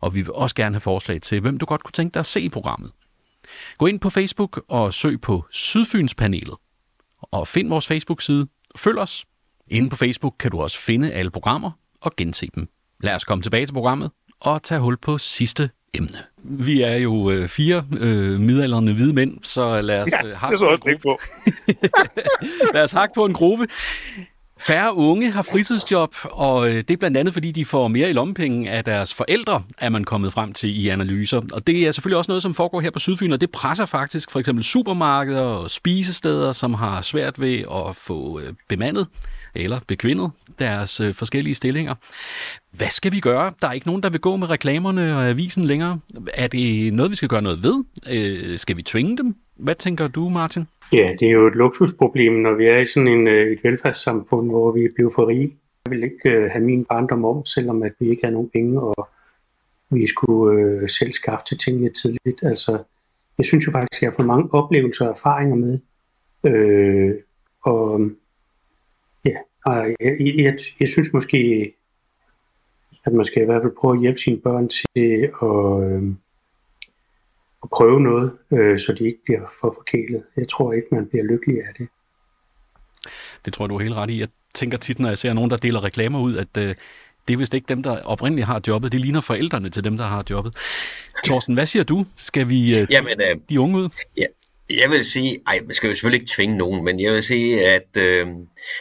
og 0.00 0.14
vi 0.14 0.22
vil 0.22 0.32
også 0.32 0.54
gerne 0.54 0.74
have 0.74 0.80
forslag 0.80 1.22
til, 1.22 1.40
hvem 1.40 1.58
du 1.58 1.66
godt 1.66 1.82
kunne 1.82 1.92
tænke 1.92 2.14
dig 2.14 2.20
at 2.20 2.26
se 2.26 2.40
i 2.40 2.48
programmet. 2.48 2.90
Gå 3.78 3.86
ind 3.86 4.00
på 4.00 4.10
Facebook 4.10 4.64
og 4.68 4.94
søg 4.94 5.20
på 5.20 5.44
Sydfynspanelet, 5.50 6.54
og 7.30 7.48
find 7.48 7.68
vores 7.68 7.86
Facebook-side. 7.86 8.46
Følg 8.76 8.98
os. 8.98 9.24
Inde 9.70 9.90
på 9.90 9.96
Facebook 9.96 10.34
kan 10.38 10.50
du 10.50 10.60
også 10.60 10.78
finde 10.78 11.12
alle 11.12 11.30
programmer 11.30 11.70
og 12.00 12.16
gense 12.16 12.48
dem. 12.54 12.68
Lad 13.00 13.14
os 13.14 13.24
komme 13.24 13.42
tilbage 13.42 13.66
til 13.66 13.72
programmet 13.72 14.10
og 14.40 14.62
tage 14.62 14.80
hul 14.80 14.96
på 14.96 15.18
sidste 15.18 15.70
emne. 15.94 16.18
Vi 16.42 16.82
er 16.82 16.94
jo 16.96 17.30
øh, 17.30 17.48
fire 17.48 17.84
øh, 17.98 18.40
midalderne 18.40 18.92
hvide 18.92 19.12
mænd, 19.12 19.38
så 19.42 19.80
lad 19.80 20.02
os 20.02 20.12
ja, 20.12 20.26
øh, 20.26 20.36
hakke, 20.36 20.52
det 20.52 20.58
så 20.58 20.66
også 20.66 20.98
på. 21.02 21.18
lad 22.74 22.82
os 22.82 22.92
hakke 22.92 23.14
på 23.14 23.24
en 23.24 23.32
gruppe. 23.32 23.66
Færre 24.58 24.94
unge 24.94 25.30
har 25.30 25.42
fritidsjob, 25.42 26.14
og 26.24 26.68
øh, 26.68 26.74
det 26.74 26.90
er 26.90 26.96
blandt 26.96 27.16
andet, 27.16 27.34
fordi 27.34 27.50
de 27.50 27.64
får 27.64 27.88
mere 27.88 28.10
i 28.10 28.12
lommepenge 28.12 28.70
af 28.70 28.84
deres 28.84 29.14
forældre, 29.14 29.62
er 29.78 29.88
man 29.88 30.04
kommet 30.04 30.32
frem 30.32 30.52
til 30.52 30.84
i 30.84 30.88
analyser. 30.88 31.42
Og 31.52 31.66
det 31.66 31.86
er 31.86 31.92
selvfølgelig 31.92 32.18
også 32.18 32.30
noget, 32.30 32.42
som 32.42 32.54
foregår 32.54 32.80
her 32.80 32.90
på 32.90 32.98
Sydfyn, 32.98 33.32
og 33.32 33.40
det 33.40 33.50
presser 33.50 33.86
faktisk 33.86 34.30
for 34.30 34.38
eksempel 34.38 34.64
supermarkeder 34.64 35.40
og 35.40 35.70
spisesteder, 35.70 36.52
som 36.52 36.74
har 36.74 37.00
svært 37.00 37.40
ved 37.40 37.58
at 37.58 37.96
få 37.96 38.40
øh, 38.40 38.52
bemandet 38.68 39.06
eller 39.54 39.80
bekvindet 39.86 40.30
deres 40.58 41.00
øh, 41.00 41.14
forskellige 41.14 41.54
stillinger. 41.54 41.94
Hvad 42.72 42.90
skal 42.90 43.12
vi 43.12 43.20
gøre? 43.20 43.52
Der 43.60 43.68
er 43.68 43.72
ikke 43.72 43.86
nogen, 43.86 44.02
der 44.02 44.10
vil 44.10 44.20
gå 44.20 44.36
med 44.36 44.50
reklamerne 44.50 45.16
og 45.16 45.28
avisen 45.28 45.64
længere. 45.64 45.98
Er 46.34 46.46
det 46.46 46.92
noget, 46.92 47.10
vi 47.10 47.16
skal 47.16 47.28
gøre 47.28 47.42
noget 47.42 47.62
ved? 47.62 47.84
Øh, 48.06 48.58
skal 48.58 48.76
vi 48.76 48.82
tvinge 48.82 49.16
dem? 49.16 49.36
Hvad 49.56 49.74
tænker 49.74 50.08
du, 50.08 50.28
Martin? 50.28 50.66
Ja, 50.92 51.10
det 51.20 51.28
er 51.28 51.32
jo 51.32 51.46
et 51.46 51.54
luksusproblem, 51.54 52.32
når 52.32 52.54
vi 52.54 52.66
er 52.66 52.78
i 52.78 52.84
sådan 52.84 53.08
en, 53.08 53.26
øh, 53.26 53.52
et 53.52 53.64
velfærdssamfund, 53.64 54.50
hvor 54.50 54.72
vi 54.72 54.84
er 54.84 54.88
blevet 54.94 55.12
for 55.14 55.28
rige. 55.28 55.56
Jeg 55.84 55.90
vil 55.90 56.02
ikke 56.02 56.30
øh, 56.30 56.50
have 56.50 56.64
min 56.64 56.84
barndom 56.84 57.24
om, 57.24 57.44
selvom 57.44 57.82
at 57.82 57.92
vi 57.98 58.10
ikke 58.10 58.24
har 58.24 58.30
nogen 58.30 58.50
penge, 58.50 58.80
og 58.80 59.08
vi 59.90 60.06
skulle 60.06 60.60
øh, 60.60 60.88
selv 60.88 61.12
skaffe 61.12 61.44
til 61.46 61.58
tingene 61.58 61.88
tidligt. 61.88 62.42
Altså, 62.42 62.82
jeg 63.38 63.46
synes 63.46 63.66
jo 63.66 63.72
faktisk, 63.72 63.98
at 63.98 64.02
jeg 64.02 64.10
har 64.10 64.14
fået 64.16 64.26
mange 64.26 64.54
oplevelser 64.54 65.04
og 65.04 65.10
erfaringer 65.10 65.56
med. 65.56 65.78
Øh, 66.46 67.14
og 67.62 68.00
ja, 69.24 69.36
og 69.64 69.86
jeg, 70.00 70.16
jeg, 70.20 70.34
jeg, 70.38 70.58
jeg 70.80 70.88
synes 70.88 71.12
måske, 71.12 71.72
at 73.04 73.12
man 73.12 73.24
skal 73.24 73.42
i 73.42 73.44
hvert 73.44 73.62
fald 73.62 73.76
prøve 73.80 73.94
at 73.94 74.00
hjælpe 74.00 74.18
sine 74.20 74.40
børn 74.40 74.68
til 74.68 75.30
at, 75.42 75.92
øh, 75.92 76.14
at 77.64 77.70
prøve 77.70 78.00
noget, 78.00 78.32
øh, 78.52 78.78
så 78.78 78.92
de 78.92 79.04
ikke 79.06 79.24
bliver 79.24 79.40
for 79.60 79.74
forkælet. 79.78 80.22
Jeg 80.36 80.48
tror 80.48 80.72
ikke, 80.72 80.88
man 80.92 81.06
bliver 81.06 81.24
lykkelig 81.24 81.56
af 81.56 81.74
det. 81.78 81.88
Det 83.44 83.52
tror 83.52 83.64
jeg, 83.64 83.70
du 83.70 83.76
er 83.76 83.82
helt 83.82 83.94
ret 83.94 84.10
i. 84.10 84.20
Jeg 84.20 84.28
tænker 84.54 84.78
tit, 84.78 84.98
når 84.98 85.08
jeg 85.08 85.18
ser 85.18 85.32
nogen, 85.32 85.50
der 85.50 85.56
deler 85.56 85.84
reklamer 85.84 86.20
ud, 86.20 86.36
at 86.36 86.56
øh, 86.58 86.74
det 87.28 87.34
er 87.34 87.38
vist 87.38 87.54
ikke 87.54 87.66
dem, 87.68 87.82
der 87.82 88.02
oprindeligt 88.02 88.46
har 88.46 88.60
jobbet. 88.68 88.92
Det 88.92 89.00
ligner 89.00 89.20
forældrene 89.20 89.68
til 89.68 89.84
dem, 89.84 89.96
der 89.96 90.04
har 90.04 90.24
jobbet. 90.30 90.56
Torsten, 91.24 91.54
hvad 91.54 91.66
siger 91.66 91.82
du? 91.82 92.04
Skal 92.16 92.48
vi 92.48 92.78
øh, 92.78 92.86
Jamen, 92.90 93.20
øh, 93.20 93.36
de 93.48 93.60
unge 93.60 93.78
ud? 93.78 93.88
Ja, 94.16 94.26
jeg 94.70 94.90
vil 94.90 95.04
sige, 95.04 95.38
ej, 95.46 95.60
man 95.66 95.74
skal 95.74 95.88
jo 95.88 95.94
selvfølgelig 95.94 96.20
ikke 96.20 96.32
tvinge 96.36 96.56
nogen, 96.56 96.84
men 96.84 97.00
jeg 97.00 97.12
vil 97.12 97.22
sige, 97.22 97.66
at 97.66 97.96
øh, 97.98 98.26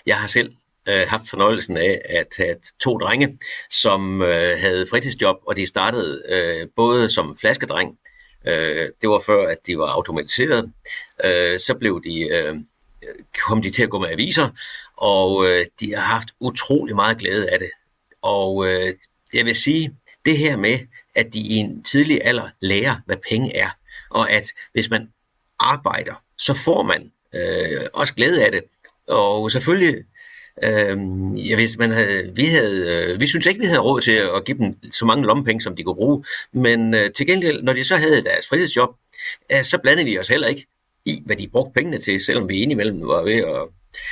jeg 0.06 0.17
har 0.17 0.28
selv 0.28 0.52
øh, 0.89 1.08
haft 1.08 1.30
fornøjelsen 1.30 1.78
af 1.78 2.02
at 2.06 2.28
have 2.38 2.56
to 2.82 2.98
drenge, 2.98 3.38
som 3.69 4.22
øh, 4.22 4.60
havde 4.60 4.86
fritidsjob, 4.89 5.38
og 5.48 5.58
de 5.58 5.65
startede 5.65 6.22
øh, 6.30 6.67
både 6.76 7.10
som 7.10 7.38
flaskedreng, 7.38 7.98
øh, 8.47 8.89
det 9.01 9.10
var 9.10 9.19
før, 9.25 9.47
at 9.47 9.67
de 9.67 9.77
var 9.77 9.88
automatiseret, 9.88 10.71
øh, 11.25 11.60
så 11.60 11.75
blev 11.79 12.03
de, 12.03 12.27
øh, 12.27 12.56
kom 13.45 13.62
de 13.62 13.69
til 13.69 13.84
at 13.84 13.89
gå 13.89 13.99
med 13.99 14.10
aviser, 14.10 14.49
og 14.97 15.45
øh, 15.47 15.65
de 15.79 15.95
har 15.95 16.01
haft 16.01 16.27
utrolig 16.39 16.95
meget 16.95 17.17
glæde 17.17 17.49
af 17.49 17.60
det. 17.60 17.69
Og 18.21 18.67
øh, 18.67 18.93
jeg 19.34 19.45
vil 19.45 19.56
sige, 19.56 19.95
det 20.25 20.38
her 20.38 20.56
med, 20.56 20.79
at 21.15 21.34
de 21.34 21.39
i 21.39 21.53
en 21.53 21.84
tidlig 21.84 22.21
alder 22.23 22.49
lærer, 22.60 22.95
hvad 23.06 23.17
penge 23.29 23.56
er, 23.56 23.69
og 24.10 24.32
at 24.32 24.45
hvis 24.73 24.89
man 24.89 25.10
arbejder, 25.60 26.13
så 26.38 26.53
får 26.53 26.84
man 26.84 27.12
øh, 27.34 27.82
også 27.93 28.13
glæde 28.13 28.45
af 28.45 28.51
det. 28.51 28.63
Og 29.08 29.51
selvfølgelig 29.51 30.03
Øh, 30.63 30.97
ja, 31.49 31.55
hvis 31.55 31.77
man 31.77 31.91
havde, 31.91 32.31
vi, 32.35 32.45
havde, 32.45 33.05
øh, 33.13 33.21
vi 33.21 33.27
synes 33.27 33.45
ikke, 33.45 33.59
vi 33.59 33.65
havde 33.65 33.79
råd 33.79 34.01
til 34.01 34.11
at 34.11 34.45
give 34.45 34.57
dem 34.57 34.91
så 34.91 35.05
mange 35.05 35.25
lommepenge, 35.25 35.61
som 35.61 35.75
de 35.75 35.83
kunne 35.83 35.95
bruge. 35.95 36.23
Men 36.53 36.93
øh, 36.93 37.11
til 37.11 37.27
gengæld, 37.27 37.63
når 37.63 37.73
de 37.73 37.83
så 37.83 37.95
havde 37.95 38.23
deres 38.23 38.47
fritidsjob, 38.49 38.89
øh, 39.51 39.63
så 39.63 39.77
blandede 39.77 40.07
vi 40.07 40.19
os 40.19 40.27
heller 40.27 40.47
ikke 40.47 40.65
i, 41.05 41.21
hvad 41.25 41.35
de 41.35 41.47
brugte 41.47 41.73
pengene 41.75 41.99
til, 41.99 42.25
selvom 42.25 42.49
vi 42.49 42.61
indimellem 42.61 43.07
var 43.07 43.23
ved 43.23 43.33
at, 43.33 43.67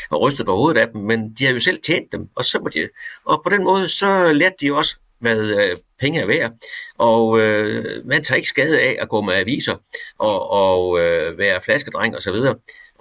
og 0.10 0.22
ryste 0.22 0.46
på 0.46 0.56
hovedet 0.56 0.82
af 0.82 0.88
dem. 0.88 1.02
Men 1.02 1.34
de 1.34 1.46
har 1.46 1.54
jo 1.54 1.60
selv 1.60 1.82
tjent 1.82 2.12
dem, 2.12 2.30
og 2.36 2.46
så 2.46 2.60
var 2.60 2.70
de, 2.70 2.90
og 3.26 3.42
på 3.44 3.50
den 3.50 3.64
måde, 3.64 3.90
så 3.90 4.34
lærte 4.34 4.56
de 4.62 4.74
også, 4.74 4.96
hvad 5.20 5.50
øh, 5.62 5.78
penge 6.00 6.20
er 6.20 6.26
værd. 6.26 6.52
Og 6.98 7.40
øh, 7.40 7.86
man 8.06 8.24
tager 8.24 8.36
ikke 8.36 8.50
skade 8.50 8.82
af 8.82 8.98
at 9.00 9.10
gå 9.10 9.22
med 9.22 9.34
aviser 9.34 9.76
og, 10.18 10.50
og 10.50 11.00
øh, 11.00 11.38
være 11.38 11.62
flaskedreng 11.62 12.18
osv. 12.18 12.36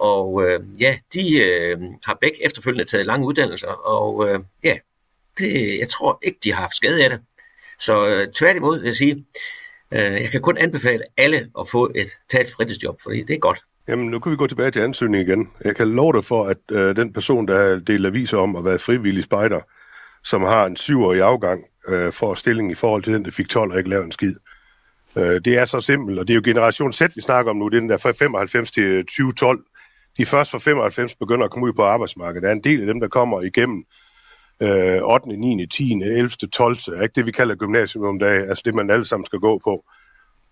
Og, 0.01 0.43
øh, 0.43 0.59
ja, 0.79 0.97
de 1.13 1.43
øh, 1.43 1.77
har 2.03 2.17
begge 2.21 2.45
efterfølgende 2.45 2.85
taget 2.85 3.05
lange 3.05 3.27
uddannelser, 3.27 3.67
og 3.67 4.29
øh, 4.29 4.39
ja, 4.63 4.77
det, 5.37 5.79
jeg 5.79 5.89
tror 5.89 6.19
ikke, 6.21 6.39
de 6.43 6.53
har 6.53 6.61
haft 6.61 6.75
skade 6.75 7.03
af 7.03 7.09
det. 7.09 7.19
Så 7.79 8.07
øh, 8.07 8.27
tværtimod 8.27 8.79
vil 8.79 8.85
jeg 8.85 8.95
sige, 8.95 9.25
øh, 9.91 9.99
jeg 9.99 10.29
kan 10.31 10.41
kun 10.41 10.57
anbefale 10.57 11.03
alle 11.17 11.49
at 11.59 11.67
få 11.67 11.91
et, 11.95 12.07
tage 12.29 12.43
et 12.43 12.49
fritidsjob, 12.49 13.01
fordi 13.01 13.23
det 13.23 13.33
er 13.33 13.39
godt. 13.39 13.63
Jamen, 13.87 14.07
nu 14.07 14.19
kan 14.19 14.31
vi 14.31 14.37
gå 14.37 14.47
tilbage 14.47 14.71
til 14.71 14.79
ansøgningen 14.79 15.29
igen. 15.29 15.49
Jeg 15.63 15.75
kan 15.75 15.87
love 15.87 16.13
dig 16.13 16.23
for, 16.23 16.45
at 16.45 16.57
øh, 16.71 16.95
den 16.95 17.13
person, 17.13 17.47
der 17.47 17.57
har 17.57 17.79
delt 17.79 18.05
aviser 18.05 18.37
om 18.37 18.55
at 18.55 18.65
være 18.65 18.79
frivillig 18.79 19.23
spejder, 19.23 19.59
som 20.23 20.41
har 20.41 20.65
en 20.65 20.75
syvårig 20.75 21.21
afgang, 21.21 21.63
øh, 21.87 22.11
får 22.11 22.33
stilling 22.33 22.71
i 22.71 22.75
forhold 22.75 23.03
til 23.03 23.13
den, 23.13 23.25
der 23.25 23.31
fik 23.31 23.49
12 23.49 23.71
og 23.71 23.77
ikke 23.77 23.89
lavede 23.89 24.05
en 24.05 24.11
skid. 24.11 24.35
Øh, 25.15 25.41
det 25.45 25.57
er 25.57 25.65
så 25.65 25.81
simpelt, 25.81 26.19
og 26.19 26.27
det 26.27 26.33
er 26.33 26.35
jo 26.35 26.41
generation 26.45 26.93
Z, 26.93 27.01
vi 27.15 27.21
snakker 27.21 27.51
om 27.51 27.57
nu, 27.57 27.67
det 27.67 27.75
er 27.75 27.79
den 27.79 27.89
der 27.89 27.97
fra 27.97 28.11
95 28.11 28.71
til 28.71 29.05
2012, 29.05 29.63
de 30.17 30.25
først 30.25 30.51
fra 30.51 30.57
95 30.57 31.15
begynder 31.15 31.45
at 31.45 31.51
komme 31.51 31.67
ud 31.67 31.73
på 31.73 31.83
arbejdsmarkedet. 31.83 32.43
Der 32.43 32.49
er 32.49 32.53
en 32.53 32.63
del 32.63 32.81
af 32.81 32.87
dem, 32.87 32.99
der 32.99 33.07
kommer 33.07 33.41
igennem 33.41 33.83
øh, 34.61 35.01
8., 35.03 35.37
9., 35.37 35.67
10., 35.67 35.93
11., 35.93 36.29
12. 36.29 36.77
Ikke 37.03 37.13
det, 37.15 37.25
vi 37.25 37.31
kalder 37.31 37.55
gymnasium 37.55 38.03
om 38.03 38.19
dagen, 38.19 38.49
altså 38.49 38.61
det, 38.65 38.75
man 38.75 38.89
alle 38.89 39.05
sammen 39.05 39.25
skal 39.25 39.39
gå 39.39 39.59
på. 39.63 39.85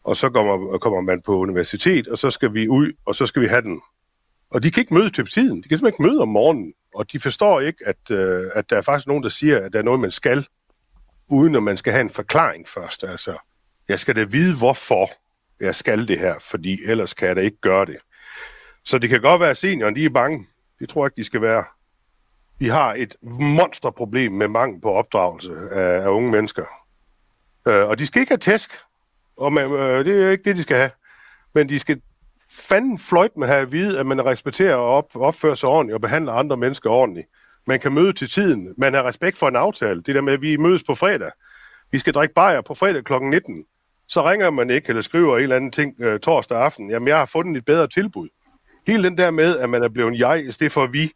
Og 0.03 0.18
så 0.18 0.30
kommer, 0.30 0.78
kommer 0.78 1.01
man 1.01 1.22
på 1.22 1.38
universitet, 1.38 2.07
og 2.07 2.18
så 2.18 2.30
skal 2.30 2.53
vi 2.53 2.68
ud, 2.68 2.91
og 3.05 3.16
så 3.16 3.26
skal 3.26 3.41
vi 3.41 3.47
have 3.47 3.62
den 3.62 3.82
Og 4.51 4.64
de 4.64 4.72
kan 4.72 4.82
ikke 4.82 4.93
møde 4.93 5.10
til 5.10 5.26
tiden. 5.26 5.64
De 5.64 5.70
kan 5.70 5.78
simpelthen 5.78 6.05
ikke 6.05 6.12
møde 6.12 6.22
om 6.22 6.28
morgenen. 6.28 6.74
Og 6.95 7.12
de 7.12 7.20
forstår 7.20 7.60
ikke, 7.60 7.88
at, 7.88 8.12
øh, 8.12 8.41
at 8.55 8.70
der 8.70 8.78
er 8.78 8.82
faktisk 8.82 9.07
nogen, 9.07 9.24
der 9.24 9.30
siger, 9.30 9.66
at 9.66 9.74
der 9.74 9.80
er 9.80 9.84
noget, 9.84 9.99
man 9.99 10.12
skal, 10.12 10.47
uden 11.30 11.55
at 11.55 11.64
man 11.64 11.78
skal 11.78 11.93
have 11.93 12.01
en 12.01 12.10
forklaring 12.10 12.68
først. 12.68 13.03
Altså, 13.03 13.38
jeg 13.89 13.99
skal 13.99 14.16
da 14.16 14.24
vide, 14.24 14.57
hvorfor 14.57 15.10
jeg 15.60 15.76
skal 15.76 16.07
det 16.07 16.20
her, 16.20 16.36
fordi 16.39 16.78
ellers 16.86 17.14
kan 17.14 17.28
jeg 17.28 17.36
da 17.36 17.41
ikke 17.41 17.62
gøre 17.62 17.86
det. 17.86 17.97
Så 18.89 18.99
det 18.99 19.09
kan 19.09 19.21
godt 19.21 19.41
være, 19.41 19.49
at 19.49 19.57
senioren 19.57 19.95
de 19.95 20.05
er 20.05 20.09
bange. 20.09 20.47
Det 20.79 20.89
tror 20.89 21.01
jeg 21.01 21.07
ikke, 21.07 21.17
de 21.17 21.23
skal 21.23 21.41
være. 21.41 21.63
Vi 22.59 22.67
har 22.67 22.93
et 22.93 23.15
monsterproblem 23.41 24.31
med 24.31 24.47
mangel 24.47 24.81
på 24.81 24.91
opdragelse 24.91 25.53
af, 25.71 26.03
af 26.03 26.07
unge 26.07 26.31
mennesker. 26.31 26.65
Øh, 27.67 27.89
og 27.89 27.99
de 27.99 28.07
skal 28.07 28.19
ikke 28.19 28.31
have 28.31 28.37
tæsk. 28.37 28.71
Og 29.37 29.53
man, 29.53 29.71
øh, 29.71 30.05
det 30.05 30.23
er 30.23 30.31
ikke 30.31 30.43
det, 30.43 30.55
de 30.55 30.63
skal 30.63 30.77
have. 30.77 30.89
Men 31.53 31.69
de 31.69 31.79
skal 31.79 32.01
fanden 32.51 32.99
fløjt 32.99 33.37
med 33.37 33.47
have 33.47 33.61
at 33.61 33.71
vide, 33.71 33.99
at 33.99 34.05
man 34.05 34.25
respekterer 34.25 34.75
og 34.75 34.89
op, 34.89 35.15
opfører 35.15 35.55
sig 35.55 35.69
ordentligt 35.69 35.93
og 35.93 36.01
behandler 36.01 36.33
andre 36.33 36.57
mennesker 36.57 36.89
ordentligt. 36.89 37.27
Man 37.67 37.79
kan 37.79 37.93
møde 37.93 38.13
til 38.13 38.29
tiden. 38.29 38.73
Man 38.77 38.93
har 38.93 39.03
respekt 39.03 39.37
for 39.37 39.47
en 39.47 39.55
aftale. 39.55 40.01
Det 40.01 40.15
der 40.15 40.21
med, 40.21 40.33
at 40.33 40.41
vi 40.41 40.57
mødes 40.57 40.83
på 40.83 40.95
fredag. 40.95 41.31
Vi 41.91 41.99
skal 41.99 42.13
drikke 42.13 42.33
bajer 42.33 42.61
på 42.61 42.73
fredag 42.73 43.03
kl. 43.03 43.13
19. 43.13 43.65
Så 44.07 44.29
ringer 44.29 44.49
man 44.49 44.69
ikke 44.69 44.89
eller 44.89 45.01
skriver 45.01 45.37
en 45.37 45.43
eller 45.43 45.55
anden 45.55 45.71
ting 45.71 46.01
øh, 46.01 46.19
torsdag 46.19 46.57
aften. 46.57 46.89
Jamen, 46.89 47.07
jeg 47.07 47.17
har 47.17 47.25
fundet 47.25 47.57
et 47.57 47.65
bedre 47.65 47.87
tilbud. 47.87 48.29
Hele 48.88 49.03
den 49.03 49.17
der 49.17 49.32
med, 49.32 49.57
at 49.57 49.69
man 49.69 49.84
er 49.84 49.89
blevet 49.89 50.19
jeg 50.19 50.45
i 50.47 50.51
stedet 50.51 50.71
for 50.71 50.88
vi, 50.88 51.11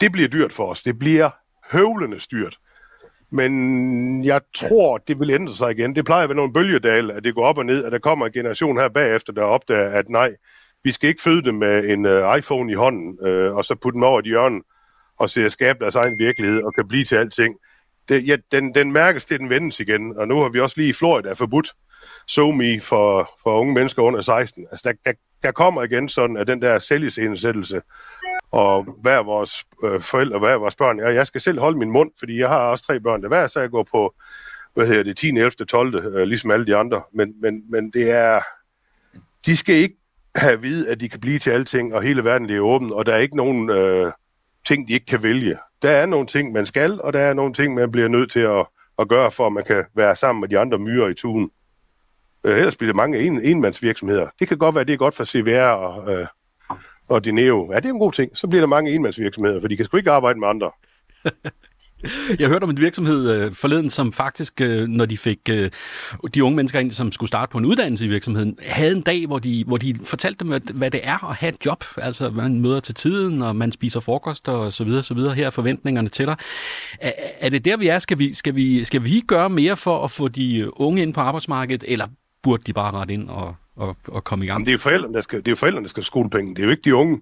det 0.00 0.12
bliver 0.12 0.28
dyrt 0.28 0.52
for 0.52 0.66
os. 0.66 0.82
Det 0.82 0.98
bliver 0.98 1.30
høvlende 1.72 2.20
styrt. 2.20 2.58
Men 3.30 4.24
jeg 4.24 4.40
tror, 4.54 4.98
det 4.98 5.20
vil 5.20 5.30
ændre 5.30 5.54
sig 5.54 5.70
igen. 5.70 5.96
Det 5.96 6.04
plejer 6.04 6.22
at 6.22 6.28
være 6.28 6.36
nogle 6.36 6.52
bølgedal, 6.52 7.10
at 7.10 7.24
det 7.24 7.34
går 7.34 7.44
op 7.44 7.58
og 7.58 7.66
ned, 7.66 7.84
at 7.84 7.92
der 7.92 7.98
kommer 7.98 8.26
en 8.26 8.32
generation 8.32 8.78
her 8.78 8.88
bagefter, 8.88 9.32
der 9.32 9.42
opdager, 9.42 9.90
at 9.90 10.08
nej, 10.08 10.34
vi 10.84 10.92
skal 10.92 11.08
ikke 11.08 11.22
føde 11.22 11.42
dem 11.42 11.54
med 11.54 11.84
en 11.84 12.06
uh, 12.06 12.38
iPhone 12.38 12.72
i 12.72 12.74
hånden, 12.74 13.18
uh, 13.20 13.56
og 13.56 13.64
så 13.64 13.74
putte 13.74 13.94
dem 13.94 14.02
over 14.02 14.20
i 14.24 14.28
hjørnet, 14.28 14.62
og 15.18 15.30
se 15.30 15.44
at 15.44 15.52
skabe 15.52 15.78
deres 15.78 15.94
egen 15.94 16.18
virkelighed, 16.18 16.62
og 16.62 16.74
kan 16.74 16.88
blive 16.88 17.04
til 17.04 17.16
alting. 17.16 17.56
Det, 18.08 18.26
ja, 18.26 18.36
den, 18.52 18.74
den 18.74 18.92
mærkes 18.92 19.24
til, 19.24 19.38
den 19.38 19.50
vendes 19.50 19.80
igen, 19.80 20.18
og 20.18 20.28
nu 20.28 20.40
har 20.40 20.48
vi 20.48 20.60
også 20.60 20.74
lige 20.76 20.88
i 20.88 20.92
Florida 20.92 21.32
forbudt 21.32 21.72
SoMe 22.26 22.80
for, 22.80 23.30
for 23.42 23.60
unge 23.60 23.74
mennesker 23.74 24.02
under 24.02 24.20
16. 24.20 24.66
Altså, 24.70 24.88
der, 24.88 24.92
der, 25.04 25.12
der 25.42 25.52
kommer 25.52 25.82
igen 25.82 26.08
sådan, 26.08 26.36
at 26.36 26.46
den 26.46 26.62
der 26.62 26.78
selvisensættelse, 26.78 27.82
og 28.50 28.86
hver 29.02 29.22
vores 29.22 29.64
øh, 29.84 30.00
forældre, 30.00 30.38
hver 30.38 30.54
vores 30.54 30.76
børn, 30.76 30.98
jeg, 30.98 31.14
jeg 31.14 31.26
skal 31.26 31.40
selv 31.40 31.60
holde 31.60 31.78
min 31.78 31.90
mund, 31.90 32.10
fordi 32.18 32.40
jeg 32.40 32.48
har 32.48 32.58
også 32.58 32.84
tre 32.84 33.00
børn, 33.00 33.22
der 33.22 33.28
hver 33.28 33.46
så 33.46 33.60
jeg 33.60 33.70
går 33.70 33.88
på, 33.90 34.14
hvad 34.74 34.86
hedder 34.86 35.02
det, 35.02 35.16
10. 35.16 35.28
11. 35.28 35.50
12. 35.50 35.94
Øh, 35.94 36.22
ligesom 36.22 36.50
alle 36.50 36.66
de 36.66 36.76
andre, 36.76 37.02
men, 37.14 37.40
men, 37.40 37.62
men 37.70 37.90
det 37.90 38.10
er, 38.10 38.40
de 39.46 39.56
skal 39.56 39.74
ikke 39.74 39.96
have 40.34 40.52
at 40.52 40.62
vide, 40.62 40.90
at 40.90 41.00
de 41.00 41.08
kan 41.08 41.20
blive 41.20 41.38
til 41.38 41.50
alting, 41.50 41.94
og 41.94 42.02
hele 42.02 42.24
verden 42.24 42.50
er 42.50 42.60
åben, 42.60 42.92
og 42.92 43.06
der 43.06 43.12
er 43.12 43.18
ikke 43.18 43.36
nogen 43.36 43.70
øh, 43.70 44.12
ting, 44.66 44.88
de 44.88 44.92
ikke 44.92 45.06
kan 45.06 45.22
vælge. 45.22 45.58
Der 45.82 45.90
er 45.90 46.06
nogle 46.06 46.26
ting, 46.26 46.52
man 46.52 46.66
skal, 46.66 47.00
og 47.00 47.12
der 47.12 47.20
er 47.20 47.34
nogle 47.34 47.54
ting, 47.54 47.74
man 47.74 47.90
bliver 47.90 48.08
nødt 48.08 48.30
til 48.30 48.40
at, 48.40 48.66
at 48.98 49.08
gøre, 49.08 49.30
for 49.30 49.46
at 49.46 49.52
man 49.52 49.64
kan 49.64 49.84
være 49.94 50.16
sammen 50.16 50.40
med 50.40 50.48
de 50.48 50.58
andre 50.58 50.78
myrer 50.78 51.08
i 51.08 51.14
tuen. 51.14 51.50
Øh, 52.44 52.58
ellers 52.58 52.76
bliver 52.76 52.88
det 52.88 52.96
mange 52.96 53.18
en, 53.18 53.40
enmandsvirksomheder. 53.40 54.26
Det 54.38 54.48
kan 54.48 54.58
godt 54.58 54.74
være, 54.74 54.84
det 54.84 54.92
er 54.92 54.96
godt 54.96 55.14
for 55.14 55.24
CVR 55.24 55.62
og, 55.62 56.14
øh, 56.14 56.26
og 57.08 57.24
Dineo. 57.24 57.72
Ja, 57.72 57.76
det 57.76 57.84
er 57.84 57.92
en 57.92 57.98
god 57.98 58.12
ting. 58.12 58.36
Så 58.36 58.48
bliver 58.48 58.62
der 58.62 58.66
mange 58.66 58.90
enmandsvirksomheder, 58.90 59.60
for 59.60 59.68
de 59.68 59.76
kan 59.76 59.84
sgu 59.84 59.96
ikke 59.96 60.10
arbejde 60.10 60.38
med 60.38 60.48
andre. 60.48 60.70
Jeg 62.38 62.48
hørte 62.48 62.64
om 62.64 62.70
en 62.70 62.80
virksomhed 62.80 63.30
øh, 63.30 63.52
forleden, 63.52 63.90
som 63.90 64.12
faktisk, 64.12 64.60
øh, 64.60 64.88
når 64.88 65.06
de 65.06 65.18
fik 65.18 65.38
øh, 65.50 65.70
de 66.34 66.44
unge 66.44 66.56
mennesker 66.56 66.80
ind, 66.80 66.90
som 66.90 67.12
skulle 67.12 67.28
starte 67.28 67.50
på 67.50 67.58
en 67.58 67.64
uddannelse 67.64 68.06
i 68.06 68.08
virksomheden, 68.08 68.58
havde 68.62 68.96
en 68.96 69.02
dag, 69.02 69.26
hvor 69.26 69.38
de, 69.38 69.64
hvor 69.66 69.76
de 69.76 69.94
fortalte 70.04 70.44
dem, 70.44 70.62
hvad 70.74 70.90
det 70.90 71.00
er 71.02 71.30
at 71.30 71.36
have 71.36 71.52
et 71.52 71.66
job. 71.66 71.84
Altså, 71.96 72.30
man 72.30 72.60
møder 72.60 72.80
til 72.80 72.94
tiden, 72.94 73.42
og 73.42 73.56
man 73.56 73.72
spiser 73.72 74.00
frokost 74.00 74.48
og 74.48 74.72
så 74.72 74.84
videre, 74.84 75.02
så 75.02 75.14
videre. 75.14 75.34
Her 75.34 75.46
er 75.46 75.50
forventningerne 75.50 76.08
til 76.08 76.26
dig. 76.26 76.36
Er, 77.00 77.12
er 77.40 77.48
det 77.48 77.64
der, 77.64 77.76
vi 77.76 77.88
er? 77.88 77.98
Skal 77.98 78.18
vi, 78.18 78.32
skal, 78.32 78.54
vi, 78.54 78.84
skal 78.84 79.04
vi 79.04 79.20
gøre 79.20 79.50
mere 79.50 79.76
for 79.76 80.04
at 80.04 80.10
få 80.10 80.28
de 80.28 80.80
unge 80.80 81.02
ind 81.02 81.14
på 81.14 81.20
arbejdsmarkedet, 81.20 81.84
eller 81.88 82.06
burde 82.48 82.62
de 82.66 82.72
bare 82.72 82.92
rette 82.92 83.14
ind 83.14 83.30
og, 83.30 83.54
og, 83.76 83.96
og 84.08 84.24
komme 84.24 84.44
i 84.44 84.48
gang? 84.48 84.54
Jamen, 84.54 84.66
det 84.66 84.70
er 84.70 84.74
jo 84.74 84.78
forældrene, 84.78 85.14
der 85.14 85.20
skal, 85.20 85.38
det 85.38 85.48
er 85.48 85.52
jo 85.52 85.56
forældrene, 85.56 85.84
der 85.84 85.88
skal 85.88 86.02
skolepenge. 86.02 86.54
Det 86.54 86.62
er 86.62 86.64
jo 86.64 86.70
ikke 86.70 86.82
de 86.82 86.94
unge. 86.94 87.20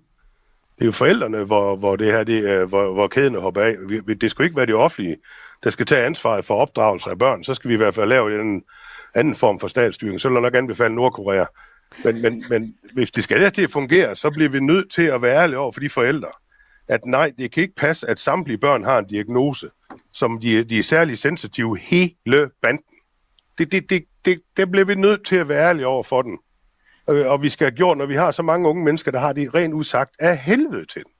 Det 0.77 0.83
er 0.83 0.87
jo 0.87 0.93
forældrene, 0.93 1.45
hvor, 1.45 1.77
hvor 1.77 1.97
det 1.97 2.07
her, 2.07 2.25
det 2.25 2.51
er, 2.51 2.65
hvor, 2.65 2.93
hvor 2.93 3.09
kæden 3.09 3.35
hopper 3.35 3.61
af. 3.61 3.77
Det 4.21 4.31
skal 4.31 4.45
ikke 4.45 4.57
være 4.57 4.67
det 4.67 4.75
offentlige, 4.75 5.17
der 5.65 5.71
skal 5.71 5.87
tage 5.87 6.07
ansvaret 6.07 6.45
for 6.45 6.55
opdragelse 6.55 7.11
af 7.11 7.19
børn. 7.19 7.45
Så 7.45 7.55
skal 7.55 7.69
vi 7.69 7.75
i 7.75 7.77
hvert 7.77 7.95
fald 7.95 8.09
lave 8.09 8.41
en 8.41 8.63
anden 9.15 9.35
form 9.35 9.61
for 9.61 9.69
statsstyring. 9.69 10.21
Så 10.21 10.29
vil 10.29 10.35
jeg 10.35 10.43
nok 10.43 10.55
anbefale 10.55 10.95
Nordkorea. 10.95 11.45
Men, 12.05 12.23
men, 12.23 12.45
men 12.51 12.75
hvis 12.95 13.11
det 13.11 13.25
skal 13.25 13.41
det 13.41 13.55
til 13.55 13.63
at 13.63 13.71
fungere, 13.71 14.17
så 14.17 14.31
bliver 14.31 14.49
vi 14.49 14.61
nødt 14.61 14.91
til 14.91 15.03
at 15.03 15.23
være 15.23 15.43
ærlige 15.43 15.59
over 15.59 15.73
for 15.73 15.81
de 15.81 15.91
forældre, 15.91 16.29
at 16.89 17.05
nej, 17.05 17.33
det 17.39 17.53
kan 17.53 17.63
ikke 17.63 17.75
passe, 17.75 18.11
at 18.11 18.21
samtlige 18.21 18.59
børn 18.59 18.85
har 18.85 18.99
en 18.99 19.07
diagnose, 19.07 19.71
som 20.13 20.41
de, 20.41 20.65
de 20.65 20.79
er 20.79 20.83
særlig 20.83 21.19
sensitive 21.19 21.79
hele 21.79 22.51
banden. 22.63 22.85
Det, 23.59 23.73
det, 23.73 23.91
det, 23.91 24.05
det, 24.27 24.41
det 24.57 24.71
bliver 24.71 24.85
vi 24.85 24.95
nødt 24.95 25.27
til 25.27 25.37
at 25.37 25.49
være 25.49 25.69
ærlige 25.69 25.87
over 25.87 26.03
for 26.03 26.23
den. 26.23 26.39
Øh, 27.11 27.27
og 27.27 27.43
vi 27.43 27.49
skal 27.49 27.65
have 27.65 27.77
gjort, 27.77 27.99
når 27.99 28.07
vi 28.07 28.15
har 28.15 28.31
så 28.31 28.43
mange 28.43 28.69
unge 28.69 28.85
mennesker, 28.85 29.11
der 29.11 29.19
har 29.19 29.33
det 29.33 29.55
rent 29.55 29.75
udsagt 29.75 30.11
af 30.19 30.39
helvede 30.39 30.87
til 30.87 31.03
den. 31.03 31.13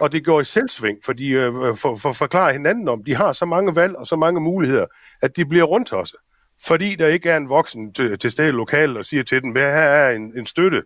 Og 0.00 0.12
det 0.12 0.24
går 0.24 0.40
i 0.40 0.44
selvsving, 0.44 0.98
fordi 1.04 1.28
øh, 1.28 1.76
for, 1.76 1.96
for 1.96 2.12
forklare 2.12 2.52
hinanden 2.52 2.88
om, 2.88 3.04
de 3.04 3.14
har 3.14 3.32
så 3.32 3.44
mange 3.44 3.76
valg 3.76 3.96
og 3.96 4.06
så 4.06 4.16
mange 4.16 4.40
muligheder, 4.40 4.86
at 5.22 5.36
de 5.36 5.46
bliver 5.46 5.64
rundt 5.64 5.92
også. 5.92 6.16
Fordi 6.66 6.94
der 6.94 7.08
ikke 7.08 7.30
er 7.30 7.36
en 7.36 7.48
voksen 7.48 7.92
til, 7.92 8.18
til 8.18 8.30
stede 8.30 8.52
lokalt 8.52 8.96
og 8.96 9.04
siger 9.04 9.22
til 9.22 9.42
dem, 9.42 9.56
her 9.56 9.62
er 9.62 10.16
en, 10.16 10.38
en 10.38 10.46
støtte, 10.46 10.82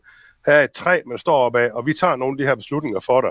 her 0.47 0.53
er 0.53 0.65
et 0.65 0.73
træ, 0.73 1.01
man 1.07 1.19
står 1.19 1.37
op 1.37 1.57
af, 1.57 1.71
og 1.73 1.87
vi 1.87 1.95
tager 1.95 2.17
nogle 2.17 2.35
af 2.35 2.39
de 2.39 2.47
her 2.47 2.55
beslutninger 2.55 3.01
for 3.01 3.21
dig. 3.21 3.31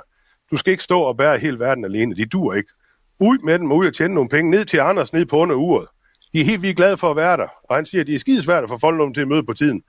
Du 0.51 0.57
skal 0.57 0.71
ikke 0.71 0.83
stå 0.83 1.01
og 1.01 1.17
bære 1.17 1.37
hele 1.37 1.59
verden 1.59 1.85
alene, 1.85 2.15
de 2.15 2.25
dur 2.25 2.53
ikke. 2.53 2.73
Ud 3.19 3.37
med 3.43 3.59
dem 3.59 3.71
og 3.71 3.77
ud 3.77 3.87
og 3.87 3.93
tjene 3.93 4.13
nogle 4.13 4.29
penge, 4.29 4.51
ned 4.51 4.65
til 4.65 4.77
Anders, 4.77 5.13
ned 5.13 5.25
på 5.25 5.37
under 5.37 5.55
uret. 5.55 5.87
De 6.33 6.41
er 6.41 6.45
helt 6.45 6.61
vildt 6.61 6.77
glade 6.77 6.97
for 6.97 7.11
at 7.11 7.15
være 7.15 7.37
der, 7.37 7.47
og 7.63 7.75
han 7.75 7.85
siger, 7.85 8.01
at 8.01 8.07
de 8.07 8.15
er 8.15 8.19
skidesvært 8.19 8.63
at 8.63 8.69
få 8.69 8.77
folk 8.77 9.13
til 9.13 9.21
at 9.21 9.27
møde 9.27 9.43
på 9.43 9.53
tiden. 9.53 9.83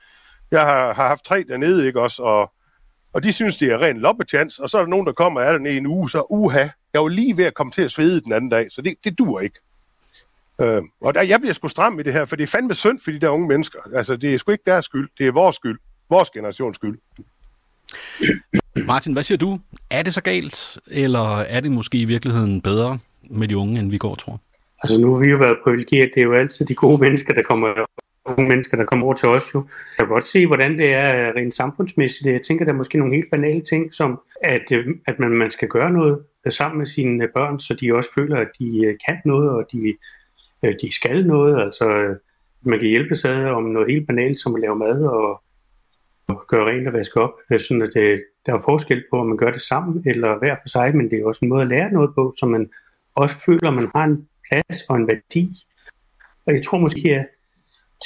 Jeg 0.51 0.61
har, 0.61 0.92
har 0.95 1.09
haft 1.09 1.24
tre 1.24 1.45
dernede, 1.49 1.86
ikke 1.86 2.01
også? 2.01 2.22
Og, 2.22 2.53
og 3.12 3.22
de 3.24 3.32
synes, 3.32 3.57
det 3.57 3.72
er 3.72 3.78
ren 3.82 3.99
loppetjans, 4.01 4.59
og 4.59 4.70
så 4.70 4.78
er 4.78 4.82
der 4.82 4.88
nogen, 4.88 5.07
der 5.07 5.12
kommer 5.12 5.40
af 5.40 5.59
den 5.59 5.66
en 5.66 5.86
uge, 5.86 6.11
så 6.11 6.26
uha, 6.30 6.68
jeg 6.92 7.03
var 7.03 7.09
lige 7.09 7.36
ved 7.36 7.45
at 7.45 7.55
komme 7.55 7.72
til 7.72 7.82
at 7.82 7.90
svede 7.90 8.20
den 8.20 8.32
anden 8.32 8.51
dag, 8.51 8.66
så 8.70 8.82
det, 8.82 8.95
det 9.05 9.18
dur 9.18 9.40
ikke. 9.40 9.59
Øh, 10.61 10.82
og 11.01 11.14
der, 11.14 11.22
jeg 11.22 11.40
bliver 11.40 11.53
sgu 11.53 11.68
stram 11.68 12.01
i 12.01 12.03
det 12.03 12.12
her, 12.12 12.24
for 12.24 12.36
det 12.36 12.42
er 12.42 12.47
fandme 12.47 12.74
synd 12.74 13.01
for 13.01 13.11
de 13.11 13.18
der 13.18 13.28
unge 13.28 13.49
mennesker. 13.49 13.78
Altså, 13.95 14.16
det 14.16 14.34
er 14.34 14.38
sgu 14.38 14.53
ikke 14.53 14.64
deres 14.66 14.84
skyld, 14.84 15.09
det 15.18 15.26
er 15.26 15.32
vores 15.32 15.57
skyld. 15.57 15.78
Vores 16.11 16.30
generations 16.30 16.76
skyld. 16.76 16.99
Martin, 18.86 19.12
hvad 19.12 19.22
siger 19.22 19.38
du? 19.38 19.61
Er 19.90 20.03
det 20.03 20.14
så 20.14 20.20
galt, 20.20 20.78
eller 20.86 21.38
er 21.38 21.61
det 21.61 21.70
måske 21.70 21.99
i 21.99 22.05
virkeligheden 22.05 22.61
bedre 22.61 22.99
med 23.30 23.49
de 23.49 23.57
unge, 23.57 23.80
end 23.80 23.90
vi 23.90 23.99
går 23.99 24.14
tror? 24.14 24.40
Altså 24.85 25.01
nu 25.01 25.14
har 25.14 25.20
vi 25.20 25.30
jo 25.30 25.37
været 25.37 25.59
privilegeret. 25.64 26.11
Det 26.14 26.20
er 26.20 26.24
jo 26.24 26.32
altid 26.32 26.66
de 26.66 26.74
gode 26.74 27.01
mennesker, 27.01 27.35
der 27.35 27.43
kommer 27.43 27.87
unge 28.24 28.49
mennesker, 28.49 28.76
der 28.76 28.85
kommer 28.85 29.07
over 29.07 29.14
til 29.14 29.28
os 29.28 29.55
jo. 29.55 29.59
Jeg 29.99 30.07
kan 30.07 30.09
godt 30.09 30.24
se, 30.24 30.47
hvordan 30.47 30.78
det 30.78 30.93
er 30.93 31.32
rent 31.37 31.55
samfundsmæssigt. 31.55 32.26
Jeg 32.26 32.43
tænker, 32.43 32.64
der 32.64 32.72
er 32.72 32.76
måske 32.76 32.99
nogle 32.99 33.14
helt 33.14 33.30
banale 33.30 33.61
ting, 33.61 33.95
som 33.95 34.20
at, 34.43 34.72
øh, 34.72 34.87
at 35.07 35.18
man, 35.18 35.30
man 35.30 35.51
skal 35.51 35.68
gøre 35.68 35.91
noget 35.91 36.18
øh, 36.47 36.53
sammen 36.53 36.78
med 36.78 36.87
sine 36.87 37.24
øh, 37.24 37.30
børn, 37.35 37.61
så 37.61 37.74
de 37.74 37.95
også 37.95 38.11
føler, 38.14 38.37
at 38.37 38.49
de 38.59 38.97
kan 39.09 39.16
noget, 39.24 39.51
og 39.51 39.66
de, 39.72 39.95
de 40.82 40.95
skal 40.95 41.26
noget. 41.26 41.62
Altså, 41.62 42.14
man 42.62 42.78
kan 42.78 42.89
hjælpe 42.89 43.14
sig 43.14 43.51
om 43.51 43.64
noget 43.64 43.91
helt 43.91 44.07
banalt, 44.07 44.41
som 44.41 44.55
at 44.55 44.61
lave 44.61 44.76
mad 44.76 45.03
og, 45.03 45.43
og 46.28 46.45
gøre 46.49 46.68
rent 46.68 46.89
og 46.89 46.95
vaske 46.95 47.20
op. 47.20 47.32
Sådan 47.59 47.82
at 47.82 47.91
det, 47.95 48.24
der 48.47 48.55
er 48.55 48.62
forskel 48.64 49.05
på, 49.11 49.20
om 49.20 49.26
man 49.26 49.37
gør 49.37 49.51
det 49.51 49.61
sammen 49.61 50.03
eller 50.07 50.39
hver 50.39 50.57
for 50.62 50.68
sig, 50.68 50.97
men 50.97 51.11
det 51.11 51.18
er 51.18 51.26
også 51.26 51.41
en 51.43 51.49
måde 51.49 51.62
at 51.62 51.68
lære 51.68 51.93
noget 51.93 52.11
på, 52.14 52.32
så 52.39 52.47
man 52.47 52.70
også 53.14 53.45
føler, 53.47 53.68
at 53.68 53.74
man 53.74 53.91
har 53.95 54.05
en 54.05 54.28
plads 54.49 54.82
og 54.82 54.97
en 54.97 55.07
værdi. 55.09 55.55
Og 56.47 56.53
jeg 56.53 56.62
tror 56.62 56.78
måske, 56.78 57.14
at 57.14 57.26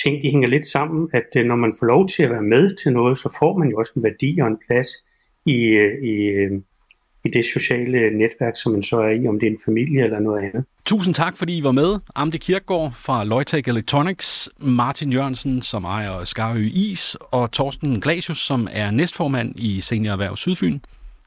ting 0.02 0.22
de 0.22 0.30
hænger 0.30 0.48
lidt 0.48 0.66
sammen, 0.66 1.10
at 1.12 1.26
øh, 1.36 1.44
når 1.44 1.56
man 1.56 1.72
får 1.78 1.86
lov 1.86 2.08
til 2.08 2.22
at 2.22 2.30
være 2.30 2.42
med 2.42 2.76
til 2.82 2.92
noget, 2.92 3.18
så 3.18 3.36
får 3.38 3.58
man 3.58 3.68
jo 3.68 3.76
også 3.76 3.92
en 3.96 4.02
værdi 4.02 4.38
og 4.40 4.48
en 4.48 4.58
plads 4.66 4.88
i, 5.46 5.56
øh, 5.56 6.04
i, 6.04 6.14
øh, 6.14 6.50
i 7.24 7.28
det 7.28 7.44
sociale 7.44 8.18
netværk, 8.18 8.56
som 8.56 8.72
man 8.72 8.82
så 8.82 8.96
er 9.00 9.10
i, 9.10 9.26
om 9.28 9.40
det 9.40 9.46
er 9.46 9.50
en 9.50 9.58
familie 9.64 10.04
eller 10.04 10.18
noget 10.18 10.42
andet. 10.42 10.64
Tusind 10.86 11.14
tak, 11.14 11.36
fordi 11.36 11.58
I 11.58 11.62
var 11.62 11.70
med. 11.70 11.98
Amde 12.14 12.38
Kirkgaard 12.38 12.92
fra 12.92 13.24
Logitech 13.24 13.68
Electronics, 13.68 14.50
Martin 14.60 15.12
Jørgensen, 15.12 15.62
som 15.62 15.84
ejer 15.84 16.24
Skarø 16.24 16.68
Is, 16.74 17.16
og 17.20 17.52
Torsten 17.52 18.00
Glasius, 18.00 18.38
som 18.38 18.68
er 18.72 18.90
næstformand 18.90 19.52
i 19.56 19.80
Senior 19.80 20.12
Erhverv 20.12 20.36
Sydfyn. 20.36 20.78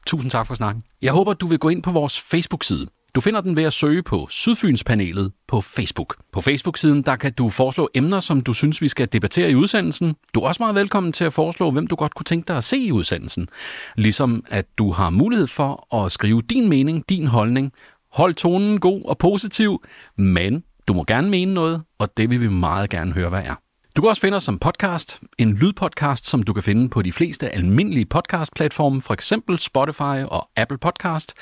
Tusind 0.06 0.30
tak 0.30 0.46
for 0.46 0.54
snakken. 0.54 0.84
Jeg 1.02 1.12
håber, 1.12 1.32
du 1.32 1.46
vil 1.46 1.58
gå 1.58 1.68
ind 1.68 1.82
på 1.82 1.90
vores 1.90 2.20
Facebook-side. 2.30 2.86
Du 3.14 3.20
finder 3.20 3.40
den 3.40 3.56
ved 3.56 3.64
at 3.64 3.72
søge 3.72 4.02
på 4.02 4.26
Sydfynspanelet 4.30 5.32
på 5.48 5.60
Facebook. 5.60 6.16
På 6.32 6.40
Facebook-siden 6.40 7.02
der 7.02 7.16
kan 7.16 7.32
du 7.32 7.48
foreslå 7.48 7.88
emner, 7.94 8.20
som 8.20 8.40
du 8.40 8.52
synes, 8.52 8.82
vi 8.82 8.88
skal 8.88 9.08
debattere 9.12 9.50
i 9.50 9.54
udsendelsen. 9.54 10.14
Du 10.34 10.40
er 10.40 10.46
også 10.46 10.62
meget 10.62 10.74
velkommen 10.74 11.12
til 11.12 11.24
at 11.24 11.32
foreslå, 11.32 11.70
hvem 11.70 11.86
du 11.86 11.96
godt 11.96 12.14
kunne 12.14 12.24
tænke 12.24 12.48
dig 12.48 12.56
at 12.56 12.64
se 12.64 12.78
i 12.78 12.92
udsendelsen. 12.92 13.48
Ligesom 13.96 14.44
at 14.48 14.66
du 14.78 14.92
har 14.92 15.10
mulighed 15.10 15.46
for 15.46 15.96
at 16.04 16.12
skrive 16.12 16.42
din 16.42 16.68
mening, 16.68 17.04
din 17.08 17.26
holdning. 17.26 17.72
Hold 18.12 18.34
tonen 18.34 18.80
god 18.80 19.02
og 19.04 19.18
positiv, 19.18 19.84
men 20.16 20.64
du 20.88 20.92
må 20.92 21.04
gerne 21.04 21.30
mene 21.30 21.54
noget, 21.54 21.82
og 21.98 22.16
det 22.16 22.30
vil 22.30 22.40
vi 22.40 22.48
meget 22.48 22.90
gerne 22.90 23.12
høre, 23.12 23.28
hvad 23.28 23.42
er. 23.42 23.54
Du 23.96 24.02
kan 24.02 24.08
også 24.08 24.22
finde 24.22 24.36
os 24.36 24.42
som 24.42 24.58
podcast, 24.58 25.20
en 25.38 25.54
lydpodcast, 25.54 26.26
som 26.26 26.42
du 26.42 26.52
kan 26.52 26.62
finde 26.62 26.88
på 26.88 27.02
de 27.02 27.12
fleste 27.12 27.50
almindelige 27.50 28.06
podcastplatforme, 28.06 29.02
for 29.02 29.14
eksempel 29.14 29.58
Spotify 29.58 30.24
og 30.28 30.48
Apple 30.56 30.78
Podcast, 30.78 31.34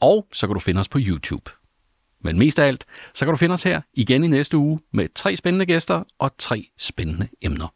og 0.00 0.26
så 0.32 0.46
kan 0.46 0.54
du 0.54 0.60
finde 0.60 0.80
os 0.80 0.88
på 0.88 0.98
YouTube. 1.02 1.50
Men 2.20 2.38
mest 2.38 2.58
af 2.58 2.66
alt, 2.66 2.84
så 3.14 3.24
kan 3.24 3.32
du 3.32 3.36
finde 3.36 3.52
os 3.52 3.62
her 3.62 3.80
igen 3.94 4.24
i 4.24 4.28
næste 4.28 4.56
uge 4.56 4.80
med 4.92 5.08
tre 5.14 5.36
spændende 5.36 5.66
gæster 5.66 6.04
og 6.18 6.30
tre 6.38 6.70
spændende 6.78 7.28
emner. 7.42 7.75